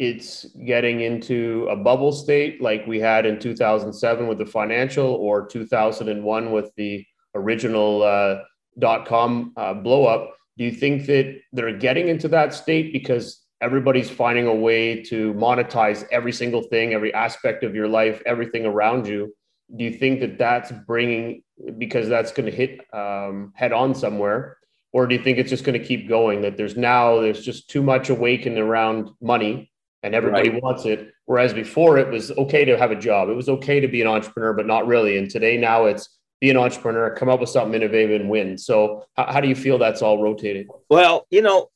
it's 0.00 0.46
getting 0.66 1.02
into 1.02 1.68
a 1.70 1.76
bubble 1.76 2.10
state 2.10 2.60
like 2.60 2.84
we 2.86 2.98
had 2.98 3.24
in 3.24 3.38
2007 3.38 4.26
with 4.26 4.38
the 4.38 4.46
financial 4.46 5.06
or 5.06 5.46
2001 5.46 6.50
with 6.50 6.72
the 6.76 7.06
original 7.36 8.02
uh, 8.02 8.38
dot 8.80 9.06
com 9.06 9.52
uh, 9.56 9.72
blow 9.72 10.04
up? 10.06 10.34
Do 10.58 10.64
you 10.64 10.72
think 10.72 11.06
that 11.06 11.38
they're 11.52 11.78
getting 11.78 12.08
into 12.08 12.26
that 12.28 12.54
state 12.54 12.92
because 12.92 13.45
everybody's 13.60 14.10
finding 14.10 14.46
a 14.46 14.54
way 14.54 15.02
to 15.04 15.32
monetize 15.34 16.06
every 16.10 16.32
single 16.32 16.62
thing, 16.62 16.92
every 16.92 17.12
aspect 17.14 17.64
of 17.64 17.74
your 17.74 17.88
life, 17.88 18.22
everything 18.26 18.66
around 18.66 19.06
you? 19.06 19.34
Do 19.76 19.84
you 19.84 19.92
think 19.92 20.20
that 20.20 20.38
that's 20.38 20.72
bringing 20.86 21.42
because 21.78 22.08
that's 22.08 22.32
going 22.32 22.46
to 22.50 22.56
hit 22.56 22.80
um, 22.94 23.52
head 23.56 23.72
on 23.72 23.94
somewhere? 23.94 24.58
Or 24.92 25.06
do 25.06 25.14
you 25.14 25.22
think 25.22 25.38
it's 25.38 25.50
just 25.50 25.64
going 25.64 25.78
to 25.78 25.84
keep 25.84 26.08
going? 26.08 26.42
That 26.42 26.56
there's 26.56 26.76
now 26.76 27.20
there's 27.20 27.44
just 27.44 27.68
too 27.68 27.82
much 27.82 28.08
awakening 28.08 28.58
around 28.58 29.10
money 29.20 29.70
and 30.02 30.14
everybody 30.14 30.50
right. 30.50 30.62
wants 30.62 30.84
it. 30.84 31.12
Whereas 31.24 31.52
before 31.52 31.98
it 31.98 32.08
was 32.08 32.30
okay 32.30 32.64
to 32.64 32.78
have 32.78 32.92
a 32.92 32.96
job, 32.96 33.28
it 33.28 33.34
was 33.34 33.48
okay 33.48 33.80
to 33.80 33.88
be 33.88 34.00
an 34.00 34.06
entrepreneur, 34.06 34.52
but 34.52 34.66
not 34.66 34.86
really. 34.86 35.18
And 35.18 35.28
today 35.28 35.56
now 35.56 35.86
it's 35.86 36.08
be 36.40 36.50
an 36.50 36.56
entrepreneur, 36.56 37.14
come 37.14 37.28
up 37.28 37.40
with 37.40 37.48
something 37.48 37.74
innovative 37.74 38.20
and 38.20 38.30
win. 38.30 38.58
So 38.58 39.04
how, 39.16 39.32
how 39.32 39.40
do 39.40 39.48
you 39.48 39.54
feel 39.54 39.78
that's 39.78 40.02
all 40.02 40.22
rotated? 40.22 40.68
Well, 40.88 41.26
you 41.30 41.42
know, 41.42 41.70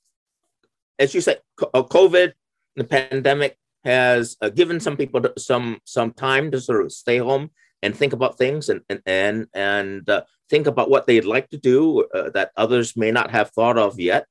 as 1.00 1.14
you 1.14 1.20
said, 1.20 1.40
uh, 1.74 1.82
COVID, 1.82 2.32
the 2.76 2.84
pandemic 2.84 3.56
has 3.84 4.36
uh, 4.42 4.50
given 4.50 4.78
some 4.78 4.96
people 4.96 5.22
some 5.38 5.80
some 5.84 6.12
time 6.12 6.50
to 6.50 6.60
sort 6.60 6.84
of 6.84 6.92
stay 6.92 7.16
home 7.16 7.50
and 7.82 7.96
think 7.96 8.12
about 8.12 8.36
things 8.36 8.68
and 8.68 8.82
and 8.90 9.00
and, 9.06 9.46
and 9.54 10.08
uh, 10.08 10.22
think 10.50 10.66
about 10.66 10.90
what 10.90 11.06
they'd 11.06 11.24
like 11.24 11.48
to 11.48 11.56
do 11.56 12.04
uh, 12.14 12.28
that 12.30 12.52
others 12.56 12.96
may 12.96 13.10
not 13.10 13.30
have 13.30 13.50
thought 13.50 13.78
of 13.78 13.98
yet. 13.98 14.26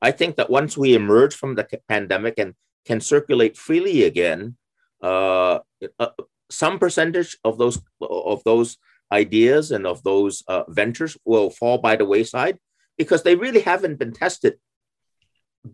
I 0.00 0.10
think 0.10 0.36
that 0.36 0.50
once 0.50 0.76
we 0.76 0.94
emerge 0.94 1.34
from 1.36 1.54
the 1.54 1.68
pandemic 1.86 2.34
and 2.38 2.54
can 2.86 3.00
circulate 3.00 3.56
freely 3.56 4.02
again, 4.04 4.56
uh, 5.02 5.60
uh, 6.00 6.08
some 6.50 6.78
percentage 6.78 7.36
of 7.44 7.58
those 7.58 7.78
of 8.00 8.42
those 8.44 8.78
ideas 9.12 9.70
and 9.70 9.86
of 9.86 10.02
those 10.02 10.42
uh, 10.48 10.64
ventures 10.68 11.18
will 11.26 11.50
fall 11.50 11.76
by 11.76 11.96
the 11.96 12.06
wayside 12.06 12.58
because 12.96 13.22
they 13.22 13.36
really 13.36 13.60
haven't 13.60 13.98
been 13.98 14.12
tested 14.12 14.54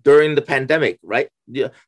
during 0.02 0.34
the 0.34 0.42
pandemic, 0.42 0.98
right? 1.02 1.28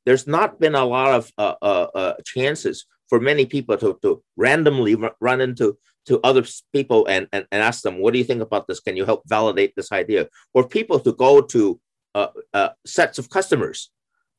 There's 0.05 0.27
not 0.27 0.61
been 0.61 0.75
a 0.75 0.85
lot 0.85 1.15
of 1.15 1.31
uh, 1.37 1.55
uh, 1.61 1.87
uh, 1.95 2.15
chances 2.25 2.87
for 3.09 3.21
many 3.21 3.45
people 3.47 3.77
to, 3.79 3.99
to 4.03 4.23
randomly 4.37 4.97
run 5.21 5.41
into 5.41 5.77
to 6.07 6.21
other 6.25 6.45
people 6.73 7.07
and, 7.07 7.29
and, 7.33 7.47
and 7.53 7.63
ask 7.63 7.83
them, 7.83 7.99
what 7.99 8.13
do 8.13 8.19
you 8.19 8.25
think 8.25 8.41
about 8.41 8.67
this? 8.67 8.81
Can 8.81 8.97
you 8.97 9.05
help 9.05 9.23
validate 9.27 9.75
this 9.77 9.93
idea? 9.93 10.29
Or 10.55 10.67
people 10.67 10.99
to 11.01 11.13
go 11.13 11.43
to 11.43 11.81
uh, 12.15 12.29
uh, 12.55 12.71
sets 12.87 13.19
of 13.19 13.31
customers 13.31 13.91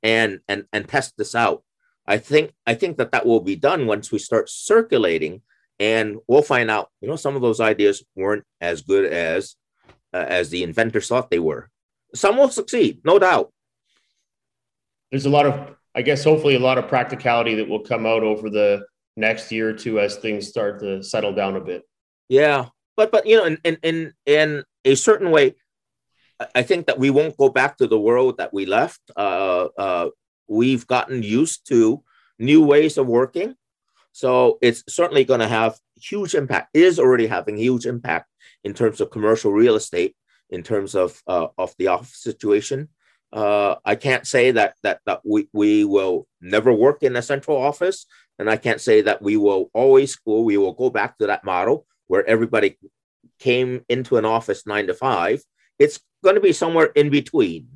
and 0.04 0.40
and 0.48 0.66
and 0.74 0.88
test 0.88 1.14
this 1.18 1.36
out. 1.36 1.64
I 2.06 2.18
think 2.18 2.52
I 2.66 2.74
think 2.74 2.98
that 2.98 3.12
that 3.12 3.26
will 3.26 3.42
be 3.42 3.56
done 3.56 3.88
once 3.88 4.12
we 4.12 4.20
start 4.20 4.50
circulating, 4.50 5.42
and 5.80 6.18
we'll 6.28 6.42
find 6.42 6.70
out. 6.70 6.90
You 7.02 7.08
know, 7.08 7.16
some 7.16 7.36
of 7.36 7.42
those 7.42 7.60
ideas 7.60 8.04
weren't 8.16 8.44
as 8.60 8.82
good 8.82 9.06
as 9.06 9.56
uh, 10.14 10.26
as 10.28 10.50
the 10.50 10.64
inventors 10.64 11.08
thought 11.08 11.30
they 11.30 11.40
were. 11.40 11.70
Some 12.14 12.38
will 12.38 12.50
succeed, 12.50 13.02
no 13.04 13.20
doubt. 13.20 13.52
There's 15.12 15.26
a 15.26 15.30
lot 15.30 15.46
of, 15.46 15.76
I 15.96 16.02
guess, 16.02 16.24
hopefully, 16.24 16.56
a 16.56 16.60
lot 16.60 16.78
of 16.78 16.88
practicality 16.88 17.56
that 17.56 17.68
will 17.68 17.82
come 17.82 18.06
out 18.06 18.24
over 18.24 18.50
the 18.50 18.86
next 19.18 19.52
year 19.52 19.70
or 19.70 19.74
two 19.74 20.00
as 20.00 20.18
things 20.18 20.48
start 20.48 20.80
to 20.80 21.04
settle 21.04 21.34
down 21.34 21.56
a 21.56 21.62
bit. 21.62 21.84
Yeah, 22.30 22.68
but 22.96 23.12
but 23.12 23.26
you 23.26 23.38
know, 23.38 23.46
in 23.46 23.58
in 23.64 23.78
in, 23.84 24.14
in 24.26 24.64
a 24.86 24.96
certain 24.96 25.32
way, 25.32 25.56
I 26.56 26.64
think 26.64 26.88
that 26.88 27.00
we 27.00 27.10
won't 27.10 27.38
go 27.38 27.50
back 27.50 27.78
to 27.78 27.88
the 27.88 28.00
world 28.00 28.38
that 28.38 28.54
we 28.54 28.66
left. 28.66 29.02
Uh, 29.16 29.68
uh, 29.78 30.10
we've 30.48 30.88
gotten 30.88 31.24
used 31.24 31.68
to 31.70 32.04
new 32.40 32.64
ways 32.64 32.98
of 32.98 33.08
working. 33.08 33.56
So 34.14 34.58
it's 34.62 34.84
certainly 34.90 35.24
going 35.24 35.40
to 35.40 35.48
have 35.48 35.80
huge 35.96 36.36
impact, 36.36 36.70
is 36.74 37.00
already 37.00 37.28
having 37.28 37.58
huge 37.58 37.86
impact 37.86 38.28
in 38.64 38.74
terms 38.74 39.00
of 39.00 39.10
commercial 39.10 39.52
real 39.52 39.76
estate, 39.76 40.16
in 40.52 40.64
terms 40.64 40.96
of, 40.96 41.22
uh, 41.28 41.48
of 41.58 41.74
the 41.78 41.88
office 41.88 42.18
situation. 42.18 42.90
Uh, 43.34 43.76
I 43.86 43.96
can't 43.96 44.28
say 44.28 44.52
that, 44.52 44.76
that, 44.84 45.00
that 45.06 45.22
we, 45.24 45.48
we 45.54 45.86
will 45.86 46.28
never 46.42 46.74
work 46.74 47.02
in 47.02 47.16
a 47.16 47.22
central 47.22 47.58
office. 47.58 48.06
And 48.38 48.50
I 48.50 48.58
can't 48.58 48.82
say 48.82 49.02
that 49.02 49.22
we 49.22 49.38
will 49.38 49.70
always, 49.74 50.16
go. 50.16 50.42
we 50.42 50.58
will 50.58 50.74
go 50.74 50.90
back 50.90 51.18
to 51.18 51.28
that 51.28 51.46
model 51.46 51.86
where 52.08 52.26
everybody 52.28 52.78
came 53.40 53.86
into 53.88 54.18
an 54.18 54.26
office 54.26 54.68
nine 54.68 54.88
to 54.88 54.94
five. 54.94 55.42
It's 55.80 56.00
going 56.24 56.36
to 56.36 56.42
be 56.42 56.54
somewhere 56.54 56.88
in 56.88 57.10
between, 57.10 57.70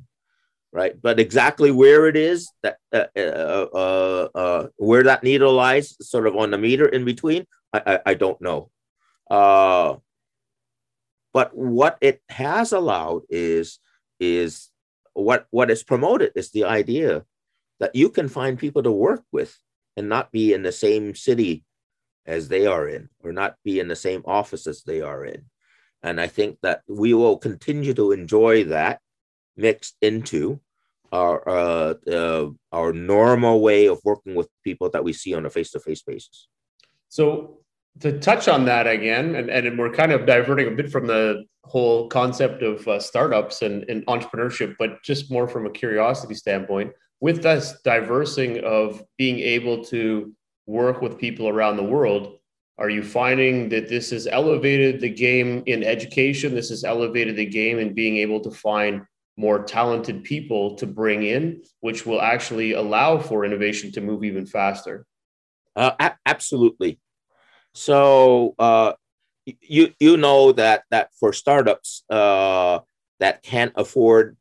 right? 0.72 1.00
But 1.00 1.18
exactly 1.18 1.70
where 1.70 2.06
it 2.06 2.16
is 2.16 2.50
that 2.62 2.76
uh, 2.92 3.06
uh, 3.16 3.66
uh, 3.74 4.28
uh, 4.34 4.66
where 4.76 5.04
that 5.04 5.22
needle 5.22 5.52
lies, 5.52 5.96
sort 6.06 6.26
of 6.26 6.36
on 6.36 6.50
the 6.50 6.58
meter 6.58 6.86
in 6.86 7.04
between, 7.04 7.46
I, 7.72 7.82
I, 7.86 7.98
I 8.06 8.14
don't 8.14 8.40
know. 8.40 8.70
But 11.36 11.54
what 11.54 11.98
it 12.00 12.22
has 12.30 12.72
allowed 12.72 13.24
is 13.28 13.78
is 14.18 14.70
what 15.12 15.46
what 15.50 15.70
is 15.70 15.82
promoted 15.82 16.32
is 16.34 16.50
the 16.50 16.64
idea 16.64 17.26
that 17.78 17.94
you 17.94 18.08
can 18.08 18.30
find 18.30 18.58
people 18.58 18.82
to 18.84 18.90
work 18.90 19.22
with 19.32 19.54
and 19.98 20.08
not 20.08 20.32
be 20.32 20.54
in 20.54 20.62
the 20.62 20.72
same 20.72 21.14
city 21.14 21.62
as 22.24 22.48
they 22.48 22.64
are 22.66 22.88
in 22.88 23.10
or 23.22 23.32
not 23.32 23.56
be 23.64 23.80
in 23.80 23.88
the 23.88 24.02
same 24.06 24.22
office 24.24 24.66
as 24.66 24.82
they 24.84 25.02
are 25.02 25.26
in 25.26 25.44
and 26.02 26.22
I 26.22 26.26
think 26.26 26.56
that 26.62 26.80
we 26.88 27.12
will 27.12 27.36
continue 27.36 27.92
to 27.92 28.12
enjoy 28.12 28.64
that 28.76 29.00
mixed 29.58 29.96
into 30.00 30.60
our 31.12 31.46
uh, 31.46 31.94
uh, 32.10 32.48
our 32.72 32.94
normal 32.94 33.60
way 33.60 33.88
of 33.88 34.00
working 34.04 34.34
with 34.36 34.48
people 34.64 34.88
that 34.88 35.04
we 35.04 35.12
see 35.12 35.34
on 35.34 35.44
a 35.44 35.50
face-to-face 35.50 36.00
basis. 36.00 36.48
So 37.10 37.60
to 38.00 38.18
touch 38.18 38.48
on 38.48 38.64
that 38.66 38.86
again, 38.86 39.34
and, 39.34 39.48
and 39.48 39.78
we're 39.78 39.92
kind 39.92 40.12
of 40.12 40.26
diverting 40.26 40.68
a 40.68 40.70
bit 40.70 40.90
from 40.90 41.06
the 41.06 41.44
whole 41.64 42.08
concept 42.08 42.62
of 42.62 42.86
uh, 42.86 43.00
startups 43.00 43.62
and, 43.62 43.84
and 43.88 44.04
entrepreneurship, 44.06 44.76
but 44.78 45.02
just 45.02 45.30
more 45.30 45.48
from 45.48 45.66
a 45.66 45.70
curiosity 45.70 46.34
standpoint, 46.34 46.92
with 47.20 47.42
this 47.42 47.74
diversing 47.84 48.62
of 48.64 49.02
being 49.16 49.38
able 49.40 49.82
to 49.84 50.32
work 50.66 51.00
with 51.00 51.18
people 51.18 51.48
around 51.48 51.76
the 51.76 51.82
world, 51.82 52.38
are 52.78 52.90
you 52.90 53.02
finding 53.02 53.70
that 53.70 53.88
this 53.88 54.10
has 54.10 54.26
elevated 54.26 55.00
the 55.00 55.08
game 55.08 55.62
in 55.66 55.82
education? 55.82 56.54
This 56.54 56.68
has 56.68 56.84
elevated 56.84 57.36
the 57.36 57.46
game 57.46 57.78
in 57.78 57.94
being 57.94 58.18
able 58.18 58.40
to 58.40 58.50
find 58.50 59.02
more 59.38 59.64
talented 59.64 60.24
people 60.24 60.74
to 60.76 60.86
bring 60.86 61.22
in, 61.22 61.62
which 61.80 62.04
will 62.04 62.20
actually 62.20 62.72
allow 62.72 63.18
for 63.18 63.44
innovation 63.44 63.92
to 63.92 64.00
move 64.00 64.24
even 64.24 64.44
faster. 64.44 65.06
Uh, 65.74 65.92
a- 65.98 66.16
absolutely. 66.26 66.98
So 67.76 68.54
uh, 68.58 68.94
you 69.44 69.92
you 70.00 70.16
know 70.16 70.52
that 70.52 70.84
that 70.90 71.10
for 71.20 71.32
startups 71.32 72.02
uh, 72.10 72.80
that 73.20 73.42
can't 73.42 73.72
afford 73.76 74.36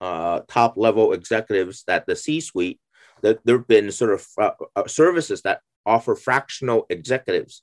uh, 0.00 0.40
top 0.48 0.76
level 0.76 1.12
executives, 1.12 1.84
that 1.86 2.06
the 2.06 2.16
C 2.16 2.40
suite, 2.40 2.80
that 3.22 3.40
there 3.44 3.56
have 3.58 3.68
been 3.68 3.90
sort 3.90 4.12
of 4.12 4.26
uh, 4.38 4.50
uh, 4.76 4.86
services 4.86 5.42
that 5.42 5.60
offer 5.86 6.14
fractional 6.14 6.86
executives 6.88 7.62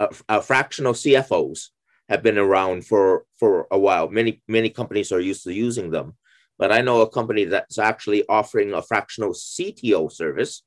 uh, 0.00 0.40
fractional 0.40 0.92
CFOs 0.92 1.68
have 2.08 2.22
been 2.22 2.38
around 2.38 2.86
for 2.86 3.24
for 3.38 3.66
a 3.70 3.78
while. 3.78 4.08
Many 4.08 4.42
many 4.48 4.70
companies 4.70 5.12
are 5.12 5.20
used 5.20 5.44
to 5.44 5.52
using 5.52 5.90
them, 5.90 6.14
but 6.58 6.72
I 6.72 6.80
know 6.80 7.00
a 7.00 7.10
company 7.10 7.44
that's 7.44 7.78
actually 7.78 8.24
offering 8.28 8.72
a 8.72 8.82
fractional 8.82 9.32
CTO 9.32 10.10
service, 10.10 10.62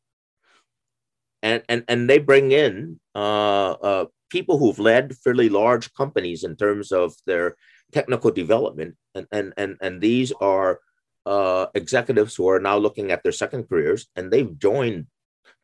and 1.42 1.64
and 1.70 1.84
and 1.88 2.10
they 2.10 2.20
bring 2.20 2.52
in 2.52 3.00
uh, 3.16 3.72
uh, 3.72 4.06
people 4.30 4.58
who've 4.58 4.80
led 4.80 5.16
fairly 5.18 5.50
large 5.50 5.94
companies 5.94 6.44
in 6.44 6.56
terms 6.56 6.92
of 6.92 7.14
their 7.26 7.56
technical 7.92 8.32
development, 8.32 8.96
and 9.16 9.28
and 9.32 9.54
and 9.58 9.78
and 9.82 10.02
these 10.02 10.32
are 10.42 10.80
uh, 11.26 11.68
executives 11.74 12.36
who 12.36 12.50
are 12.50 12.60
now 12.60 12.78
looking 12.78 13.12
at 13.12 13.24
their 13.24 13.32
second 13.32 13.70
careers, 13.70 14.08
and 14.16 14.32
they've 14.32 14.58
joined 14.58 15.08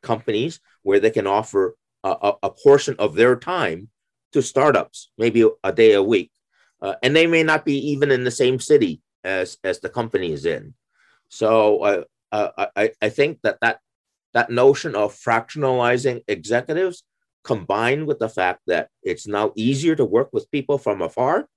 companies 0.01 0.59
where 0.83 0.99
they 0.99 1.11
can 1.11 1.27
offer 1.27 1.75
a, 2.03 2.33
a 2.43 2.49
portion 2.49 2.95
of 2.99 3.15
their 3.15 3.35
time 3.35 3.89
to 4.33 4.41
startups, 4.41 5.11
maybe 5.17 5.47
a 5.63 5.71
day 5.71 5.93
a 5.93 6.03
week. 6.03 6.31
Uh, 6.81 6.95
and 7.01 7.15
they 7.15 7.27
may 7.27 7.43
not 7.43 7.63
be 7.63 7.77
even 7.91 8.11
in 8.11 8.25
the 8.25 8.31
same 8.31 8.59
city 8.59 9.01
as, 9.23 9.57
as 9.63 9.79
the 9.79 9.89
company 9.89 10.33
is 10.33 10.45
in. 10.45 10.73
So 11.29 11.79
uh, 11.79 12.03
uh, 12.31 12.67
I, 12.75 12.91
I 13.01 13.09
think 13.09 13.39
that, 13.43 13.57
that 13.61 13.79
that 14.33 14.49
notion 14.49 14.95
of 14.95 15.13
fractionalizing 15.13 16.23
executives 16.27 17.03
combined 17.43 18.07
with 18.07 18.19
the 18.19 18.29
fact 18.29 18.61
that 18.67 18.89
it's 19.03 19.27
now 19.27 19.51
easier 19.55 19.95
to 19.95 20.05
work 20.05 20.29
with 20.31 20.49
people 20.51 20.77
from 20.77 21.01
afar 21.01 21.47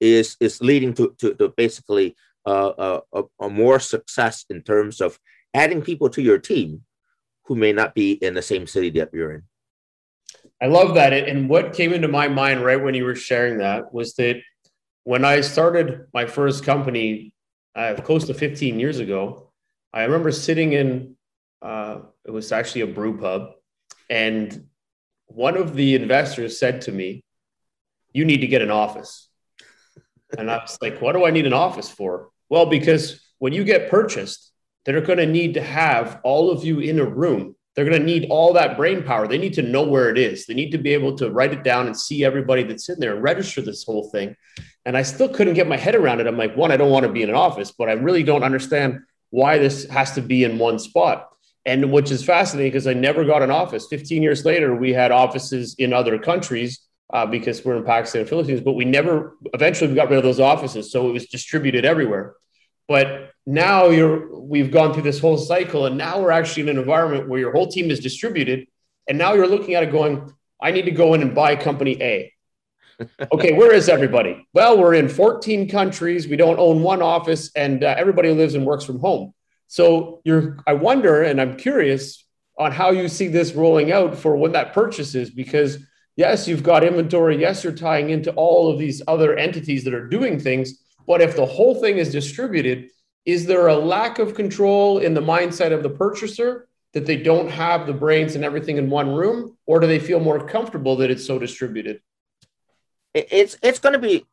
is, 0.00 0.36
is 0.40 0.60
leading 0.60 0.92
to, 0.94 1.14
to, 1.18 1.34
to 1.34 1.48
basically 1.56 2.16
uh, 2.44 3.00
a, 3.12 3.22
a 3.40 3.48
more 3.48 3.80
success 3.80 4.44
in 4.50 4.62
terms 4.62 5.00
of 5.00 5.18
adding 5.54 5.82
people 5.82 6.08
to 6.10 6.22
your 6.22 6.38
team 6.38 6.82
who 7.44 7.54
may 7.54 7.72
not 7.72 7.94
be 7.94 8.12
in 8.12 8.34
the 8.34 8.42
same 8.42 8.66
city 8.66 8.90
that 8.90 9.10
you're 9.12 9.32
in. 9.32 9.42
I 10.60 10.66
love 10.66 10.94
that. 10.94 11.12
And 11.12 11.48
what 11.48 11.74
came 11.74 11.92
into 11.92 12.08
my 12.08 12.28
mind 12.28 12.64
right 12.64 12.82
when 12.82 12.94
you 12.94 13.04
were 13.04 13.14
sharing 13.14 13.58
that 13.58 13.92
was 13.92 14.14
that 14.14 14.40
when 15.04 15.24
I 15.24 15.40
started 15.40 16.06
my 16.12 16.26
first 16.26 16.64
company 16.64 17.32
uh, 17.74 17.94
close 18.02 18.26
to 18.26 18.34
15 18.34 18.80
years 18.80 18.98
ago, 18.98 19.52
I 19.92 20.02
remember 20.04 20.32
sitting 20.32 20.72
in, 20.72 21.15
uh, 21.66 21.98
it 22.24 22.30
was 22.30 22.52
actually 22.52 22.82
a 22.82 22.86
brew 22.86 23.18
pub, 23.18 23.50
and 24.08 24.66
one 25.26 25.56
of 25.56 25.74
the 25.74 25.96
investors 25.96 26.58
said 26.58 26.82
to 26.82 26.92
me, 26.92 27.24
You 28.12 28.24
need 28.24 28.40
to 28.42 28.46
get 28.46 28.62
an 28.62 28.70
office. 28.70 29.28
And 30.38 30.50
I 30.50 30.58
was 30.58 30.78
like, 30.80 31.00
What 31.00 31.12
do 31.14 31.26
I 31.26 31.30
need 31.30 31.46
an 31.46 31.52
office 31.52 31.90
for? 31.90 32.30
Well, 32.48 32.66
because 32.66 33.20
when 33.38 33.52
you 33.52 33.64
get 33.64 33.90
purchased, 33.90 34.52
they're 34.84 35.00
going 35.00 35.18
to 35.18 35.26
need 35.26 35.54
to 35.54 35.62
have 35.62 36.20
all 36.22 36.50
of 36.50 36.64
you 36.64 36.78
in 36.78 37.00
a 37.00 37.04
room. 37.04 37.56
They're 37.74 37.84
going 37.84 38.00
to 38.00 38.06
need 38.06 38.28
all 38.30 38.52
that 38.54 38.76
brain 38.76 39.02
power. 39.02 39.26
They 39.26 39.36
need 39.36 39.54
to 39.54 39.62
know 39.62 39.82
where 39.82 40.08
it 40.08 40.16
is. 40.16 40.46
They 40.46 40.54
need 40.54 40.70
to 40.70 40.78
be 40.78 40.94
able 40.94 41.16
to 41.16 41.30
write 41.30 41.52
it 41.52 41.64
down 41.64 41.86
and 41.86 41.96
see 41.96 42.24
everybody 42.24 42.62
that's 42.62 42.88
in 42.88 43.00
there 43.00 43.14
and 43.14 43.22
register 43.22 43.60
this 43.60 43.84
whole 43.84 44.08
thing. 44.10 44.36
And 44.86 44.96
I 44.96 45.02
still 45.02 45.28
couldn't 45.28 45.54
get 45.54 45.66
my 45.66 45.76
head 45.76 45.96
around 45.96 46.20
it. 46.20 46.28
I'm 46.28 46.38
like, 46.38 46.56
one, 46.56 46.70
I 46.70 46.76
don't 46.76 46.92
want 46.92 47.04
to 47.04 47.12
be 47.12 47.22
in 47.22 47.28
an 47.28 47.34
office, 47.34 47.72
but 47.72 47.90
I 47.90 47.94
really 47.94 48.22
don't 48.22 48.44
understand 48.44 49.00
why 49.30 49.58
this 49.58 49.84
has 49.90 50.12
to 50.12 50.22
be 50.22 50.44
in 50.44 50.58
one 50.58 50.78
spot. 50.78 51.28
And 51.66 51.92
which 51.92 52.10
is 52.10 52.24
fascinating 52.24 52.70
because 52.70 52.86
I 52.86 52.94
never 52.94 53.24
got 53.24 53.42
an 53.42 53.50
office. 53.50 53.86
15 53.90 54.22
years 54.22 54.44
later, 54.44 54.74
we 54.74 54.92
had 54.92 55.10
offices 55.10 55.74
in 55.78 55.92
other 55.92 56.18
countries 56.18 56.80
uh, 57.12 57.26
because 57.26 57.64
we're 57.64 57.76
in 57.76 57.84
Pakistan 57.84 58.20
and 58.20 58.28
Philippines, 58.28 58.60
but 58.60 58.72
we 58.72 58.84
never 58.84 59.36
eventually 59.52 59.90
we 59.90 59.96
got 59.96 60.08
rid 60.08 60.18
of 60.18 60.24
those 60.24 60.40
offices. 60.40 60.90
So 60.90 61.08
it 61.08 61.12
was 61.12 61.26
distributed 61.26 61.84
everywhere. 61.84 62.34
But 62.88 63.32
now 63.46 63.86
you're 63.86 64.38
we've 64.38 64.70
gone 64.70 64.92
through 64.92 65.02
this 65.02 65.18
whole 65.18 65.38
cycle, 65.38 65.86
and 65.86 65.98
now 65.98 66.20
we're 66.20 66.30
actually 66.30 66.64
in 66.64 66.68
an 66.70 66.78
environment 66.78 67.28
where 67.28 67.40
your 67.40 67.52
whole 67.52 67.68
team 67.68 67.90
is 67.90 68.00
distributed, 68.00 68.66
and 69.08 69.18
now 69.18 69.34
you're 69.34 69.48
looking 69.48 69.74
at 69.74 69.82
it 69.82 69.90
going, 69.90 70.32
I 70.60 70.70
need 70.70 70.84
to 70.86 70.92
go 70.92 71.14
in 71.14 71.22
and 71.22 71.34
buy 71.34 71.56
company 71.56 72.00
A. 72.00 72.32
okay, 73.32 73.52
where 73.52 73.72
is 73.72 73.88
everybody? 73.88 74.46
Well, 74.54 74.78
we're 74.78 74.94
in 74.94 75.08
14 75.08 75.68
countries. 75.68 76.26
We 76.26 76.36
don't 76.36 76.58
own 76.58 76.82
one 76.82 77.02
office, 77.02 77.50
and 77.54 77.84
uh, 77.84 77.94
everybody 77.98 78.30
lives 78.30 78.54
and 78.54 78.64
works 78.64 78.84
from 78.84 79.00
home. 79.00 79.34
So 79.68 80.20
you're, 80.24 80.58
I 80.66 80.74
wonder, 80.74 81.22
and 81.22 81.40
I'm 81.40 81.56
curious 81.56 82.24
on 82.58 82.72
how 82.72 82.90
you 82.90 83.08
see 83.08 83.28
this 83.28 83.52
rolling 83.52 83.92
out 83.92 84.16
for 84.16 84.36
when 84.36 84.52
that 84.52 84.72
purchase 84.72 85.14
is, 85.14 85.30
because 85.30 85.78
yes, 86.16 86.48
you've 86.48 86.62
got 86.62 86.84
inventory. 86.84 87.40
Yes, 87.40 87.64
you're 87.64 87.72
tying 87.72 88.10
into 88.10 88.32
all 88.32 88.70
of 88.72 88.78
these 88.78 89.02
other 89.06 89.36
entities 89.36 89.84
that 89.84 89.94
are 89.94 90.08
doing 90.08 90.38
things. 90.38 90.82
But 91.06 91.20
if 91.20 91.36
the 91.36 91.46
whole 91.46 91.74
thing 91.80 91.98
is 91.98 92.10
distributed, 92.10 92.88
is 93.24 93.46
there 93.46 93.66
a 93.66 93.76
lack 93.76 94.18
of 94.18 94.34
control 94.34 94.98
in 94.98 95.14
the 95.14 95.20
mindset 95.20 95.72
of 95.72 95.82
the 95.82 95.90
purchaser 95.90 96.68
that 96.94 97.04
they 97.04 97.16
don't 97.16 97.50
have 97.50 97.86
the 97.86 97.92
brains 97.92 98.36
and 98.36 98.44
everything 98.44 98.78
in 98.78 98.88
one 98.88 99.14
room, 99.14 99.56
or 99.66 99.80
do 99.80 99.86
they 99.86 99.98
feel 99.98 100.20
more 100.20 100.46
comfortable 100.46 100.96
that 100.96 101.10
it's 101.10 101.26
so 101.26 101.38
distributed? 101.38 102.00
It's 103.12 103.56
it's 103.62 103.78
going 103.78 103.92
to 103.92 103.98
be 103.98 104.26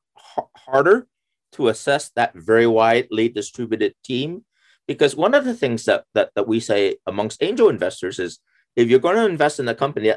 harder 0.56 1.08
to 1.54 1.68
assess 1.68 2.10
that 2.16 2.34
very 2.36 2.68
widely 2.68 3.30
distributed 3.30 3.96
team 4.04 4.46
because 4.88 5.16
one 5.16 5.34
of 5.34 5.46
the 5.46 5.54
things 5.54 5.86
that, 5.86 6.06
that 6.14 6.32
that 6.36 6.48
we 6.48 6.60
say 6.60 6.98
amongst 7.08 7.42
angel 7.44 7.70
investors 7.70 8.20
is 8.20 8.40
if 8.76 8.90
you're 8.90 9.00
going 9.00 9.16
to 9.16 9.26
invest 9.26 9.60
in 9.60 9.68
a 9.68 9.76
company 9.76 10.12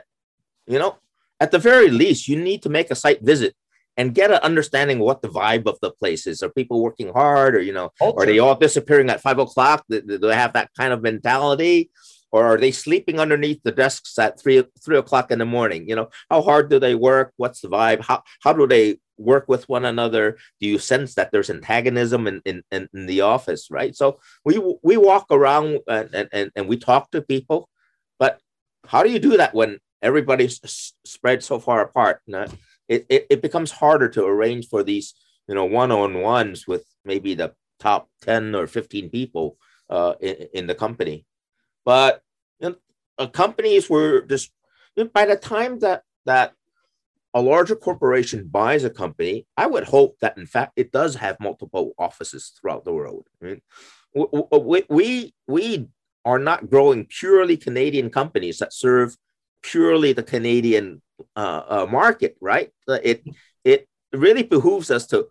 you 0.67 0.79
know 0.79 0.97
at 1.41 1.51
the 1.51 1.59
very 1.59 1.91
least 1.91 2.29
you 2.29 2.37
need 2.37 2.63
to 2.63 2.69
make 2.69 2.91
a 2.91 2.95
site 2.95 3.23
visit 3.23 3.55
and 3.97 4.15
get 4.15 4.31
an 4.31 4.39
understanding 4.39 4.99
what 4.99 5.23
the 5.23 5.29
vibe 5.29 5.67
of 5.67 5.79
the 5.81 5.91
place 5.91 6.27
is. 6.27 6.43
Are 6.43 6.51
people 6.51 6.83
working 6.83 7.13
hard, 7.13 7.55
or 7.55 7.63
you 7.63 7.73
know, 7.73 7.91
Culture. 7.99 8.21
are 8.21 8.27
they 8.27 8.39
all 8.39 8.55
disappearing 8.55 9.11
at 9.11 9.23
five 9.23 9.39
o'clock? 9.39 9.85
Do, 9.89 10.01
they 10.03 10.35
have 10.35 10.53
that 10.53 10.71
kind 10.77 10.93
of 10.93 11.03
mentality, 11.03 11.91
or 12.31 12.45
are 12.45 12.59
they 12.59 12.73
sleeping 12.73 13.19
underneath 13.19 13.61
the 13.63 13.73
desks 13.73 14.19
at 14.19 14.41
three 14.41 14.63
three 14.85 14.99
o'clock 14.99 15.31
in 15.31 15.39
the 15.39 15.47
morning? 15.47 15.89
You 15.89 15.97
know, 15.97 16.09
how 16.31 16.43
hard 16.43 16.69
do 16.71 16.79
they 16.79 16.95
work? 16.95 17.33
What's 17.37 17.61
the 17.61 17.69
vibe? 17.69 18.03
How 18.03 18.23
how 18.43 18.53
do 18.53 18.67
they 18.67 18.99
work 19.19 19.49
with 19.49 19.69
one 19.69 19.85
another? 19.85 20.39
Do 20.61 20.67
you 20.67 20.79
sense 20.79 21.15
that 21.15 21.31
there's 21.33 21.51
antagonism 21.51 22.27
in 22.27 22.43
in, 22.45 22.63
in, 22.71 23.07
the 23.07 23.23
office? 23.23 23.69
Right. 23.71 23.95
So 23.95 24.21
we 24.45 24.61
we 24.83 24.97
walk 24.97 25.27
around 25.31 25.81
and, 25.89 26.29
and 26.33 26.51
and 26.55 26.69
we 26.69 26.77
talk 26.77 27.11
to 27.11 27.23
people, 27.23 27.69
but 28.19 28.41
how 28.87 29.03
do 29.03 29.11
you 29.11 29.19
do 29.19 29.37
that 29.37 29.55
when 29.55 29.79
everybody's 30.03 30.61
spread 31.05 31.43
so 31.43 31.59
far 31.59 31.83
apart? 31.83 32.21
it, 32.89 33.07
it, 33.09 33.27
it 33.31 33.43
becomes 33.43 33.71
harder 33.71 34.09
to 34.09 34.25
arrange 34.25 34.69
for 34.69 34.83
these 34.83 35.15
you 35.49 35.55
know 35.55 35.65
one-on-ones 35.65 36.67
with 36.67 36.85
maybe 37.05 37.35
the 37.35 37.55
top 37.79 38.09
10 38.23 38.55
or 38.55 38.67
15 38.67 39.11
people 39.11 39.59
uh, 39.91 40.15
in, 40.21 40.49
in 40.55 40.67
the 40.67 40.75
company 40.75 41.27
but 41.85 42.23
you 42.61 42.77
know, 43.19 43.27
companies 43.29 43.89
were 43.91 44.23
just 44.23 44.51
you 44.97 45.05
know, 45.05 45.11
by 45.13 45.27
the 45.27 45.37
time 45.37 45.79
that 45.81 46.03
that 46.25 46.53
a 47.37 47.41
larger 47.41 47.77
corporation 47.77 48.49
buys 48.49 48.85
a 48.85 48.91
company 49.03 49.47
i 49.57 49.67
would 49.67 49.85
hope 49.85 50.17
that 50.21 50.37
in 50.39 50.47
fact 50.47 50.73
it 50.77 50.91
does 50.91 51.15
have 51.15 51.37
multiple 51.49 51.93
offices 51.99 52.53
throughout 52.55 52.85
the 52.85 52.93
world 52.93 53.27
I 53.41 53.45
mean, 53.47 53.61
we, 54.15 54.83
we, 54.89 55.35
we 55.47 55.89
are 56.25 56.39
not 56.39 56.71
growing 56.71 57.07
purely 57.07 57.57
canadian 57.57 58.09
companies 58.11 58.59
that 58.59 58.73
serve 58.73 59.17
purely 59.63 60.13
the 60.13 60.23
canadian 60.23 61.03
uh, 61.35 61.63
uh, 61.69 61.87
market, 61.91 62.37
right? 62.41 62.71
It 62.89 63.25
it 63.65 63.89
really 64.13 64.43
behooves 64.43 64.91
us 64.91 65.07
to 65.09 65.29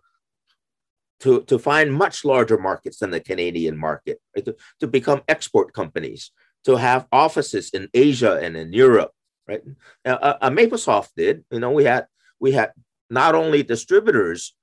to 1.20 1.42
to 1.42 1.58
find 1.58 1.92
much 1.92 2.24
larger 2.24 2.58
markets 2.58 2.98
than 2.98 3.10
the 3.10 3.20
Canadian 3.20 3.76
market, 3.76 4.20
right? 4.34 4.44
to, 4.44 4.56
to 4.80 4.86
become 4.86 5.22
export 5.28 5.72
companies, 5.72 6.30
to 6.64 6.76
have 6.76 7.06
offices 7.12 7.70
in 7.70 7.88
Asia 7.94 8.38
and 8.42 8.56
in 8.56 8.72
Europe, 8.72 9.12
right? 9.48 9.62
Uh, 10.04 10.36
uh, 10.40 10.50
Maplesoft 10.50 11.10
did, 11.16 11.44
you 11.50 11.60
know, 11.60 11.70
we 11.70 11.84
had 11.84 12.06
we 12.40 12.52
had 12.52 12.72
not 13.10 13.34
only 13.34 13.62
distributors 13.62 14.54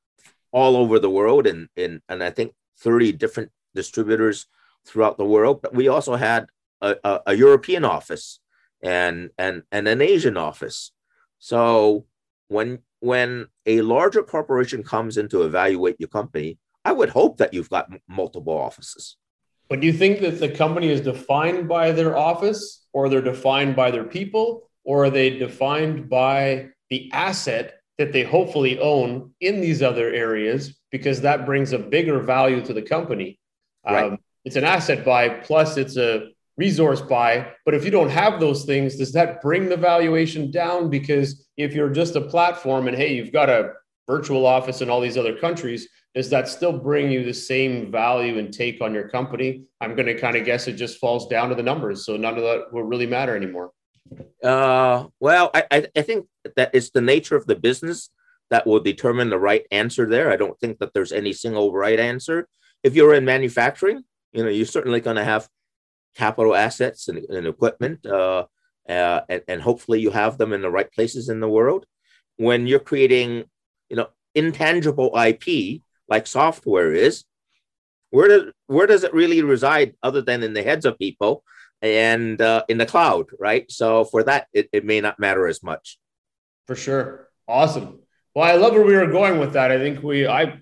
all 0.52 0.76
over 0.76 1.00
the 1.00 1.10
world 1.10 1.48
and 1.48 1.70
and 1.78 2.02
and 2.10 2.24
I 2.24 2.30
think 2.30 2.54
30 2.80 3.14
different 3.14 3.52
distributors 3.76 4.48
throughout 4.86 5.18
the 5.18 5.26
world, 5.26 5.62
but 5.62 5.74
we 5.74 5.88
also 5.88 6.16
had 6.16 6.48
a, 6.82 6.96
a, 7.04 7.20
a 7.28 7.34
European 7.34 7.86
office 7.86 8.40
and 8.82 9.30
and 9.38 9.64
and 9.72 9.88
an 9.88 10.02
Asian 10.02 10.38
office 10.38 10.92
so 11.44 12.06
when 12.48 12.80
when 13.02 13.48
a 13.66 13.82
larger 13.82 14.24
corporation 14.24 14.82
comes 14.82 15.18
in 15.18 15.28
to 15.28 15.44
evaluate 15.44 15.98
your 16.00 16.08
company, 16.08 16.58
I 16.86 16.94
would 16.94 17.10
hope 17.10 17.36
that 17.40 17.54
you've 17.54 17.70
got 17.70 17.92
m- 17.92 18.00
multiple 18.08 18.58
offices. 18.58 19.18
But 19.68 19.82
do 19.82 19.88
you 19.88 19.92
think 19.92 20.22
that 20.22 20.40
the 20.40 20.48
company 20.48 20.88
is 20.88 21.02
defined 21.02 21.68
by 21.68 21.92
their 21.92 22.16
office, 22.16 22.86
or 22.94 23.10
they're 23.10 23.22
defined 23.22 23.76
by 23.76 23.92
their 23.92 24.06
people, 24.06 24.70
or 24.84 25.06
are 25.06 25.10
they 25.10 25.38
defined 25.38 26.10
by 26.10 26.70
the 26.90 27.10
asset 27.12 27.80
that 27.98 28.12
they 28.12 28.24
hopefully 28.24 28.80
own 28.80 29.32
in 29.40 29.62
these 29.62 29.82
other 29.82 30.12
areas? 30.12 30.80
Because 30.92 31.22
that 31.22 31.46
brings 31.46 31.74
a 31.74 31.80
bigger 31.80 32.20
value 32.20 32.64
to 32.66 32.74
the 32.74 32.82
company. 32.82 33.40
Right. 33.86 34.06
Um, 34.06 34.18
it's 34.46 34.56
an 34.56 34.64
asset 34.64 35.06
buy, 35.06 35.30
plus 35.30 35.78
it's 35.78 35.98
a 35.98 36.30
resource 36.58 37.02
buy. 37.02 37.54
But 37.66 37.74
if 37.74 37.86
you 37.86 37.92
don't 37.92 38.10
have 38.10 38.40
those 38.40 38.66
things, 38.66 38.98
does 38.98 39.14
that 39.14 39.42
bring 39.42 39.70
the 39.70 39.78
valuation 39.78 40.52
down? 40.52 40.90
Because 40.90 41.48
if 41.58 41.74
you're 41.74 41.90
just 41.90 42.16
a 42.16 42.22
platform 42.22 42.88
and 42.88 42.98
hey, 42.98 43.14
you've 43.14 43.32
got 43.32 43.50
a 43.50 43.74
virtual 44.08 44.46
office 44.46 44.82
in 44.82 44.90
all 44.90 45.02
these 45.02 45.18
other 45.18 45.36
countries, 45.36 45.88
does 46.14 46.30
that 46.30 46.48
still 46.48 46.74
bring 46.74 47.12
you 47.12 47.24
the 47.24 47.34
same 47.34 47.92
value 47.92 48.38
and 48.38 48.54
take 48.54 48.82
on 48.82 48.94
your 48.94 49.10
company? 49.10 49.64
I'm 49.82 49.96
going 49.96 50.06
to 50.06 50.20
kind 50.20 50.36
of 50.36 50.46
guess 50.46 50.68
it 50.68 50.74
just 50.74 51.00
falls 51.00 51.28
down 51.28 51.50
to 51.50 51.56
the 51.56 51.64
numbers. 51.64 52.06
So 52.06 52.18
none 52.18 52.38
of 52.38 52.44
that 52.44 52.66
will 52.72 52.84
really 52.84 53.08
matter 53.08 53.36
anymore. 53.36 53.72
Uh, 54.43 55.07
well, 55.20 55.51
I, 55.53 55.88
I 55.95 56.01
think 56.01 56.28
that 56.55 56.72
it's 56.74 56.91
the 56.91 57.01
nature 57.01 57.36
of 57.36 57.45
the 57.45 57.55
business 57.55 58.09
that 58.49 58.68
will 58.68 58.80
determine 58.80 59.30
the 59.30 59.39
right 59.39 59.66
answer 59.72 60.05
there. 60.07 60.32
I 60.32 60.36
don't 60.36 60.59
think 60.59 60.80
that 60.80 60.93
there's 60.93 61.11
any 61.11 61.34
single 61.34 61.74
right 61.74 61.99
answer. 61.99 62.47
If 62.84 62.95
you're 62.95 63.14
in 63.14 63.26
manufacturing, 63.26 64.03
you 64.32 64.43
know, 64.43 64.49
you're 64.49 64.66
certainly 64.66 64.99
going 64.99 65.16
to 65.16 65.24
have 65.24 65.47
capital 66.16 66.55
assets 66.55 67.07
and, 67.07 67.20
and 67.30 67.47
equipment, 67.47 68.05
uh, 68.05 68.45
uh, 68.88 69.22
and, 69.30 69.41
and, 69.47 69.61
hopefully 69.61 70.01
you 70.01 70.11
have 70.11 70.38
them 70.38 70.51
in 70.51 70.61
the 70.61 70.70
right 70.70 70.91
places 70.91 71.30
in 71.30 71.39
the 71.39 71.49
world. 71.49 71.86
When 72.36 72.68
you're 72.68 72.80
creating, 72.80 73.45
you 73.89 73.95
know, 73.95 74.09
intangible 74.36 75.18
IP 75.18 75.82
like 76.09 76.28
software 76.28 76.93
is, 76.93 77.24
where 78.09 78.28
does 78.28 78.43
where 78.68 78.86
does 78.86 79.03
it 79.03 79.14
really 79.14 79.41
reside 79.41 79.95
other 80.03 80.22
than 80.22 80.43
in 80.43 80.53
the 80.53 80.61
heads 80.61 80.86
of 80.86 80.99
people 80.99 81.43
and 81.84 82.42
uh, 82.42 82.64
in 82.70 82.78
the 82.78 82.86
cloud, 82.86 83.28
right? 83.40 83.70
So 83.70 84.06
for 84.06 84.24
that, 84.24 84.48
it, 84.54 84.70
it 84.72 84.86
may 84.86 85.02
not 85.02 85.20
matter 85.20 85.46
as 85.48 85.62
much. 85.62 86.00
For 86.66 86.76
sure, 86.76 87.30
awesome. 87.48 88.00
Well, 88.34 88.46
I 88.46 88.56
love 88.56 88.72
where 88.72 88.86
we 88.86 88.96
were 88.96 89.12
going 89.12 89.38
with 89.38 89.54
that. 89.54 89.70
I 89.70 89.78
think 89.78 90.02
we 90.02 90.26
I 90.26 90.60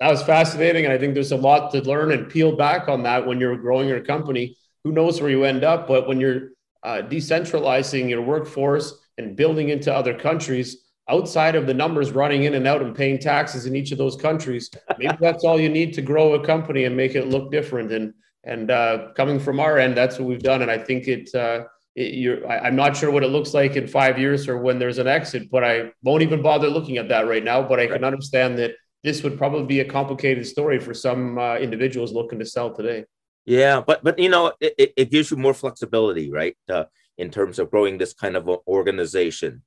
that 0.00 0.10
was 0.10 0.22
fascinating, 0.22 0.84
and 0.84 0.92
I 0.92 0.98
think 0.98 1.14
there's 1.14 1.30
a 1.30 1.36
lot 1.36 1.70
to 1.72 1.82
learn 1.82 2.10
and 2.10 2.28
peel 2.28 2.56
back 2.56 2.88
on 2.88 3.04
that 3.04 3.24
when 3.24 3.38
you're 3.38 3.56
growing 3.56 3.88
your 3.88 4.00
company 4.00 4.56
who 4.82 4.90
knows 4.90 5.20
where 5.20 5.30
you 5.30 5.44
end 5.44 5.62
up. 5.62 5.86
But 5.86 6.08
when 6.08 6.18
you're 6.18 6.48
uh, 6.82 7.02
decentralizing 7.02 8.08
your 8.08 8.22
workforce 8.22 8.98
and 9.18 9.36
building 9.36 9.68
into 9.68 9.94
other 9.94 10.18
countries 10.18 10.78
outside 11.08 11.54
of 11.54 11.66
the 11.66 11.74
numbers 11.74 12.10
running 12.12 12.44
in 12.44 12.54
and 12.54 12.66
out 12.66 12.82
and 12.82 12.96
paying 12.96 13.18
taxes 13.18 13.66
in 13.66 13.76
each 13.76 13.92
of 13.92 13.98
those 13.98 14.16
countries, 14.16 14.70
maybe 14.98 15.16
that's 15.20 15.44
all 15.44 15.60
you 15.60 15.68
need 15.68 15.92
to 15.94 16.02
grow 16.02 16.34
a 16.34 16.44
company 16.44 16.84
and 16.84 16.96
make 16.96 17.14
it 17.14 17.28
look 17.28 17.52
different. 17.52 17.92
And 17.92 18.14
and 18.44 18.70
uh, 18.70 19.08
coming 19.16 19.38
from 19.38 19.60
our 19.60 19.78
end, 19.78 19.96
that's 19.96 20.18
what 20.18 20.28
we've 20.28 20.42
done. 20.42 20.62
And 20.62 20.70
I 20.70 20.78
think 20.78 21.08
it 21.08 21.34
uh, 21.34 21.64
you're, 21.94 22.46
I, 22.48 22.68
am 22.68 22.76
not 22.76 22.96
sure 22.96 23.10
what 23.10 23.22
it 23.22 23.28
looks 23.28 23.52
like 23.52 23.76
in 23.76 23.86
five 23.86 24.18
years 24.18 24.48
or 24.48 24.58
when 24.58 24.78
there's 24.78 24.98
an 24.98 25.06
exit, 25.06 25.50
but 25.50 25.62
I 25.62 25.92
won't 26.02 26.22
even 26.22 26.42
bother 26.42 26.68
looking 26.68 26.96
at 26.96 27.08
that 27.08 27.28
right 27.28 27.44
now. 27.44 27.62
But 27.62 27.80
I 27.80 27.84
right. 27.84 27.92
can 27.92 28.04
understand 28.04 28.58
that 28.58 28.72
this 29.04 29.22
would 29.22 29.36
probably 29.36 29.66
be 29.66 29.80
a 29.80 29.84
complicated 29.84 30.46
story 30.46 30.78
for 30.78 30.94
some 30.94 31.38
uh, 31.38 31.56
individuals 31.56 32.12
looking 32.12 32.38
to 32.38 32.46
sell 32.46 32.72
today. 32.74 33.04
Yeah, 33.44 33.82
but 33.84 34.04
but 34.04 34.18
you 34.18 34.28
know, 34.28 34.52
it, 34.60 34.92
it 34.96 35.10
gives 35.10 35.30
you 35.30 35.36
more 35.36 35.54
flexibility, 35.54 36.30
right? 36.30 36.56
Uh, 36.68 36.84
in 37.18 37.30
terms 37.30 37.58
of 37.58 37.70
growing 37.70 37.98
this 37.98 38.14
kind 38.14 38.36
of 38.36 38.48
organization, 38.66 39.62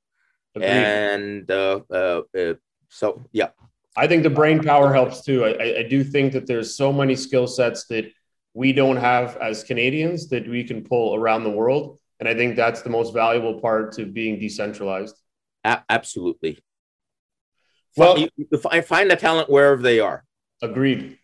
Agreed. 0.54 0.68
and 0.68 1.50
uh, 1.50 1.80
uh, 1.90 2.22
uh, 2.36 2.54
so 2.88 3.24
yeah, 3.32 3.50
I 3.94 4.06
think 4.06 4.22
the 4.22 4.30
brain 4.30 4.62
power 4.62 4.92
helps 4.92 5.22
too. 5.22 5.44
I, 5.44 5.80
I 5.80 5.82
do 5.88 6.02
think 6.02 6.32
that 6.32 6.46
there's 6.46 6.76
so 6.76 6.92
many 6.92 7.14
skill 7.14 7.46
sets 7.46 7.86
that 7.88 8.06
we 8.56 8.72
don't 8.72 8.96
have 8.96 9.36
as 9.36 9.62
Canadians 9.62 10.30
that 10.30 10.48
we 10.48 10.64
can 10.64 10.82
pull 10.82 11.14
around 11.14 11.44
the 11.44 11.50
world. 11.50 11.98
And 12.18 12.26
I 12.26 12.34
think 12.34 12.56
that's 12.56 12.80
the 12.80 12.88
most 12.88 13.12
valuable 13.12 13.60
part 13.60 13.92
to 13.96 14.06
being 14.06 14.40
decentralized. 14.40 15.14
A- 15.62 15.82
absolutely. 15.90 16.58
Well, 17.98 18.18
you, 18.18 18.30
you 18.36 18.58
find 18.58 19.10
the 19.10 19.16
talent 19.16 19.50
wherever 19.50 19.82
they 19.82 20.00
are. 20.00 20.24
Agreed. 20.62 21.18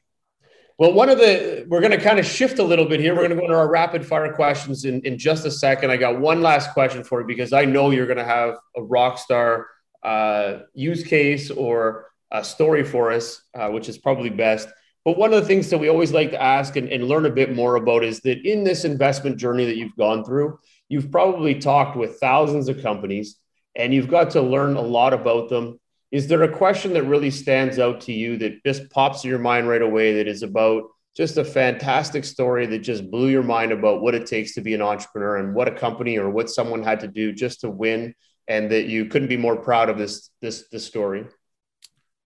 Well, 0.76 0.92
one 0.92 1.08
of 1.08 1.16
the, 1.16 1.64
we're 1.68 1.80
going 1.80 1.92
to 1.92 2.00
kind 2.00 2.18
of 2.18 2.26
shift 2.26 2.58
a 2.58 2.62
little 2.62 2.84
bit 2.84 3.00
here. 3.00 3.14
We're 3.14 3.26
going 3.26 3.30
to 3.30 3.36
go 3.36 3.44
into 3.44 3.56
our 3.56 3.68
rapid 3.68 4.04
fire 4.04 4.30
questions 4.34 4.84
in, 4.84 5.00
in 5.06 5.16
just 5.16 5.46
a 5.46 5.50
second. 5.50 5.90
I 5.90 5.96
got 5.96 6.20
one 6.20 6.42
last 6.42 6.72
question 6.72 7.02
for 7.02 7.22
you 7.22 7.26
because 7.26 7.54
I 7.54 7.64
know 7.64 7.90
you're 7.92 8.06
going 8.06 8.18
to 8.18 8.24
have 8.24 8.56
a 8.76 8.82
rock 8.82 9.16
star 9.16 9.68
uh, 10.02 10.58
use 10.74 11.02
case 11.02 11.50
or 11.50 12.10
a 12.30 12.44
story 12.44 12.84
for 12.84 13.10
us, 13.10 13.42
uh, 13.54 13.68
which 13.68 13.88
is 13.88 13.96
probably 13.96 14.28
best. 14.28 14.68
But 15.04 15.18
one 15.18 15.32
of 15.32 15.40
the 15.40 15.46
things 15.46 15.68
that 15.70 15.78
we 15.78 15.88
always 15.88 16.12
like 16.12 16.30
to 16.30 16.42
ask 16.42 16.76
and, 16.76 16.88
and 16.88 17.08
learn 17.08 17.26
a 17.26 17.30
bit 17.30 17.54
more 17.54 17.76
about 17.76 18.04
is 18.04 18.20
that 18.20 18.46
in 18.46 18.62
this 18.62 18.84
investment 18.84 19.36
journey 19.36 19.64
that 19.64 19.76
you've 19.76 19.96
gone 19.96 20.24
through, 20.24 20.58
you've 20.88 21.10
probably 21.10 21.56
talked 21.56 21.96
with 21.96 22.20
thousands 22.20 22.68
of 22.68 22.82
companies 22.82 23.36
and 23.74 23.92
you've 23.92 24.08
got 24.08 24.30
to 24.30 24.42
learn 24.42 24.76
a 24.76 24.80
lot 24.80 25.12
about 25.12 25.48
them. 25.48 25.80
Is 26.12 26.28
there 26.28 26.42
a 26.42 26.56
question 26.56 26.92
that 26.92 27.04
really 27.04 27.30
stands 27.30 27.78
out 27.78 28.02
to 28.02 28.12
you 28.12 28.36
that 28.38 28.62
just 28.64 28.90
pops 28.90 29.24
in 29.24 29.30
your 29.30 29.38
mind 29.38 29.68
right 29.68 29.82
away 29.82 30.14
that 30.14 30.28
is 30.28 30.42
about 30.42 30.84
just 31.16 31.36
a 31.36 31.44
fantastic 31.44 32.24
story 32.24 32.66
that 32.66 32.78
just 32.78 33.10
blew 33.10 33.28
your 33.28 33.42
mind 33.42 33.72
about 33.72 34.02
what 34.02 34.14
it 34.14 34.26
takes 34.26 34.54
to 34.54 34.60
be 34.60 34.74
an 34.74 34.82
entrepreneur 34.82 35.38
and 35.38 35.54
what 35.54 35.68
a 35.68 35.72
company 35.72 36.18
or 36.18 36.30
what 36.30 36.48
someone 36.48 36.82
had 36.82 37.00
to 37.00 37.08
do 37.08 37.32
just 37.32 37.60
to 37.62 37.70
win 37.70 38.14
and 38.48 38.70
that 38.70 38.86
you 38.86 39.06
couldn't 39.06 39.28
be 39.28 39.36
more 39.36 39.56
proud 39.56 39.88
of 39.88 39.98
this 39.98 40.30
this 40.40 40.68
this 40.70 40.86
story? 40.86 41.26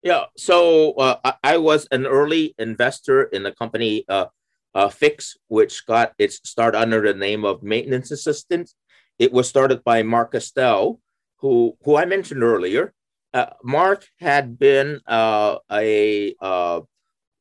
Yeah, 0.03 0.25
so 0.37 0.93
uh, 0.93 1.33
I 1.43 1.57
was 1.57 1.87
an 1.91 2.05
early 2.05 2.53
investor 2.57 3.23
in 3.23 3.43
the 3.43 3.51
company 3.51 4.05
uh, 4.07 4.27
uh, 4.75 4.89
Fiix, 4.89 5.35
which 5.47 5.85
got 5.85 6.13
its 6.19 6.39
start 6.47 6.75
under 6.75 7.01
the 7.01 7.17
name 7.17 7.43
of 7.43 7.63
Maintenance 7.63 8.11
Assistant. 8.11 8.71
It 9.17 9.33
was 9.33 9.49
started 9.49 9.83
by 9.83 10.03
Marc 10.03 10.33
Castel, 10.33 10.99
who 11.37 11.75
who 11.83 11.97
I 11.97 12.05
mentioned 12.05 12.43
earlier. 12.43 12.93
Uh, 13.33 13.47
Marc 13.63 14.05
had 14.19 14.59
been 14.59 15.01
uh, 15.07 15.57
a 15.71 16.35
uh, 16.39 16.81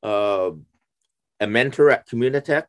a 0.02 1.46
mentor 1.46 1.90
at 1.90 2.08
Communitech. 2.08 2.66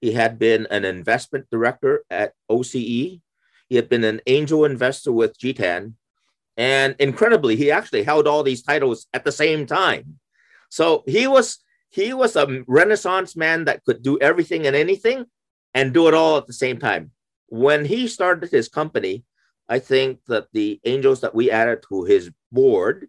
He 0.00 0.12
had 0.12 0.38
been 0.38 0.66
an 0.70 0.84
investment 0.84 1.46
director 1.50 2.04
at 2.10 2.32
OCE. 2.48 3.20
He 3.68 3.76
had 3.76 3.88
been 3.88 4.04
an 4.04 4.20
angel 4.26 4.64
investor 4.64 5.10
with 5.10 5.38
GTAN 5.38 5.94
and 6.56 6.96
incredibly, 6.98 7.56
he 7.56 7.70
actually 7.70 8.02
held 8.02 8.26
all 8.26 8.42
these 8.42 8.62
titles 8.62 9.06
at 9.12 9.24
the 9.24 9.32
same 9.32 9.66
time. 9.66 10.18
So 10.70 11.04
he 11.06 11.26
was 11.26 11.58
he 11.90 12.12
was 12.12 12.36
a 12.36 12.64
renaissance 12.66 13.36
man 13.36 13.64
that 13.64 13.84
could 13.84 14.02
do 14.02 14.18
everything 14.18 14.66
and 14.66 14.74
anything 14.74 15.26
and 15.74 15.94
do 15.94 16.08
it 16.08 16.14
all 16.14 16.36
at 16.36 16.46
the 16.46 16.52
same 16.52 16.78
time. 16.78 17.12
When 17.48 17.84
he 17.84 18.08
started 18.08 18.50
his 18.50 18.68
company, 18.68 19.24
I 19.68 19.78
think 19.78 20.20
that 20.26 20.48
the 20.52 20.80
angels 20.84 21.20
that 21.20 21.34
we 21.34 21.50
added 21.50 21.84
to 21.88 22.04
his 22.04 22.30
board, 22.50 23.08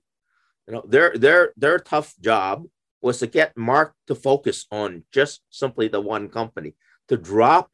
you 0.68 0.74
know, 0.74 0.84
their 0.88 1.18
their 1.18 1.54
their 1.58 1.80
tough 1.80 2.14
job 2.20 2.66
was 3.02 3.20
to 3.20 3.28
get 3.28 3.58
Marc 3.58 3.94
to 4.08 4.16
focus 4.16 4.66
on 4.72 5.04
just 5.12 5.42
simply 5.50 5.88
the 5.88 6.02
one 6.02 6.30
company, 6.30 6.74
to 7.08 7.18
drop 7.18 7.72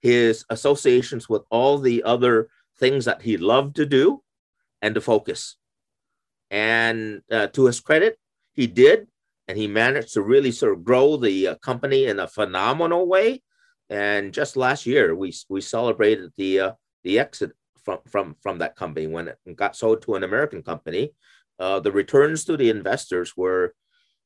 his 0.00 0.44
associations 0.50 1.28
with 1.28 1.42
all 1.50 1.78
the 1.78 2.02
other 2.02 2.48
things 2.78 3.04
that 3.06 3.22
he 3.22 3.36
loved 3.36 3.76
to 3.76 3.86
do 3.86 4.22
and 4.84 4.94
to 4.94 5.00
focus. 5.00 5.56
And 6.50 7.22
uh, 7.30 7.46
to 7.48 7.64
his 7.64 7.80
credit, 7.80 8.18
he 8.52 8.66
did, 8.66 9.08
and 9.48 9.56
he 9.56 9.66
managed 9.66 10.12
to 10.12 10.20
really 10.20 10.52
sort 10.52 10.74
of 10.74 10.84
grow 10.84 11.16
the 11.16 11.48
uh, 11.48 11.54
company 11.56 12.04
in 12.04 12.20
a 12.20 12.28
phenomenal 12.28 13.08
way. 13.08 13.42
And 13.88 14.34
just 14.34 14.56
last 14.56 14.84
year, 14.84 15.14
we 15.14 15.32
we 15.48 15.60
celebrated 15.62 16.32
the 16.36 16.60
uh, 16.60 16.72
the 17.02 17.18
exit 17.18 17.52
from 17.84 17.98
from 18.06 18.36
from 18.42 18.58
that 18.58 18.76
company 18.76 19.06
when 19.06 19.28
it 19.28 19.38
got 19.56 19.74
sold 19.74 20.02
to 20.02 20.16
an 20.16 20.22
American 20.22 20.62
company. 20.62 21.14
Uh, 21.58 21.80
the 21.80 21.92
returns 21.92 22.44
to 22.44 22.56
the 22.56 22.68
investors 22.68 23.32
were 23.36 23.74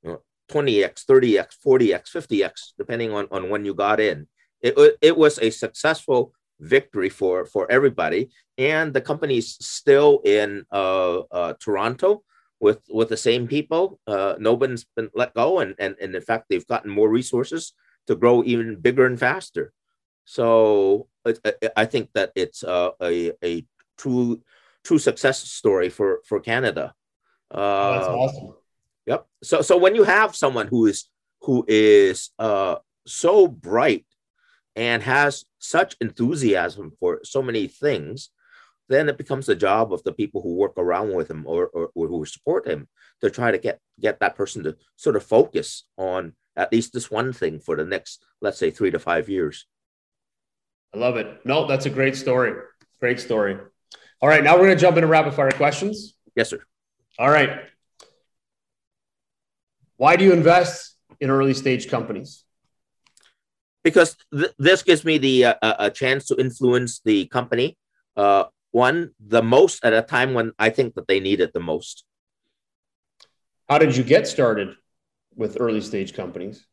you 0.02 0.10
know, 0.10 0.20
20x, 0.50 1.04
30x, 1.04 1.48
40x, 1.64 2.04
50x, 2.10 2.52
depending 2.76 3.12
on, 3.12 3.28
on 3.30 3.50
when 3.50 3.64
you 3.64 3.74
got 3.74 4.00
in. 4.00 4.26
It, 4.60 4.74
it 5.02 5.16
was 5.16 5.38
a 5.38 5.50
successful 5.50 6.32
victory 6.60 7.08
for 7.08 7.44
for 7.46 7.70
everybody. 7.70 8.30
And 8.56 8.92
the 8.92 9.00
company's 9.00 9.56
still 9.64 10.20
in 10.24 10.64
uh, 10.72 11.20
uh, 11.30 11.54
Toronto 11.60 12.22
with 12.60 12.80
with 12.88 13.08
the 13.08 13.16
same 13.16 13.46
people. 13.46 14.00
Uh, 14.06 14.34
no 14.38 14.54
one's 14.54 14.84
been 14.96 15.10
let 15.14 15.34
go, 15.34 15.60
and, 15.60 15.74
and 15.78 15.96
and 16.00 16.14
in 16.14 16.22
fact, 16.22 16.46
they've 16.48 16.66
gotten 16.66 16.90
more 16.90 17.08
resources 17.08 17.72
to 18.06 18.16
grow 18.16 18.42
even 18.44 18.80
bigger 18.80 19.06
and 19.06 19.18
faster. 19.18 19.72
So 20.24 21.08
I 21.76 21.86
think 21.86 22.10
that 22.12 22.32
it's 22.34 22.62
a, 22.62 22.92
a, 23.00 23.32
a 23.42 23.64
true 23.96 24.42
true 24.84 24.98
success 24.98 25.40
story 25.40 25.88
for 25.88 26.20
for 26.26 26.40
Canada. 26.40 26.94
Uh, 27.50 27.92
That's 27.92 28.08
awesome. 28.08 28.54
Yep. 29.06 29.26
So 29.42 29.62
so 29.62 29.76
when 29.76 29.94
you 29.94 30.04
have 30.04 30.36
someone 30.36 30.66
who 30.66 30.86
is 30.86 31.08
who 31.42 31.64
is 31.68 32.30
uh, 32.38 32.76
so 33.06 33.48
bright 33.48 34.04
and 34.78 35.02
has 35.02 35.44
such 35.58 35.96
enthusiasm 36.00 36.92
for 37.00 37.18
so 37.24 37.42
many 37.42 37.66
things, 37.66 38.30
then 38.88 39.08
it 39.08 39.18
becomes 39.18 39.46
the 39.46 39.56
job 39.56 39.92
of 39.92 40.04
the 40.04 40.12
people 40.12 40.40
who 40.40 40.54
work 40.54 40.74
around 40.76 41.12
with 41.12 41.28
him 41.28 41.44
or, 41.46 41.66
or, 41.74 41.90
or, 41.96 42.06
who 42.06 42.24
support 42.24 42.64
him 42.64 42.86
to 43.20 43.28
try 43.28 43.50
to 43.50 43.58
get 43.58 43.80
get 44.00 44.20
that 44.20 44.36
person 44.36 44.62
to 44.62 44.76
sort 44.94 45.16
of 45.16 45.24
focus 45.24 45.82
on 45.96 46.32
at 46.56 46.72
least 46.72 46.92
this 46.92 47.10
one 47.10 47.32
thing 47.32 47.58
for 47.58 47.74
the 47.74 47.84
next, 47.84 48.24
let's 48.40 48.56
say, 48.56 48.70
three 48.70 48.92
to 48.92 49.00
five 49.00 49.28
years. 49.28 49.66
I 50.94 50.98
love 50.98 51.16
it. 51.16 51.44
No, 51.44 51.66
that's 51.66 51.86
a 51.86 51.90
great 51.90 52.14
story. 52.14 52.54
Great 53.00 53.18
story. 53.18 53.58
All 54.22 54.28
right, 54.28 54.44
now 54.44 54.54
we're 54.54 54.66
going 54.66 54.76
to 54.76 54.80
jump 54.80 54.96
into 54.96 55.08
rapid 55.08 55.34
fire 55.34 55.50
questions. 55.50 56.14
Yes, 56.36 56.50
sir. 56.50 56.60
All 57.18 57.30
right. 57.30 57.50
Why 59.96 60.14
do 60.14 60.24
you 60.24 60.32
invest 60.32 60.96
in 61.20 61.30
early 61.30 61.54
stage 61.54 61.88
companies? 61.88 62.44
Because 63.84 64.16
th- 64.32 64.52
this 64.58 64.82
gives 64.82 65.04
me 65.04 65.18
the 65.18 65.46
uh, 65.46 65.54
a 65.78 65.90
chance 65.90 66.26
to 66.26 66.36
influence 66.36 67.00
the 67.04 67.26
company. 67.26 67.76
Uh, 68.16 68.44
one, 68.70 69.10
the 69.20 69.42
most 69.42 69.84
at 69.84 69.92
a 69.92 70.02
time 70.02 70.34
when 70.34 70.52
I 70.58 70.70
think 70.70 70.94
that 70.94 71.08
they 71.08 71.20
need 71.20 71.40
it 71.40 71.52
the 71.52 71.60
most. 71.60 72.04
How 73.68 73.78
did 73.78 73.96
you 73.96 74.04
get 74.04 74.26
started 74.26 74.76
with 75.36 75.56
early 75.60 75.80
stage 75.80 76.14
companies? 76.14 76.66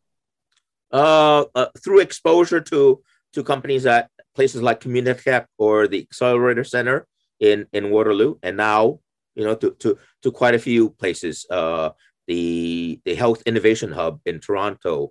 Uh, 0.92 1.46
uh, 1.56 1.68
through 1.84 2.00
exposure 2.00 2.62
to 2.62 3.02
to 3.34 3.44
companies 3.44 3.86
at 3.86 4.10
places 4.34 4.62
like 4.62 4.80
Communitech 4.80 5.46
or 5.58 5.88
the 5.88 6.02
Accelerator 6.02 6.64
Center 6.64 7.08
in 7.40 7.68
in 7.74 7.92
Waterloo, 7.92 8.36
and 8.44 8.58
now 8.58 9.00
you 9.36 9.44
know 9.44 9.56
to 9.56 9.72
to 9.80 9.98
to 10.24 10.32
quite 10.32 10.56
a 10.56 10.60
few 10.60 10.90
places. 10.92 11.46
Uh, 11.50 11.90
the 12.28 13.00
the 13.06 13.16
Health 13.16 13.44
Innovation 13.46 13.92
Hub 13.92 14.20
in 14.26 14.40
Toronto, 14.40 14.96
uh, 15.04 15.10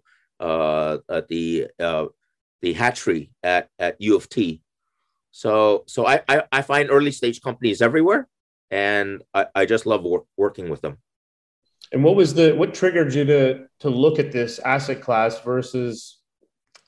the 1.28 1.68
uh, 1.80 2.06
the 2.62 2.72
hatchery 2.72 3.30
at, 3.42 3.68
at 3.78 4.00
U 4.00 4.16
of 4.16 4.28
T. 4.28 4.62
So 5.30 5.84
so 5.86 6.06
I, 6.06 6.22
I, 6.28 6.42
I 6.52 6.62
find 6.62 6.90
early 6.90 7.12
stage 7.12 7.40
companies 7.40 7.82
everywhere, 7.82 8.28
and 8.70 9.22
I, 9.34 9.46
I 9.54 9.66
just 9.66 9.86
love 9.86 10.02
work, 10.02 10.24
working 10.36 10.68
with 10.70 10.80
them. 10.80 10.98
And 11.92 12.02
what 12.02 12.16
was 12.16 12.34
the 12.34 12.54
what 12.54 12.74
triggered 12.74 13.12
you 13.14 13.24
to 13.24 13.66
to 13.80 13.90
look 13.90 14.18
at 14.18 14.32
this 14.32 14.58
asset 14.58 15.00
class 15.00 15.40
versus 15.40 16.18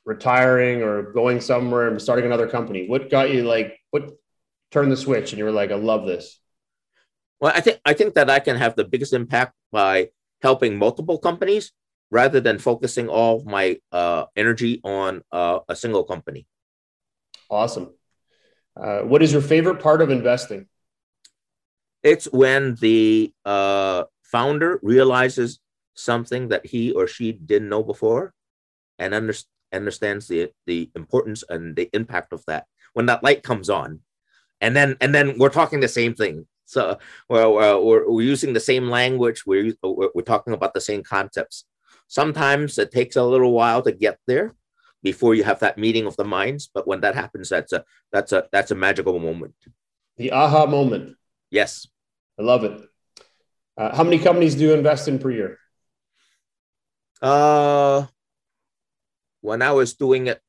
retiring 0.04 0.82
or 0.82 1.12
going 1.12 1.40
somewhere 1.40 1.88
and 1.88 2.00
starting 2.00 2.26
another 2.26 2.48
company? 2.48 2.88
What 2.88 3.11
got 3.11 3.30
you 3.30 3.44
like 3.44 3.78
what 3.90 4.11
turned 4.70 4.90
the 4.90 4.96
switch 4.96 5.32
and 5.32 5.38
you 5.38 5.44
were 5.44 5.52
like, 5.52 5.70
I 5.70 5.76
love 5.76 6.07
this? 6.07 6.40
Well, 7.40 7.52
I 7.54 7.61
think 7.61 7.80
I 7.84 7.92
think 7.92 8.14
that 8.14 8.30
I 8.30 8.38
can 8.38 8.57
have 8.57 8.76
the 8.76 8.84
biggest 8.84 9.12
impact 9.12 9.54
by 9.72 10.11
helping 10.42 10.78
multiple 10.78 11.18
companies 11.18 11.72
rather 12.11 12.40
than 12.40 12.59
focusing 12.59 13.09
all 13.09 13.42
my 13.44 13.78
uh, 13.92 14.24
energy 14.36 14.80
on 14.84 15.22
uh, 15.32 15.61
a 15.68 15.76
single 15.76 16.04
company. 16.04 16.46
Awesome. 17.50 17.94
Uh, 18.76 19.00
what 19.00 19.22
is 19.22 19.32
your 19.32 19.42
favorite 19.42 19.80
part 19.80 20.02
of 20.02 20.11
investing? 20.11 20.66
It's 22.02 22.26
when 22.26 22.76
the 22.76 23.32
uh, 23.44 24.04
founder 24.22 24.78
realizes 24.82 25.61
something 25.94 26.48
that 26.48 26.66
he 26.66 26.92
or 26.92 27.07
she 27.07 27.32
didn't 27.32 27.68
know 27.68 27.82
before, 27.82 28.34
and 28.98 29.14
under- 29.14 29.34
understands 29.72 30.28
the 30.28 30.50
the 30.66 30.90
importance 30.94 31.44
and 31.48 31.76
the 31.76 31.88
impact 31.92 32.32
of 32.32 32.44
that 32.46 32.66
when 32.92 33.07
that 33.07 33.22
light 33.22 33.42
comes 33.42 33.68
on 33.68 34.00
and 34.61 34.74
then 34.74 34.96
and 35.00 35.14
then 35.14 35.38
we're 35.38 35.48
talking 35.48 35.80
the 35.80 35.88
same 35.88 36.14
thing 36.14 36.46
so 36.64 36.90
uh, 36.90 36.98
we're, 37.28 38.09
we're 38.11 38.22
using 38.22 38.52
the 38.52 38.61
same 38.61 38.88
language 38.88 39.44
we're, 39.46 39.74
we're 39.82 40.22
talking 40.22 40.52
about 40.52 40.74
the 40.74 40.80
same 40.80 41.02
concepts 41.02 41.64
sometimes 42.09 42.78
it 42.78 42.90
takes 42.90 43.16
a 43.16 43.22
little 43.24 43.52
while 43.52 43.82
to 43.82 43.92
get 43.92 44.18
there 44.26 44.54
before 45.02 45.34
you 45.34 45.44
have 45.44 45.61
that 45.61 45.78
meeting 45.78 46.07
of 46.07 46.16
the 46.16 46.24
minds 46.24 46.70
but 46.72 46.86
when 46.86 47.00
that 47.00 47.14
happens 47.14 47.48
that's 47.48 47.72
a 47.72 47.84
that's 48.12 48.32
a 48.32 48.46
that's 48.52 48.70
a 48.70 48.74
magical 48.74 49.18
moment. 49.18 49.54
The 50.16 50.32
aha 50.32 50.66
moment. 50.66 51.16
Yes. 51.50 51.86
I 52.38 52.42
love 52.42 52.64
it. 52.64 52.80
Uh, 53.76 53.94
how 53.94 54.04
many 54.04 54.18
companies 54.18 54.54
do 54.54 54.62
you 54.62 54.74
invest 54.74 55.09
in 55.09 55.18
per 55.18 55.30
year? 55.30 55.59
Uh 57.20 58.07
when 59.40 59.62
i 59.62 59.70
was 59.70 59.94
doing 59.94 60.26
it 60.26 60.40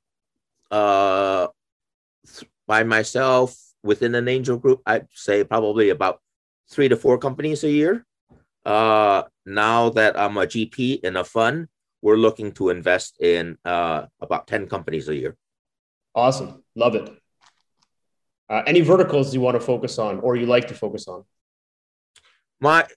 uh 0.72 1.48
by 2.68 2.84
myself 2.84 3.56
within 3.84 4.14
an 4.16 4.28
angel 4.28 4.58
group, 4.58 4.82
I'd 4.86 5.08
say 5.14 5.44
probably 5.44 5.90
about 5.90 6.20
three 6.70 6.90
to 6.90 6.98
four 6.98 7.18
companies 7.18 7.64
a 7.64 7.72
year. 7.72 8.06
Uh, 8.66 9.24
now 9.46 9.90
that 9.90 10.20
I'm 10.20 10.38
a 10.38 10.46
GP 10.46 11.04
in 11.04 11.16
a 11.16 11.24
fund, 11.24 11.68
we're 12.02 12.18
looking 12.18 12.52
to 12.54 12.70
invest 12.70 13.20
in 13.22 13.58
uh, 13.66 14.06
about 14.22 14.48
10 14.48 14.68
companies 14.68 15.10
a 15.10 15.16
year. 15.16 15.36
Awesome. 16.14 16.64
Love 16.76 16.96
it. 16.96 17.10
Uh, 18.50 18.64
any 18.66 18.82
verticals 18.82 19.34
you 19.34 19.42
want 19.42 19.56
to 19.56 19.62
focus 19.62 20.00
on 20.00 20.20
or 20.20 20.36
you 20.36 20.46
like 20.46 20.68
to 20.68 20.74
focus 20.74 21.08
on? 21.08 21.24
My 22.60 22.88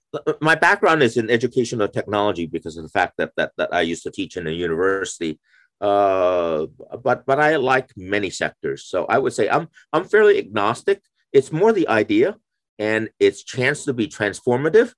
my 0.41 0.55
background 0.55 1.03
is 1.03 1.17
in 1.17 1.29
educational 1.29 1.87
technology 1.87 2.47
because 2.47 2.77
of 2.77 2.83
the 2.83 2.89
fact 2.89 3.13
that 3.17 3.31
that, 3.37 3.51
that 3.57 3.71
I 3.71 3.81
used 3.81 4.01
to 4.03 4.11
teach 4.11 4.37
in 4.37 4.47
a 4.47 4.51
university. 4.51 5.39
Uh, 5.79 6.65
but 7.03 7.25
but 7.27 7.39
I 7.39 7.57
like 7.57 7.91
many 7.95 8.31
sectors. 8.31 8.85
So 8.85 9.05
I 9.05 9.19
would 9.19 9.33
say 9.33 9.49
I'm 9.49 9.67
I'm 9.93 10.05
fairly 10.05 10.39
agnostic. 10.39 11.03
It's 11.31 11.51
more 11.51 11.73
the 11.73 11.87
idea 11.87 12.37
and 12.79 13.09
its 13.19 13.43
chance 13.43 13.85
to 13.85 13.93
be 13.93 14.07
transformative 14.07 14.93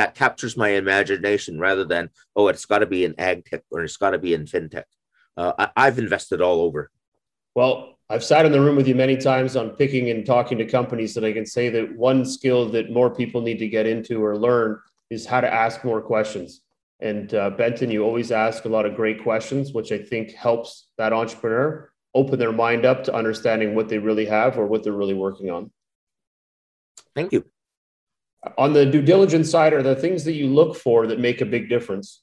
that 0.00 0.14
captures 0.14 0.56
my 0.56 0.70
imagination 0.70 1.60
rather 1.60 1.84
than 1.84 2.08
oh 2.34 2.48
it's 2.48 2.64
got 2.64 2.78
to 2.78 2.86
be 2.86 3.04
in 3.04 3.14
ag 3.18 3.44
tech 3.44 3.62
or 3.70 3.84
it's 3.84 3.98
got 3.98 4.12
to 4.12 4.18
be 4.18 4.32
in 4.32 4.46
fintech. 4.46 4.84
Uh, 5.36 5.52
I, 5.58 5.68
I've 5.76 5.98
invested 5.98 6.40
all 6.40 6.62
over. 6.62 6.90
Well, 7.54 7.98
I've 8.08 8.24
sat 8.24 8.46
in 8.46 8.52
the 8.52 8.62
room 8.62 8.76
with 8.76 8.88
you 8.88 8.94
many 8.94 9.18
times 9.18 9.56
on 9.56 9.70
picking 9.70 10.08
and 10.08 10.24
talking 10.24 10.56
to 10.56 10.64
companies 10.64 11.12
that 11.14 11.24
I 11.24 11.32
can 11.32 11.44
say 11.44 11.68
that 11.68 11.94
one 11.94 12.24
skill 12.24 12.70
that 12.70 12.90
more 12.90 13.10
people 13.10 13.42
need 13.42 13.58
to 13.58 13.68
get 13.68 13.86
into 13.86 14.24
or 14.24 14.38
learn 14.38 14.80
is 15.10 15.26
how 15.26 15.42
to 15.42 15.52
ask 15.52 15.84
more 15.84 16.00
questions. 16.00 16.62
And 17.00 17.34
uh, 17.34 17.50
Benton, 17.50 17.90
you 17.90 18.02
always 18.02 18.32
ask 18.32 18.64
a 18.64 18.68
lot 18.70 18.86
of 18.86 18.96
great 18.96 19.22
questions, 19.22 19.74
which 19.74 19.92
I 19.92 19.98
think 19.98 20.32
helps 20.32 20.88
that 20.96 21.12
entrepreneur 21.12 21.92
open 22.14 22.38
their 22.38 22.52
mind 22.52 22.86
up 22.86 23.04
to 23.04 23.14
understanding 23.14 23.74
what 23.74 23.90
they 23.90 23.98
really 23.98 24.26
have 24.26 24.58
or 24.58 24.66
what 24.66 24.82
they're 24.82 24.92
really 24.92 25.14
working 25.14 25.50
on. 25.50 25.70
Thank 27.14 27.32
you. 27.32 27.44
On 28.56 28.72
the 28.72 28.86
due 28.86 29.02
diligence 29.02 29.50
side, 29.50 29.72
are 29.72 29.82
there 29.82 29.94
things 29.94 30.24
that 30.24 30.32
you 30.32 30.48
look 30.48 30.76
for 30.76 31.06
that 31.06 31.20
make 31.20 31.40
a 31.40 31.46
big 31.46 31.68
difference? 31.68 32.22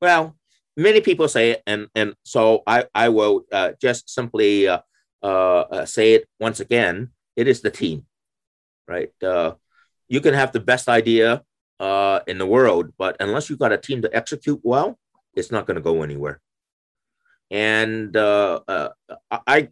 Well, 0.00 0.36
many 0.76 1.00
people 1.00 1.28
say 1.28 1.52
it, 1.52 1.62
and 1.66 1.88
and 1.94 2.14
so 2.24 2.62
I 2.66 2.84
I 2.94 3.08
will 3.08 3.44
uh, 3.50 3.72
just 3.80 4.10
simply 4.10 4.68
uh, 4.68 4.80
uh, 5.22 5.86
say 5.86 6.14
it 6.14 6.28
once 6.38 6.60
again. 6.60 7.10
It 7.36 7.48
is 7.48 7.62
the 7.62 7.70
team, 7.70 8.06
right? 8.86 9.10
Uh, 9.22 9.54
you 10.08 10.20
can 10.20 10.34
have 10.34 10.52
the 10.52 10.60
best 10.60 10.88
idea 10.88 11.42
uh, 11.80 12.20
in 12.26 12.38
the 12.38 12.46
world, 12.46 12.92
but 12.98 13.16
unless 13.20 13.48
you've 13.48 13.58
got 13.58 13.72
a 13.72 13.78
team 13.78 14.02
to 14.02 14.14
execute 14.14 14.60
well, 14.62 14.98
it's 15.34 15.50
not 15.50 15.66
going 15.66 15.76
to 15.76 15.82
go 15.82 16.02
anywhere. 16.02 16.40
And 17.50 18.16
uh, 18.16 18.60
uh, 18.68 18.88
I, 19.30 19.68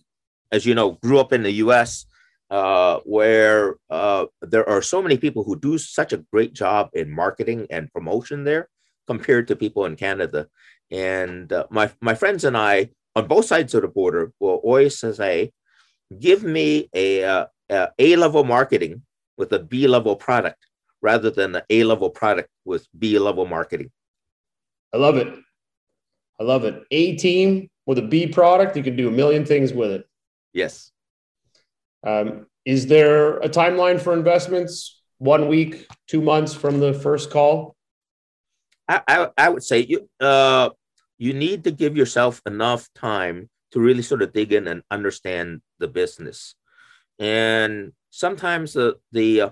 as 0.50 0.66
you 0.66 0.74
know, 0.74 0.92
grew 0.92 1.18
up 1.18 1.32
in 1.32 1.42
the 1.42 1.52
U.S. 1.64 2.06
Uh, 2.52 3.00
where 3.06 3.76
uh, 3.88 4.26
there 4.42 4.68
are 4.68 4.82
so 4.82 5.00
many 5.00 5.16
people 5.16 5.42
who 5.42 5.58
do 5.58 5.78
such 5.78 6.12
a 6.12 6.22
great 6.32 6.52
job 6.52 6.90
in 6.92 7.10
marketing 7.10 7.66
and 7.70 7.90
promotion 7.94 8.44
there 8.44 8.68
compared 9.06 9.48
to 9.48 9.56
people 9.56 9.86
in 9.86 9.96
Canada. 9.96 10.46
And 10.90 11.50
uh, 11.50 11.64
my 11.70 11.90
my 12.02 12.14
friends 12.14 12.44
and 12.44 12.54
I 12.54 12.90
on 13.16 13.26
both 13.26 13.46
sides 13.46 13.72
of 13.74 13.80
the 13.80 13.88
border 13.88 14.32
will 14.38 14.60
always 14.62 14.98
say, 14.98 15.50
"Give 16.26 16.44
me 16.44 16.90
a, 16.94 17.46
a 17.70 17.88
A 17.98 18.16
level 18.16 18.44
marketing 18.44 19.00
with 19.38 19.50
a 19.54 19.58
B 19.58 19.88
level 19.88 20.14
product." 20.14 20.60
rather 21.02 21.30
than 21.30 21.56
an 21.56 21.62
A 21.68 21.84
level 21.84 22.08
product 22.08 22.48
with 22.64 22.86
B 22.98 23.18
level 23.18 23.44
marketing. 23.44 23.90
I 24.94 24.98
love 24.98 25.16
it. 25.16 25.34
I 26.40 26.44
love 26.44 26.64
it. 26.64 26.84
A 26.90 27.16
team 27.16 27.68
with 27.86 27.98
a 27.98 28.02
B 28.02 28.26
product, 28.26 28.76
you 28.76 28.82
can 28.82 28.96
do 28.96 29.08
a 29.08 29.10
million 29.10 29.44
things 29.44 29.72
with 29.72 29.90
it. 29.90 30.06
Yes. 30.52 30.91
Um, 32.04 32.46
is 32.64 32.86
there 32.86 33.38
a 33.38 33.48
timeline 33.48 34.00
for 34.00 34.12
investments? 34.12 35.00
One 35.18 35.48
week, 35.48 35.86
two 36.08 36.20
months 36.20 36.52
from 36.54 36.80
the 36.80 36.92
first 36.92 37.30
call? 37.30 37.76
I, 38.88 39.02
I, 39.06 39.28
I 39.36 39.48
would 39.48 39.62
say 39.62 39.80
you 39.80 40.08
uh, 40.20 40.70
you 41.18 41.32
need 41.32 41.64
to 41.64 41.70
give 41.70 41.96
yourself 41.96 42.42
enough 42.46 42.88
time 42.94 43.48
to 43.70 43.80
really 43.80 44.02
sort 44.02 44.22
of 44.22 44.32
dig 44.32 44.52
in 44.52 44.66
and 44.66 44.82
understand 44.90 45.62
the 45.78 45.88
business. 45.88 46.54
And 47.18 47.92
sometimes 48.10 48.72
the 48.72 48.96
the 49.12 49.40
uh, 49.40 49.50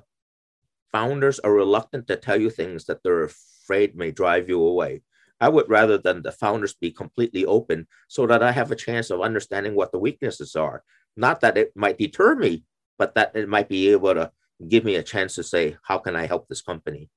founders 0.92 1.38
are 1.38 1.53
reluctant 1.53 2.09
to 2.09 2.16
tell 2.16 2.40
you 2.40 2.51
things 2.51 2.86
that 2.86 3.03
they're 3.03 3.24
afraid 3.24 3.94
may 3.94 4.11
drive 4.11 4.48
you 4.48 4.61
away. 4.61 5.03
I 5.40 5.48
would 5.48 5.68
rather 5.70 5.96
than 5.96 6.22
the 6.22 6.32
founders 6.32 6.74
be 6.74 6.90
completely 6.90 7.46
open 7.46 7.86
so 8.09 8.26
that 8.26 8.42
I 8.42 8.53
have 8.53 8.70
a 8.70 8.76
chance 8.76 9.09
of 9.11 9.22
understanding 9.22 9.74
what 9.74 9.90
the 9.90 9.98
weaknesses 9.98 10.55
are. 10.55 10.82
Not 11.17 11.41
that 11.41 11.57
it 11.57 11.73
might 11.75 11.99
deter 11.99 12.35
me, 12.35 12.65
but 12.99 13.15
that 13.15 13.35
it 13.35 13.49
might 13.49 13.69
be 13.69 13.91
able 13.93 14.15
to 14.15 14.33
give 14.69 14.85
me 14.85 14.97
a 14.97 15.03
chance 15.03 15.35
to 15.35 15.43
say, 15.43 15.77
how 15.83 15.99
can 15.99 16.17
I 16.17 16.27
help 16.27 16.49
this 16.49 16.63
company? 16.63 17.11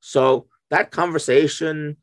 So 0.00 0.46
that 0.70 0.90
conversation 0.90 1.96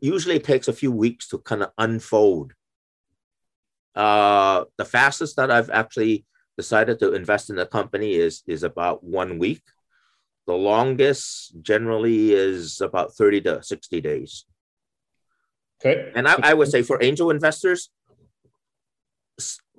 usually 0.00 0.38
takes 0.38 0.68
a 0.68 0.72
few 0.72 0.92
weeks 0.92 1.28
to 1.28 1.38
kind 1.38 1.62
of 1.62 1.70
unfold. 1.78 2.52
Uh, 3.94 4.64
the 4.76 4.84
fastest 4.84 5.36
that 5.36 5.50
I've 5.50 5.70
actually 5.70 6.26
decided 6.56 6.98
to 7.00 7.14
invest 7.14 7.50
in 7.50 7.58
a 7.58 7.66
company 7.66 8.14
is 8.14 8.42
is 8.46 8.62
about 8.62 9.02
one 9.02 9.38
week. 9.38 9.62
The 10.46 10.54
longest 10.54 11.60
generally 11.60 12.32
is 12.32 12.80
about 12.80 13.14
30 13.14 13.40
to 13.42 13.62
60 13.62 14.00
days. 14.00 14.44
Okay. 15.80 16.12
And 16.14 16.28
I, 16.28 16.36
I 16.42 16.54
would 16.54 16.68
say 16.68 16.82
for 16.82 17.02
angel 17.02 17.30
investors, 17.30 17.90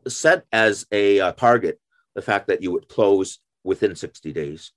set 0.08 0.45
as 0.51 0.86
a 0.91 1.20
uh, 1.20 1.32
target 1.34 1.80
the 2.16 2.22
fact 2.22 2.47
that 2.47 2.64
you 2.64 2.72
would 2.72 2.88
close 2.88 3.39
within 3.64 3.95
60 3.95 4.34
days. 4.34 4.72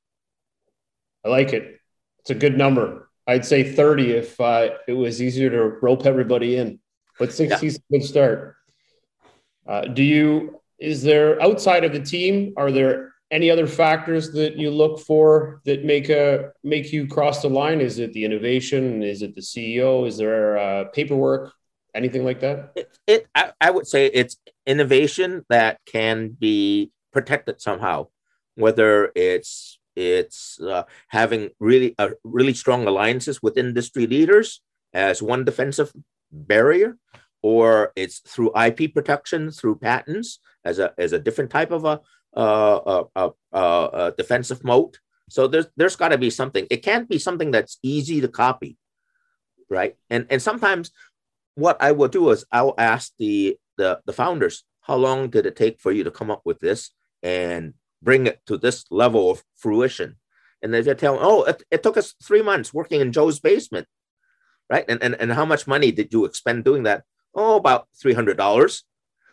I 1.24 1.28
like 1.28 1.52
it. 1.52 1.80
It's 2.20 2.30
a 2.30 2.34
good 2.34 2.56
number. 2.56 3.08
I'd 3.26 3.46
say 3.46 3.72
30 3.72 4.12
if 4.12 4.40
uh, 4.40 4.70
it 4.88 4.92
was 4.92 5.22
easier 5.22 5.50
to 5.50 5.78
rope 5.80 6.04
everybody 6.04 6.56
in, 6.56 6.80
but 7.18 7.32
60 7.32 7.64
yeah. 7.64 7.68
is 7.68 7.76
a 7.76 7.92
good 7.92 8.04
start. 8.04 8.56
Uh, 9.66 9.82
do 9.82 10.02
you 10.02 10.60
is 10.78 11.02
there 11.02 11.40
outside 11.42 11.84
of 11.84 11.92
the 11.92 12.00
team 12.00 12.54
are 12.56 12.72
there 12.72 13.12
any 13.30 13.50
other 13.50 13.66
factors 13.66 14.32
that 14.32 14.56
you 14.56 14.70
look 14.70 14.98
for 14.98 15.60
that 15.64 15.84
make 15.84 16.08
a 16.08 16.50
make 16.64 16.92
you 16.92 17.06
cross 17.06 17.42
the 17.42 17.48
line 17.48 17.80
is 17.80 17.98
it 17.98 18.12
the 18.12 18.24
innovation 18.24 19.02
is 19.02 19.22
it 19.22 19.34
the 19.34 19.40
ceo 19.40 20.06
is 20.06 20.16
there 20.16 20.58
uh, 20.58 20.84
paperwork 20.94 21.52
anything 21.94 22.24
like 22.24 22.40
that 22.40 22.72
it, 22.74 22.98
it 23.06 23.26
I, 23.34 23.52
I 23.60 23.70
would 23.70 23.86
say 23.86 24.06
it's 24.06 24.36
innovation 24.72 25.44
that 25.48 25.72
can 25.86 26.28
be 26.46 26.90
protected 27.12 27.60
somehow 27.60 28.06
whether 28.54 29.10
it's 29.14 29.78
it's 29.96 30.60
uh, 30.60 30.84
having 31.08 31.50
really 31.58 31.94
uh, 31.98 32.10
really 32.24 32.54
strong 32.54 32.86
alliances 32.86 33.42
with 33.42 33.58
industry 33.58 34.06
leaders 34.06 34.62
as 34.92 35.22
one 35.22 35.44
defensive 35.44 35.92
barrier 36.30 36.96
or 37.42 37.92
it's 37.96 38.20
through 38.20 38.52
ip 38.66 38.94
protection 38.94 39.50
through 39.50 39.76
patents 39.76 40.38
as 40.64 40.78
a 40.78 40.92
as 40.98 41.12
a 41.12 41.18
different 41.18 41.50
type 41.50 41.70
of 41.70 41.84
a, 41.84 42.00
uh, 42.36 43.04
a, 43.16 43.30
a, 43.52 43.62
a 43.92 44.14
defensive 44.16 44.62
moat. 44.62 44.98
So 45.28 45.46
there's 45.46 45.66
there's 45.76 45.96
got 45.96 46.08
to 46.08 46.18
be 46.18 46.30
something. 46.30 46.66
It 46.70 46.82
can't 46.82 47.08
be 47.08 47.18
something 47.18 47.50
that's 47.50 47.78
easy 47.82 48.20
to 48.20 48.28
copy, 48.28 48.76
right? 49.68 49.96
And 50.10 50.26
and 50.30 50.42
sometimes 50.42 50.90
what 51.54 51.80
I 51.80 51.92
will 51.92 52.08
do 52.08 52.30
is 52.30 52.44
I'll 52.52 52.74
ask 52.78 53.12
the 53.18 53.58
the 53.80 54.00
the 54.06 54.12
founders, 54.12 54.64
how 54.88 54.96
long 54.96 55.30
did 55.34 55.46
it 55.46 55.56
take 55.56 55.80
for 55.80 55.92
you 55.92 56.04
to 56.04 56.16
come 56.18 56.30
up 56.30 56.42
with 56.44 56.60
this 56.60 56.90
and 57.22 57.74
bring 58.02 58.26
it 58.26 58.38
to 58.46 58.56
this 58.56 58.84
level 58.90 59.30
of 59.30 59.42
fruition? 59.56 60.16
And 60.62 60.72
they 60.72 60.82
tell, 60.94 61.16
oh, 61.20 61.44
it, 61.44 61.62
it 61.70 61.82
took 61.82 61.96
us 61.96 62.14
three 62.22 62.42
months 62.42 62.74
working 62.74 63.00
in 63.00 63.12
Joe's 63.12 63.40
basement, 63.40 63.86
right? 64.68 64.84
And 64.88 65.02
and 65.02 65.14
and 65.20 65.32
how 65.32 65.46
much 65.46 65.66
money 65.66 65.90
did 65.90 66.12
you 66.12 66.24
expend 66.26 66.64
doing 66.64 66.84
that? 66.84 67.04
Oh, 67.34 67.56
about 67.56 67.88
three 68.00 68.14
hundred 68.14 68.36
dollars. 68.36 68.84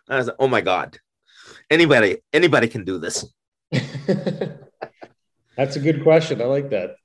I 0.10 0.18
was 0.18 0.28
like, 0.28 0.40
oh 0.40 0.48
my 0.48 0.62
god, 0.62 1.00
anybody 1.70 2.18
anybody 2.34 2.68
can 2.68 2.84
do 2.84 2.98
this 2.98 3.26
that's 5.58 5.76
a 5.76 5.80
good 5.80 6.04
question 6.04 6.42
i 6.42 6.46
like 6.46 6.70
that 6.70 6.96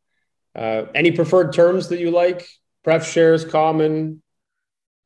uh, 0.55 0.85
any 0.95 1.11
preferred 1.11 1.53
terms 1.53 1.89
that 1.89 1.99
you 1.99 2.11
like 2.11 2.47
pref 2.85 3.05
shares 3.11 3.45
common 3.45 4.22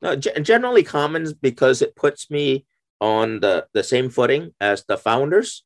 No, 0.01 0.15
g- 0.15 0.31
generally 0.41 0.83
commons 0.83 1.33
because 1.33 1.81
it 1.81 1.95
puts 1.95 2.29
me 2.29 2.65
on 2.99 3.39
the, 3.39 3.67
the 3.73 3.83
same 3.83 4.09
footing 4.09 4.53
as 4.59 4.85
the 4.85 4.97
founders. 4.97 5.63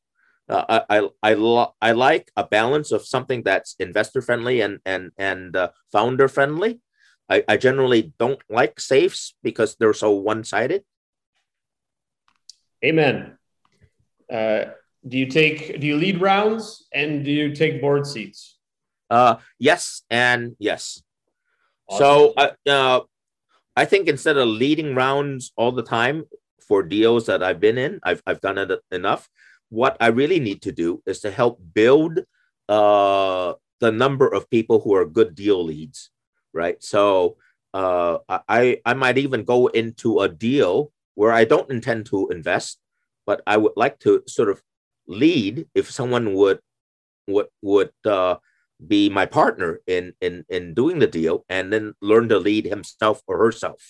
Uh, 0.48 0.82
I 0.88 0.98
I 0.98 1.08
I, 1.22 1.34
lo- 1.34 1.74
I 1.80 1.92
like 1.92 2.30
a 2.36 2.44
balance 2.44 2.92
of 2.92 3.06
something 3.06 3.42
that's 3.42 3.76
investor 3.78 4.20
friendly 4.20 4.60
and 4.60 4.80
and 4.84 5.12
and 5.16 5.54
uh, 5.56 5.70
founder 5.92 6.28
friendly. 6.28 6.80
I, 7.28 7.44
I 7.48 7.56
generally 7.56 8.12
don't 8.18 8.42
like 8.50 8.80
safes 8.80 9.34
because 9.42 9.76
they're 9.76 9.94
so 9.94 10.10
one 10.10 10.44
sided. 10.44 10.84
Amen. 12.84 13.38
Uh, 14.30 14.64
do 15.06 15.18
you 15.18 15.26
take 15.26 15.80
do 15.80 15.86
you 15.86 15.96
lead 15.96 16.20
rounds 16.20 16.86
and 16.92 17.24
do 17.24 17.30
you 17.30 17.54
take 17.54 17.80
board 17.80 18.06
seats? 18.06 18.58
Uh, 19.10 19.36
yes 19.58 20.02
and 20.10 20.56
yes. 20.58 21.02
Awesome. 21.86 21.98
So 21.98 22.34
uh, 22.36 22.50
uh, 22.68 23.00
I 23.76 23.84
think 23.84 24.08
instead 24.08 24.36
of 24.36 24.48
leading 24.48 24.94
rounds 24.94 25.52
all 25.56 25.72
the 25.72 25.82
time 25.82 26.24
for 26.60 26.82
deals 26.82 27.26
that 27.26 27.42
I've 27.42 27.60
been 27.60 27.78
in, 27.78 28.00
I've 28.02 28.22
I've 28.26 28.40
done 28.40 28.58
it 28.58 28.70
enough. 28.90 29.28
What 29.70 29.96
I 30.00 30.08
really 30.08 30.40
need 30.40 30.62
to 30.62 30.72
do 30.72 31.02
is 31.06 31.20
to 31.20 31.30
help 31.30 31.60
build 31.72 32.20
uh, 32.68 33.54
the 33.80 33.90
number 33.90 34.28
of 34.28 34.50
people 34.50 34.80
who 34.80 34.94
are 34.94 35.06
good 35.06 35.34
deal 35.34 35.64
leads, 35.64 36.10
right? 36.52 36.82
So 36.82 37.36
uh, 37.72 38.18
I 38.28 38.80
I 38.84 38.94
might 38.94 39.18
even 39.18 39.44
go 39.44 39.68
into 39.68 40.20
a 40.20 40.28
deal 40.28 40.92
where 41.14 41.32
I 41.32 41.44
don't 41.44 41.70
intend 41.70 42.06
to 42.06 42.28
invest, 42.28 42.78
but 43.26 43.42
I 43.46 43.56
would 43.56 43.72
like 43.76 43.98
to 44.00 44.22
sort 44.26 44.48
of 44.48 44.62
lead 45.06 45.66
if 45.74 45.90
someone 45.90 46.34
would 46.34 46.60
would 47.26 47.48
would 47.62 47.92
uh, 48.04 48.36
be 48.92 49.08
my 49.08 49.24
partner 49.24 49.80
in 49.86 50.12
in 50.20 50.44
in 50.50 50.74
doing 50.74 50.98
the 50.98 51.06
deal 51.06 51.36
and 51.48 51.72
then 51.72 51.94
learn 52.10 52.28
to 52.28 52.38
lead 52.38 52.64
himself 52.66 53.22
or 53.26 53.38
herself. 53.38 53.80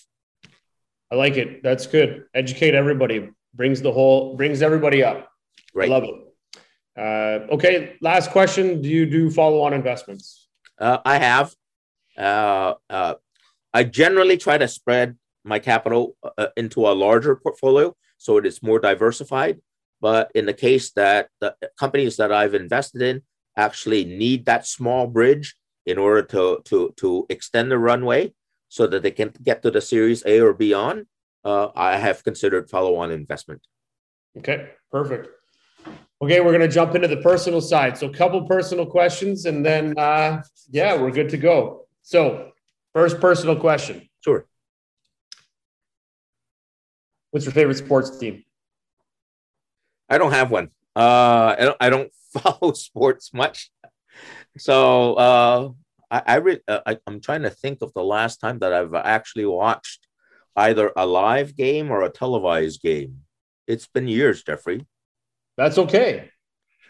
I 1.11 1.17
like 1.17 1.37
it. 1.37 1.61
That's 1.67 1.87
good. 1.89 2.11
Educate 2.43 2.75
everybody. 2.83 3.19
Brings 3.53 3.83
the 3.83 3.91
whole 3.99 4.37
brings 4.37 4.63
everybody 4.63 5.03
up. 5.03 5.19
Right. 5.75 5.91
I 5.91 5.95
love 5.97 6.05
it. 6.11 6.17
Uh, 7.03 7.55
okay 7.55 7.97
last 8.01 8.31
question. 8.31 8.81
Do 8.81 8.89
you 8.89 9.05
do 9.17 9.29
follow-on 9.29 9.73
investments? 9.73 10.49
Uh, 10.79 10.99
i 11.05 11.17
have. 11.29 11.49
Uh, 12.17 12.75
uh 12.99 13.15
i 13.79 13.83
generally 14.03 14.39
try 14.47 14.57
to 14.65 14.69
spread 14.69 15.17
my 15.53 15.59
capital 15.59 16.03
uh, 16.39 16.51
into 16.63 16.81
a 16.87 16.95
larger 17.05 17.35
portfolio 17.45 17.87
so 18.19 18.31
it 18.39 18.47
is 18.47 18.63
more 18.63 18.79
diversified. 18.79 19.57
But 20.01 20.31
in 20.39 20.45
the 20.51 20.59
case 20.67 20.87
that 21.01 21.23
the 21.41 21.51
companies 21.83 22.15
that 22.21 22.31
i've 22.41 22.57
invested 22.65 23.03
in 23.11 23.17
actually 23.57 24.05
need 24.05 24.47
that 24.47 24.67
small 24.67 25.07
bridge 25.07 25.55
in 25.87 25.99
order 25.99 26.23
to 26.23 26.61
to 26.65 26.95
to 26.97 27.27
extend 27.29 27.71
the 27.71 27.79
runway 27.79 28.33
so 28.69 28.87
that 28.87 29.03
they 29.03 29.11
can 29.11 29.33
get 29.43 29.63
to 29.63 29.71
the 29.71 29.81
Series 29.81 30.25
A 30.25 30.41
or 30.41 30.55
beyond, 30.55 31.07
uh, 31.45 31.69
I 31.77 31.99
have 31.99 32.25
considered 32.25 32.71
follow-on 32.71 33.11
investment. 33.11 33.61
Okay, 34.39 34.71
perfect. 34.91 35.29
Okay, 36.23 36.41
we're 36.41 36.57
going 36.57 36.61
to 36.61 36.69
jump 36.69 36.95
into 36.95 37.09
the 37.09 37.19
personal 37.19 37.61
side. 37.61 37.99
So, 37.99 38.07
a 38.07 38.13
couple 38.15 38.47
personal 38.47 38.87
questions, 38.87 39.45
and 39.45 39.67
then 39.67 39.99
uh, 39.99 40.43
yeah, 40.71 40.97
we're 40.97 41.11
good 41.11 41.29
to 41.31 41.37
go. 41.37 41.87
So, 42.03 42.53
first 42.95 43.21
personal 43.21 43.57
question. 43.57 44.09
Sure. 44.25 44.47
What's 47.31 47.45
your 47.45 47.53
favorite 47.53 47.77
sports 47.77 48.17
team? 48.17 48.45
I 50.09 50.17
don't 50.17 50.33
have 50.33 50.51
one. 50.51 50.71
Uh, 50.95 51.57
I 51.59 51.65
don't. 51.65 51.77
I 51.81 51.91
don't 51.91 52.13
follow 52.33 52.73
sports 52.73 53.33
much. 53.35 53.71
So 54.59 55.15
uh, 55.15 55.71
I, 56.11 56.23
I, 56.27 56.35
re- 56.37 56.61
uh, 56.69 56.81
I 56.87 56.99
I'm 57.07 57.21
trying 57.21 57.43
to 57.43 57.51
think 57.51 57.83
of 57.83 57.93
the 57.95 58.05
last 58.05 58.39
time 58.39 58.59
that 58.61 58.73
I've 58.73 58.95
actually 58.95 59.47
watched 59.47 60.07
either 60.57 60.93
a 60.97 61.07
live 61.07 61.57
game 61.57 61.91
or 61.91 62.03
a 62.03 62.11
televised 62.11 62.83
game. 62.83 63.21
It's 63.67 63.87
been 63.87 64.09
years, 64.09 64.43
Jeffrey. 64.43 64.87
That's 65.57 65.79
okay. 65.79 66.31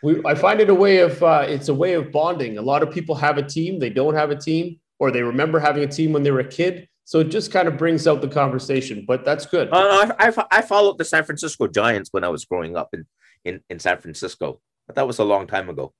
We, 0.02 0.20
I 0.24 0.34
find 0.34 0.60
it 0.60 0.68
a 0.68 0.74
way 0.74 0.98
of 0.98 1.22
uh, 1.22 1.44
it's 1.46 1.68
a 1.68 1.74
way 1.74 1.94
of 1.94 2.10
bonding. 2.10 2.58
A 2.58 2.62
lot 2.62 2.82
of 2.82 2.90
people 2.90 3.14
have 3.14 3.38
a 3.38 3.42
team, 3.42 3.78
they 3.78 3.90
don't 3.90 4.14
have 4.14 4.30
a 4.30 4.36
team, 4.36 4.80
or 4.98 5.10
they 5.10 5.22
remember 5.22 5.60
having 5.60 5.84
a 5.84 5.88
team 5.88 6.12
when 6.12 6.24
they 6.24 6.30
were 6.30 6.40
a 6.40 6.48
kid. 6.48 6.88
So 7.04 7.20
it 7.20 7.28
just 7.28 7.52
kind 7.52 7.68
of 7.68 7.76
brings 7.76 8.06
out 8.06 8.20
the 8.20 8.28
conversation. 8.28 9.04
But 9.06 9.24
that's 9.24 9.46
good. 9.46 9.68
Uh, 9.72 10.12
I, 10.18 10.28
I, 10.28 10.44
I 10.50 10.62
followed 10.62 10.98
the 10.98 11.04
San 11.04 11.24
Francisco 11.24 11.66
Giants 11.66 12.08
when 12.12 12.24
I 12.24 12.28
was 12.28 12.44
growing 12.44 12.76
up 12.76 12.90
in 12.92 13.06
in, 13.44 13.60
in 13.68 13.78
San 13.78 13.98
Francisco. 13.98 14.60
But 14.86 14.96
that 14.96 15.06
was 15.06 15.18
a 15.18 15.24
long 15.24 15.46
time 15.46 15.68
ago. 15.68 15.92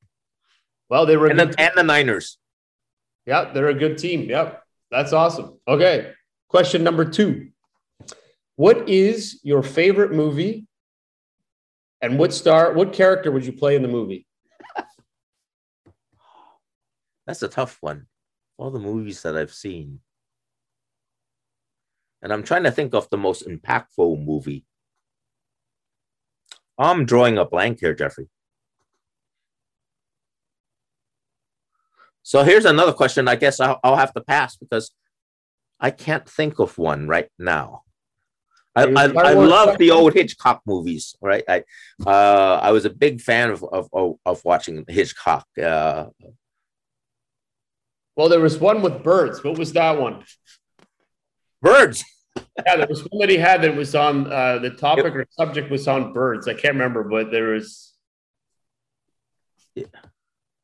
Well, 0.88 1.06
they 1.06 1.16
were 1.16 1.28
and, 1.28 1.38
the, 1.38 1.54
and 1.58 1.72
the 1.74 1.82
Niners. 1.82 2.38
Yeah, 3.26 3.52
they're 3.52 3.68
a 3.68 3.74
good 3.74 3.98
team. 3.98 4.28
Yep. 4.28 4.62
That's 4.90 5.12
awesome. 5.12 5.58
Okay. 5.66 6.12
Question 6.48 6.84
number 6.84 7.04
two. 7.04 7.48
What 8.56 8.88
is 8.88 9.40
your 9.42 9.62
favorite 9.62 10.12
movie? 10.12 10.66
And 12.02 12.18
what 12.18 12.34
star, 12.34 12.74
what 12.74 12.92
character 12.92 13.30
would 13.30 13.46
you 13.46 13.52
play 13.52 13.76
in 13.76 13.82
the 13.82 13.88
movie? 13.88 14.26
That's 17.26 17.42
a 17.42 17.48
tough 17.48 17.78
one. 17.80 18.06
All 18.58 18.70
the 18.70 18.78
movies 18.78 19.22
that 19.22 19.36
I've 19.36 19.54
seen. 19.54 20.00
And 22.20 22.32
I'm 22.32 22.42
trying 22.42 22.64
to 22.64 22.70
think 22.70 22.94
of 22.94 23.08
the 23.08 23.16
most 23.16 23.48
impactful 23.48 24.24
movie. 24.24 24.64
I'm 26.78 27.04
drawing 27.04 27.38
a 27.38 27.44
blank 27.44 27.80
here, 27.80 27.94
Jeffrey. 27.94 28.28
So 32.22 32.44
here's 32.44 32.64
another 32.64 32.92
question. 32.92 33.28
I 33.28 33.36
guess 33.36 33.60
I'll, 33.60 33.80
I'll 33.82 33.96
have 33.96 34.14
to 34.14 34.20
pass 34.20 34.56
because 34.56 34.92
I 35.80 35.90
can't 35.90 36.28
think 36.28 36.58
of 36.58 36.78
one 36.78 37.08
right 37.08 37.28
now. 37.38 37.82
I, 38.74 38.84
I, 38.84 39.04
I 39.04 39.32
love 39.34 39.76
the 39.76 39.90
old 39.90 40.14
Hitchcock 40.14 40.62
movies, 40.64 41.14
right? 41.20 41.44
I 41.46 41.64
uh, 42.06 42.58
I 42.62 42.70
was 42.70 42.86
a 42.86 42.90
big 42.90 43.20
fan 43.20 43.50
of 43.50 43.62
of, 43.64 44.16
of 44.24 44.44
watching 44.44 44.84
Hitchcock. 44.88 45.46
Uh, 45.62 46.06
well, 48.16 48.30
there 48.30 48.40
was 48.40 48.58
one 48.58 48.80
with 48.80 49.02
birds. 49.02 49.44
What 49.44 49.58
was 49.58 49.74
that 49.74 49.98
one? 49.98 50.24
Birds. 51.60 52.02
Yeah, 52.66 52.76
there 52.76 52.86
was 52.86 53.02
one 53.02 53.20
that 53.20 53.30
he 53.30 53.36
had 53.36 53.62
that 53.62 53.74
was 53.74 53.94
on 53.94 54.30
uh, 54.30 54.58
the 54.58 54.70
topic 54.70 55.04
yep. 55.04 55.14
or 55.14 55.26
subject 55.30 55.70
was 55.70 55.88
on 55.88 56.12
birds. 56.12 56.48
I 56.48 56.54
can't 56.54 56.74
remember, 56.74 57.04
but 57.04 57.30
there 57.30 57.48
was. 57.48 57.94
Yeah. 59.74 59.86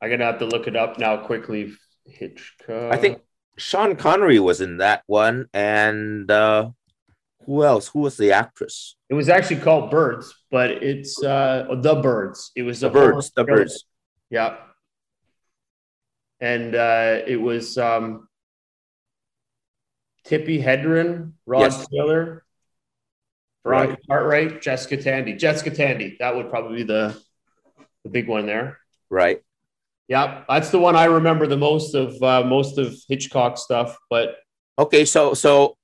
I'm 0.03 0.11
gonna 0.11 0.24
have 0.24 0.39
to 0.39 0.47
look 0.47 0.66
it 0.66 0.76
up 0.76 0.99
now 0.99 1.16
quickly. 1.16 1.72
Hitchcock. 2.07 2.93
I 2.93 2.97
think 2.97 3.20
Sean 3.57 3.97
Connery 3.97 4.39
was 4.39 4.61
in 4.61 4.78
that 4.78 5.03
one, 5.07 5.49
and 5.53 6.30
uh, 6.30 6.70
who 7.49 7.64
else? 7.64 7.89
Who 7.89 8.01
was 8.01 8.16
the 8.16 8.32
actress? 8.32 8.97
It 9.09 9.14
was 9.14 9.28
actually 9.28 9.61
called 9.61 9.91
Birds, 9.91 10.34
but 10.51 10.70
it's 10.70 11.22
uh, 11.22 11.66
the 11.80 11.97
Birds. 11.97 12.53
It 12.55 12.62
was 12.62 12.80
the 12.80 12.91
Birds. 12.91 13.32
The 13.34 13.45
Birds. 13.45 13.84
Yeah. 14.30 14.57
And 16.41 16.74
uh, 16.74 17.20
it 17.26 17.41
was 17.41 17.78
um, 17.78 18.28
Tippi 20.29 20.62
Hedren, 20.62 21.33
Rod 21.47 21.61
yes. 21.61 21.89
Taylor, 21.89 22.45
Veronica 23.64 23.93
right. 23.93 24.07
Cartwright, 24.09 24.62
Jessica 24.62 25.03
Tandy. 25.03 25.35
Jessica 25.35 25.70
Tandy. 25.70 26.16
That 26.20 26.37
would 26.37 26.51
probably 26.51 26.79
be 26.79 26.83
the 26.85 27.20
the 28.05 28.11
big 28.11 28.29
one 28.29 28.47
there. 28.47 28.79
Right. 29.11 29.43
Yeah, 30.07 30.45
that's 30.49 30.70
the 30.70 30.79
one 30.79 30.97
I 30.97 31.05
remember 31.05 31.47
the 31.47 31.57
most 31.57 31.95
of 31.95 32.22
uh, 32.22 32.43
most 32.45 32.79
of 32.79 32.97
Hitchcock 33.09 33.59
stuff. 33.59 33.97
But 34.11 34.37
okay, 34.79 35.05
so 35.05 35.35
so 35.35 35.76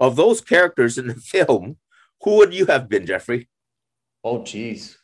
of 0.00 0.16
those 0.16 0.40
characters 0.40 0.98
in 0.98 1.08
the 1.08 1.14
film, 1.14 1.78
who 2.22 2.36
would 2.36 2.54
you 2.54 2.66
have 2.66 2.88
been, 2.88 3.06
Jeffrey? 3.06 3.48
Oh, 4.22 4.42
geez, 4.42 4.96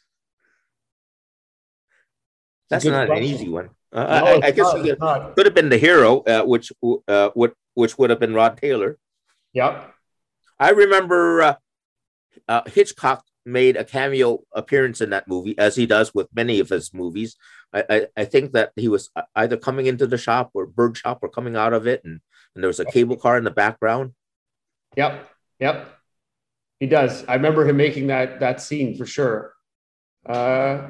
that's 2.69 2.85
not 2.85 3.07
question. 3.07 3.25
an 3.25 3.31
easy 3.31 3.49
one. 3.49 3.71
Uh, 3.93 4.05
no, 4.05 4.27
I, 4.27 4.47
I, 4.47 4.51
guess 4.53 4.73
not, 4.73 4.87
you 4.87 4.97
could 5.35 5.47
have 5.47 5.55
been 5.55 5.69
the 5.69 5.77
hero, 5.77 6.21
uh, 6.21 6.45
which 6.45 6.73
uh, 7.09 7.31
would 7.35 7.53
which 7.75 7.99
would 7.99 8.11
have 8.11 8.21
been 8.21 8.35
Rod 8.35 8.59
Taylor. 8.59 8.99
Yep. 9.53 9.95
I 10.59 10.71
remember 10.71 11.43
uh, 11.43 11.55
uh, 12.49 12.63
Hitchcock 12.67 13.25
made 13.47 13.77
a 13.77 13.85
cameo 13.85 14.41
appearance 14.53 15.01
in 15.01 15.11
that 15.11 15.27
movie, 15.27 15.59
as 15.59 15.77
he 15.77 15.87
does 15.87 16.15
with 16.15 16.29
many 16.35 16.61
of 16.61 16.69
his 16.69 16.93
movies. 16.93 17.37
I, 17.73 17.85
I, 17.89 18.07
I, 18.17 18.25
think 18.25 18.53
that 18.53 18.73
he 18.77 18.89
was 18.89 19.11
either 19.35 19.57
coming 19.57 19.87
into 19.87 20.07
the 20.07 20.19
shop 20.19 20.51
or 20.55 20.67
bird 20.67 20.97
shop 20.97 21.21
or 21.23 21.29
coming 21.29 21.57
out 21.57 21.73
of 21.73 21.87
it, 21.87 22.03
and, 22.05 22.21
and 22.55 22.63
there 22.63 22.69
was 22.69 22.81
a 22.81 22.85
cable 22.85 23.17
car 23.17 23.39
in 23.39 23.45
the 23.45 23.51
background. 23.51 24.13
Yep, 24.97 25.29
yep, 25.59 25.89
he 26.81 26.87
does. 26.87 27.25
I 27.27 27.35
remember 27.35 27.67
him 27.67 27.77
making 27.77 28.09
that 28.09 28.41
that 28.41 28.61
scene 28.61 28.97
for 28.97 29.07
sure. 29.07 29.55
Uh, 30.27 30.89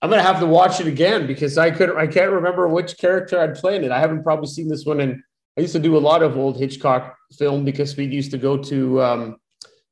I'm 0.00 0.10
gonna 0.10 0.22
have 0.22 0.40
to 0.40 0.46
watch 0.46 0.80
it 0.80 0.86
again 0.86 1.26
because 1.26 1.58
I 1.58 1.70
could 1.70 1.96
I 1.96 2.06
can't 2.06 2.32
remember 2.32 2.68
which 2.68 2.98
character 2.98 3.40
I'd 3.40 3.56
play 3.56 3.76
in 3.76 3.84
it. 3.84 3.90
I 3.90 4.00
haven't 4.00 4.22
probably 4.22 4.48
seen 4.48 4.68
this 4.68 4.84
one, 4.84 5.00
and 5.00 5.22
I 5.56 5.60
used 5.60 5.74
to 5.74 5.78
do 5.78 5.96
a 5.96 5.98
lot 5.98 6.22
of 6.22 6.36
old 6.36 6.58
Hitchcock 6.58 7.16
film 7.36 7.64
because 7.64 7.96
we 7.96 8.06
used 8.06 8.30
to 8.30 8.38
go 8.38 8.56
to 8.56 9.02
um, 9.02 9.36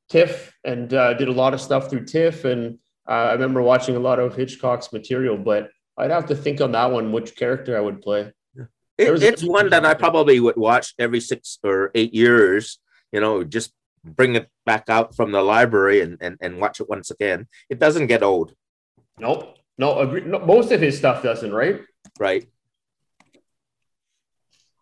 TIFF 0.09 0.53
and 0.63 0.93
uh, 0.93 1.13
did 1.13 1.27
a 1.27 1.33
lot 1.33 1.53
of 1.53 1.61
stuff 1.61 1.89
through 1.89 2.05
TIFF. 2.05 2.45
And 2.45 2.79
uh, 3.07 3.29
I 3.29 3.33
remember 3.33 3.61
watching 3.61 3.95
a 3.95 3.99
lot 3.99 4.19
of 4.19 4.35
Hitchcock's 4.35 4.91
material, 4.91 5.37
but 5.37 5.69
I'd 5.97 6.11
have 6.11 6.25
to 6.27 6.35
think 6.35 6.61
on 6.61 6.71
that 6.71 6.91
one 6.91 7.11
which 7.11 7.35
character 7.35 7.77
I 7.77 7.81
would 7.81 8.01
play. 8.01 8.31
It, 8.97 9.23
it's 9.23 9.43
one 9.43 9.69
that 9.69 9.85
I 9.85 9.93
probably 9.93 10.39
would 10.39 10.57
watch 10.57 10.93
every 10.99 11.21
six 11.21 11.57
or 11.63 11.91
eight 11.95 12.13
years, 12.13 12.79
you 13.11 13.19
know, 13.19 13.43
just 13.43 13.73
bring 14.03 14.35
it 14.35 14.47
back 14.65 14.89
out 14.89 15.15
from 15.15 15.31
the 15.31 15.41
library 15.41 16.01
and, 16.01 16.17
and, 16.21 16.37
and 16.41 16.59
watch 16.59 16.79
it 16.79 16.89
once 16.89 17.09
again. 17.09 17.47
It 17.69 17.79
doesn't 17.79 18.07
get 18.07 18.21
old. 18.21 18.53
Nope. 19.19 19.57
No, 19.77 19.99
agree. 19.99 20.21
No, 20.21 20.39
most 20.39 20.71
of 20.71 20.81
his 20.81 20.97
stuff 20.97 21.23
doesn't, 21.23 21.53
right? 21.53 21.81
Right. 22.19 22.47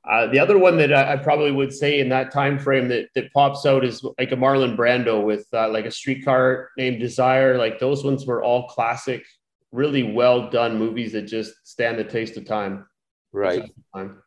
Uh, 0.08 0.28
the 0.28 0.39
other 0.39 0.58
one 0.58 0.78
that 0.78 0.93
I, 0.93 1.14
I, 1.14 1.16
probably 1.18 1.52
would 1.52 1.74
say 1.74 2.00
in 2.00 2.10
that 2.10 2.32
time 2.32 2.58
frame 2.58 2.88
that, 2.88 3.10
that 3.16 3.32
pops 3.34 3.66
out 3.66 3.84
is 3.84 4.04
like 4.18 4.32
a 4.32 4.36
Marlon 4.36 4.78
Brando 4.78 5.24
with 5.24 5.45
uh, 5.54 5.70
like 5.70 5.86
a 5.86 5.91
streetcar 5.91 6.70
named 6.78 7.00
Desire. 7.00 7.58
Like 7.58 7.80
those 7.80 8.04
ones 8.04 8.26
were 8.26 8.41
all 8.41 8.68
classic, 8.68 9.26
really 9.72 10.04
well 10.04 10.50
done 10.50 10.80
movies 10.80 11.12
that 11.12 11.24
just 11.24 11.54
stand 11.64 12.00
the 12.00 12.06
taste 12.06 12.38
of 12.38 12.45
time. 12.45 12.88
Right. 13.34 13.70
Time. 13.93 14.24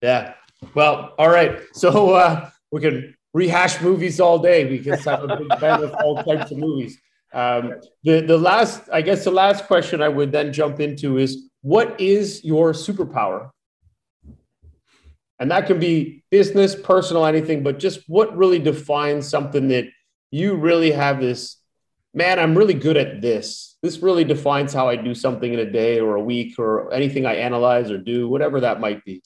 Yeah. 0.00 0.34
Well, 0.74 1.14
all 1.18 1.28
right. 1.28 1.60
So 1.72 2.10
uh, 2.14 2.50
we 2.70 2.80
can 2.80 3.14
rehash 3.32 3.80
movies 3.80 4.20
all 4.20 4.38
day 4.38 4.64
because 4.64 5.06
I'm 5.06 5.28
a 5.28 5.36
big 5.36 5.58
fan 5.58 5.82
of 5.82 5.94
all 5.94 6.22
types 6.22 6.52
of 6.52 6.58
movies. 6.58 6.98
Um, 7.32 7.74
the 8.04 8.20
the 8.20 8.38
last, 8.38 8.88
I 8.92 9.02
guess, 9.02 9.24
the 9.24 9.32
last 9.32 9.66
question 9.66 10.00
I 10.00 10.08
would 10.08 10.30
then 10.30 10.52
jump 10.52 10.78
into 10.78 11.18
is, 11.18 11.50
what 11.62 12.00
is 12.00 12.44
your 12.44 12.72
superpower? 12.72 13.50
And 15.44 15.50
that 15.50 15.66
can 15.66 15.78
be 15.78 16.24
business, 16.30 16.74
personal, 16.74 17.26
anything, 17.26 17.62
but 17.62 17.78
just 17.78 18.00
what 18.08 18.34
really 18.34 18.58
defines 18.58 19.28
something 19.28 19.68
that 19.68 19.84
you 20.30 20.54
really 20.54 20.90
have 20.90 21.20
this, 21.20 21.58
man, 22.14 22.38
I'm 22.38 22.56
really 22.56 22.72
good 22.72 22.96
at 22.96 23.20
this. 23.20 23.76
This 23.82 23.98
really 23.98 24.24
defines 24.24 24.72
how 24.72 24.88
I 24.88 24.96
do 24.96 25.14
something 25.14 25.52
in 25.52 25.58
a 25.58 25.70
day 25.70 26.00
or 26.00 26.16
a 26.16 26.22
week 26.22 26.58
or 26.58 26.90
anything 26.94 27.26
I 27.26 27.34
analyze 27.34 27.90
or 27.90 27.98
do, 27.98 28.26
whatever 28.26 28.58
that 28.60 28.80
might 28.80 29.04
be. 29.04 29.22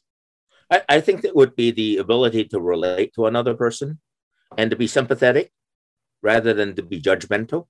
I, 0.68 0.82
I 0.88 1.00
think 1.00 1.22
that 1.22 1.36
would 1.36 1.54
be 1.54 1.70
the 1.70 1.98
ability 1.98 2.46
to 2.46 2.58
relate 2.58 3.14
to 3.14 3.26
another 3.26 3.54
person 3.54 4.00
and 4.56 4.72
to 4.72 4.76
be 4.76 4.88
sympathetic 4.88 5.52
rather 6.20 6.52
than 6.52 6.74
to 6.74 6.82
be 6.82 7.00
judgmental. 7.00 7.68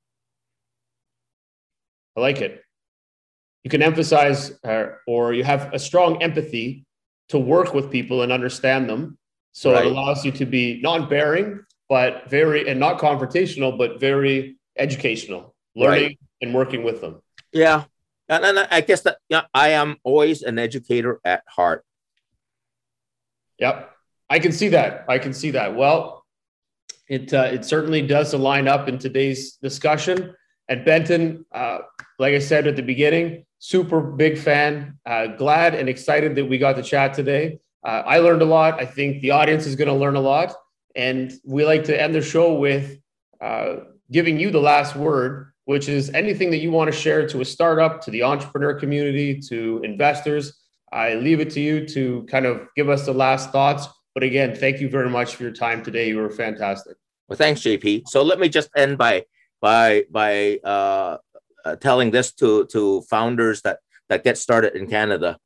I 2.16 2.20
like 2.20 2.40
it. 2.40 2.62
You 3.62 3.68
can 3.68 3.82
emphasize 3.82 4.58
uh, 4.64 4.86
or 5.06 5.34
you 5.34 5.44
have 5.44 5.74
a 5.74 5.78
strong 5.78 6.22
empathy 6.22 6.86
to 7.28 7.38
work 7.38 7.74
with 7.74 7.90
people 7.90 8.22
and 8.22 8.32
understand 8.32 8.88
them. 8.88 9.18
So 9.52 9.72
right. 9.72 9.84
it 9.84 9.90
allows 9.90 10.24
you 10.24 10.32
to 10.32 10.46
be 10.46 10.80
non-bearing, 10.82 11.60
but 11.88 12.28
very 12.30 12.68
and 12.68 12.78
not 12.78 12.98
confrontational, 12.98 13.76
but 13.76 14.00
very 14.00 14.56
educational, 14.76 15.54
learning 15.74 16.04
right. 16.04 16.18
and 16.42 16.54
working 16.54 16.82
with 16.84 17.00
them. 17.00 17.20
Yeah, 17.52 17.84
and, 18.28 18.44
and 18.44 18.58
I 18.70 18.80
guess 18.82 19.02
that 19.02 19.18
yeah, 19.28 19.42
I 19.52 19.70
am 19.70 19.96
always 20.04 20.42
an 20.42 20.58
educator 20.58 21.20
at 21.24 21.42
heart. 21.48 21.84
Yep, 23.58 23.90
I 24.30 24.38
can 24.38 24.52
see 24.52 24.68
that. 24.68 25.04
I 25.08 25.18
can 25.18 25.32
see 25.32 25.50
that. 25.52 25.74
Well, 25.74 26.24
it 27.08 27.32
uh, 27.34 27.48
it 27.52 27.64
certainly 27.64 28.02
does 28.02 28.34
line 28.34 28.68
up 28.68 28.88
in 28.88 28.98
today's 28.98 29.56
discussion. 29.56 30.34
And 30.68 30.84
Benton, 30.84 31.46
uh, 31.50 31.78
like 32.18 32.34
I 32.34 32.38
said 32.38 32.66
at 32.66 32.76
the 32.76 32.82
beginning, 32.82 33.46
super 33.58 34.00
big 34.00 34.38
fan. 34.38 34.98
Uh, 35.04 35.26
glad 35.26 35.74
and 35.74 35.88
excited 35.88 36.34
that 36.36 36.44
we 36.44 36.58
got 36.58 36.76
to 36.76 36.82
chat 36.82 37.14
today. 37.14 37.58
Uh, 37.84 38.02
I 38.06 38.18
learned 38.18 38.42
a 38.42 38.46
lot. 38.46 38.80
I 38.80 38.86
think 38.86 39.22
the 39.22 39.30
audience 39.30 39.66
is 39.66 39.76
going 39.76 39.88
to 39.88 39.94
learn 39.94 40.16
a 40.16 40.20
lot. 40.20 40.54
And 40.94 41.32
we 41.44 41.64
like 41.64 41.84
to 41.84 42.00
end 42.00 42.14
the 42.14 42.22
show 42.22 42.54
with 42.54 42.98
uh, 43.40 43.76
giving 44.10 44.38
you 44.38 44.50
the 44.50 44.60
last 44.60 44.96
word, 44.96 45.52
which 45.64 45.88
is 45.88 46.10
anything 46.10 46.50
that 46.50 46.58
you 46.58 46.70
want 46.70 46.92
to 46.92 46.96
share 46.96 47.26
to 47.28 47.40
a 47.40 47.44
startup, 47.44 48.02
to 48.02 48.10
the 48.10 48.22
entrepreneur 48.22 48.74
community, 48.74 49.40
to 49.48 49.80
investors. 49.84 50.58
I 50.92 51.14
leave 51.14 51.40
it 51.40 51.50
to 51.50 51.60
you 51.60 51.86
to 51.88 52.26
kind 52.30 52.46
of 52.46 52.68
give 52.74 52.88
us 52.88 53.04
the 53.04 53.12
last 53.12 53.50
thoughts. 53.50 53.86
But 54.14 54.22
again, 54.22 54.56
thank 54.56 54.80
you 54.80 54.88
very 54.88 55.10
much 55.10 55.36
for 55.36 55.44
your 55.44 55.52
time 55.52 55.84
today. 55.84 56.08
You 56.08 56.16
were 56.16 56.30
fantastic. 56.30 56.96
Well, 57.28 57.36
thanks, 57.36 57.60
JP. 57.60 58.08
So 58.08 58.22
let 58.22 58.40
me 58.40 58.48
just 58.48 58.70
end 58.74 58.98
by 58.98 59.26
by 59.60 60.04
by 60.10 60.58
uh, 60.64 61.18
uh, 61.68 61.76
telling 61.76 62.10
this 62.10 62.32
to 62.32 62.66
to 62.66 63.02
founders 63.02 63.62
that 63.62 63.78
that 64.08 64.24
get 64.24 64.38
started 64.38 64.74
in 64.74 64.86
Canada. 64.88 65.38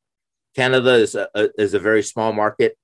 Canada 0.55 0.95
is 0.95 1.15
a, 1.15 1.29
a, 1.35 1.49
is 1.59 1.75
a 1.75 1.79
very 1.79 2.03
small 2.03 2.33
market. 2.33 2.77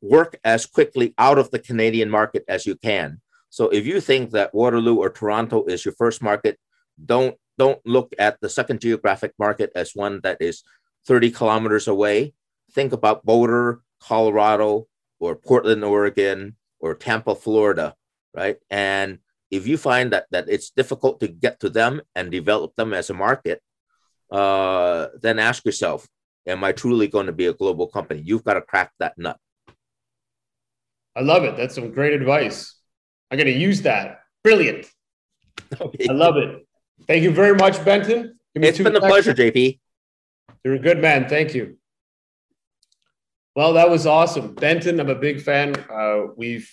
Work 0.00 0.38
as 0.44 0.66
quickly 0.66 1.14
out 1.18 1.38
of 1.38 1.50
the 1.50 1.58
Canadian 1.58 2.10
market 2.10 2.44
as 2.46 2.66
you 2.66 2.76
can. 2.76 3.20
So 3.50 3.68
if 3.68 3.86
you 3.86 4.00
think 4.00 4.30
that 4.32 4.54
Waterloo 4.54 4.96
or 4.96 5.10
Toronto 5.10 5.64
is 5.64 5.84
your 5.84 5.94
first 5.94 6.22
market, 6.22 6.58
don't 7.12 7.36
don't 7.58 7.80
look 7.84 8.14
at 8.18 8.40
the 8.40 8.48
second 8.48 8.80
geographic 8.80 9.32
market 9.38 9.70
as 9.74 9.92
one 9.94 10.20
that 10.22 10.38
is 10.40 10.62
30 11.06 11.30
kilometers 11.30 11.88
away. 11.88 12.34
Think 12.72 12.92
about 12.92 13.24
Boulder, 13.24 13.80
Colorado, 14.00 14.86
or 15.20 15.36
Portland, 15.36 15.84
Oregon, 15.84 16.56
or 16.80 16.94
Tampa, 16.94 17.34
Florida, 17.34 17.94
right? 18.34 18.56
And 18.70 19.18
if 19.54 19.66
you 19.66 19.76
find 19.76 20.12
that 20.12 20.26
that 20.30 20.48
it's 20.48 20.70
difficult 20.70 21.20
to 21.20 21.28
get 21.28 21.60
to 21.60 21.70
them 21.70 22.02
and 22.14 22.30
develop 22.30 22.74
them 22.74 22.92
as 22.92 23.10
a 23.10 23.14
market, 23.14 23.62
uh, 24.30 25.08
then 25.20 25.38
ask 25.38 25.64
yourself, 25.64 26.08
am 26.46 26.64
I 26.64 26.72
truly 26.72 27.08
going 27.08 27.26
to 27.26 27.32
be 27.32 27.46
a 27.46 27.52
global 27.52 27.86
company? 27.86 28.20
You've 28.24 28.44
got 28.44 28.54
to 28.54 28.62
crack 28.62 28.92
that 28.98 29.16
nut. 29.16 29.38
I 31.16 31.20
love 31.20 31.44
it. 31.44 31.56
That's 31.56 31.74
some 31.74 31.92
great 31.92 32.12
advice. 32.12 32.74
I'm 33.30 33.38
going 33.38 33.52
to 33.52 33.58
use 33.58 33.82
that. 33.82 34.20
Brilliant. 34.42 34.86
Okay. 35.80 36.06
I 36.10 36.12
love 36.12 36.36
it. 36.36 36.66
Thank 37.06 37.22
you 37.22 37.30
very 37.30 37.54
much, 37.54 37.82
Benton. 37.84 38.38
It's 38.54 38.78
been 38.78 38.96
a 38.96 39.00
pleasure, 39.00 39.34
JP. 39.34 39.78
You're 40.64 40.74
a 40.74 40.78
good 40.78 41.00
man. 41.00 41.28
Thank 41.28 41.54
you. 41.54 41.78
Well, 43.56 43.74
that 43.74 43.88
was 43.88 44.06
awesome. 44.06 44.54
Benton, 44.54 44.98
I'm 45.00 45.08
a 45.08 45.14
big 45.14 45.40
fan. 45.40 45.76
Uh, 45.88 46.26
we've 46.36 46.68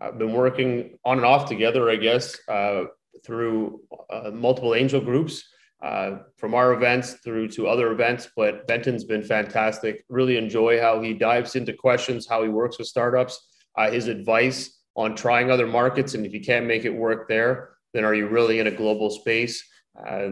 I've 0.00 0.18
been 0.18 0.32
working 0.32 0.98
on 1.04 1.18
and 1.18 1.26
off 1.26 1.48
together, 1.48 1.90
I 1.90 1.96
guess, 1.96 2.38
uh, 2.48 2.84
through 3.24 3.80
uh, 4.10 4.30
multiple 4.32 4.74
angel 4.74 5.00
groups, 5.00 5.44
uh, 5.82 6.18
from 6.36 6.54
our 6.54 6.72
events 6.72 7.14
through 7.24 7.48
to 7.48 7.68
other 7.68 7.92
events. 7.92 8.28
But 8.36 8.66
Benton's 8.66 9.04
been 9.04 9.22
fantastic. 9.22 10.04
Really 10.08 10.36
enjoy 10.36 10.80
how 10.80 11.00
he 11.00 11.14
dives 11.14 11.56
into 11.56 11.72
questions, 11.72 12.26
how 12.26 12.42
he 12.42 12.48
works 12.48 12.78
with 12.78 12.88
startups, 12.88 13.48
uh, 13.76 13.90
his 13.90 14.08
advice 14.08 14.78
on 14.96 15.14
trying 15.14 15.50
other 15.50 15.66
markets, 15.66 16.14
and 16.14 16.26
if 16.26 16.32
you 16.32 16.40
can't 16.40 16.66
make 16.66 16.84
it 16.84 16.90
work 16.90 17.28
there, 17.28 17.70
then 17.94 18.04
are 18.04 18.14
you 18.14 18.26
really 18.26 18.58
in 18.58 18.66
a 18.66 18.70
global 18.70 19.10
space? 19.10 19.64
Uh, 19.96 20.30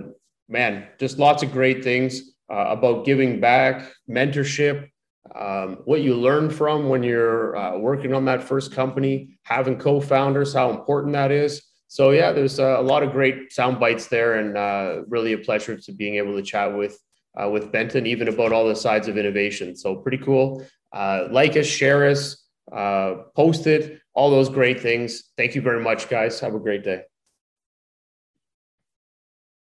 man, 0.49 0.89
just 0.99 1.19
lots 1.19 1.45
of 1.45 1.53
great 1.53 1.85
things 1.85 2.35
uh, 2.51 2.67
about 2.69 3.05
giving 3.05 3.39
back, 3.39 3.93
mentorship, 4.11 4.89
um, 5.35 5.79
what 5.85 6.03
you 6.03 6.15
learn 6.15 6.51
from 6.51 6.89
when 6.89 7.03
you're 7.03 7.57
uh, 7.57 7.79
working 7.79 8.15
on 8.15 8.25
that 8.27 8.43
first 8.43 8.73
company, 8.73 9.39
having 9.43 9.79
co-founders, 9.79 10.53
how 10.55 10.71
important 10.71 11.13
that 11.15 11.31
is. 11.31 11.63
So 11.89 12.11
yeah, 12.11 12.33
there's 12.33 12.59
a, 12.59 12.81
lot 12.81 13.03
of 13.03 13.13
great 13.13 13.53
sound 13.53 13.79
bites 13.79 14.09
there, 14.09 14.35
and 14.35 14.57
uh, 14.57 15.03
really 15.09 15.33
a 15.33 15.39
pleasure 15.39 15.77
to 15.77 15.93
being 15.93 16.17
able 16.17 16.35
to 16.35 16.43
chat 16.43 16.77
with 16.77 16.99
uh, 17.41 17.49
with 17.49 17.71
Benton, 17.71 18.07
even 18.07 18.29
about 18.29 18.53
all 18.53 18.67
the 18.67 18.77
sides 18.77 19.09
of 19.09 19.19
innovation. 19.19 19.77
So 19.77 19.97
pretty 19.97 20.19
cool. 20.19 20.65
Uh, 20.93 21.29
like 21.31 21.57
us, 21.57 21.67
share 21.67 22.09
us, 22.09 22.43
uh, 22.73 23.17
post 23.35 23.67
it, 23.67 24.01
all 24.15 24.31
those 24.31 24.49
great 24.49 24.81
things. 24.81 25.25
Thank 25.37 25.55
you 25.55 25.61
very 25.61 25.83
much, 25.83 26.09
guys. 26.09 26.41
Have 26.41 26.55
a 26.55 26.59
great 26.59 26.83
day. 26.83 27.03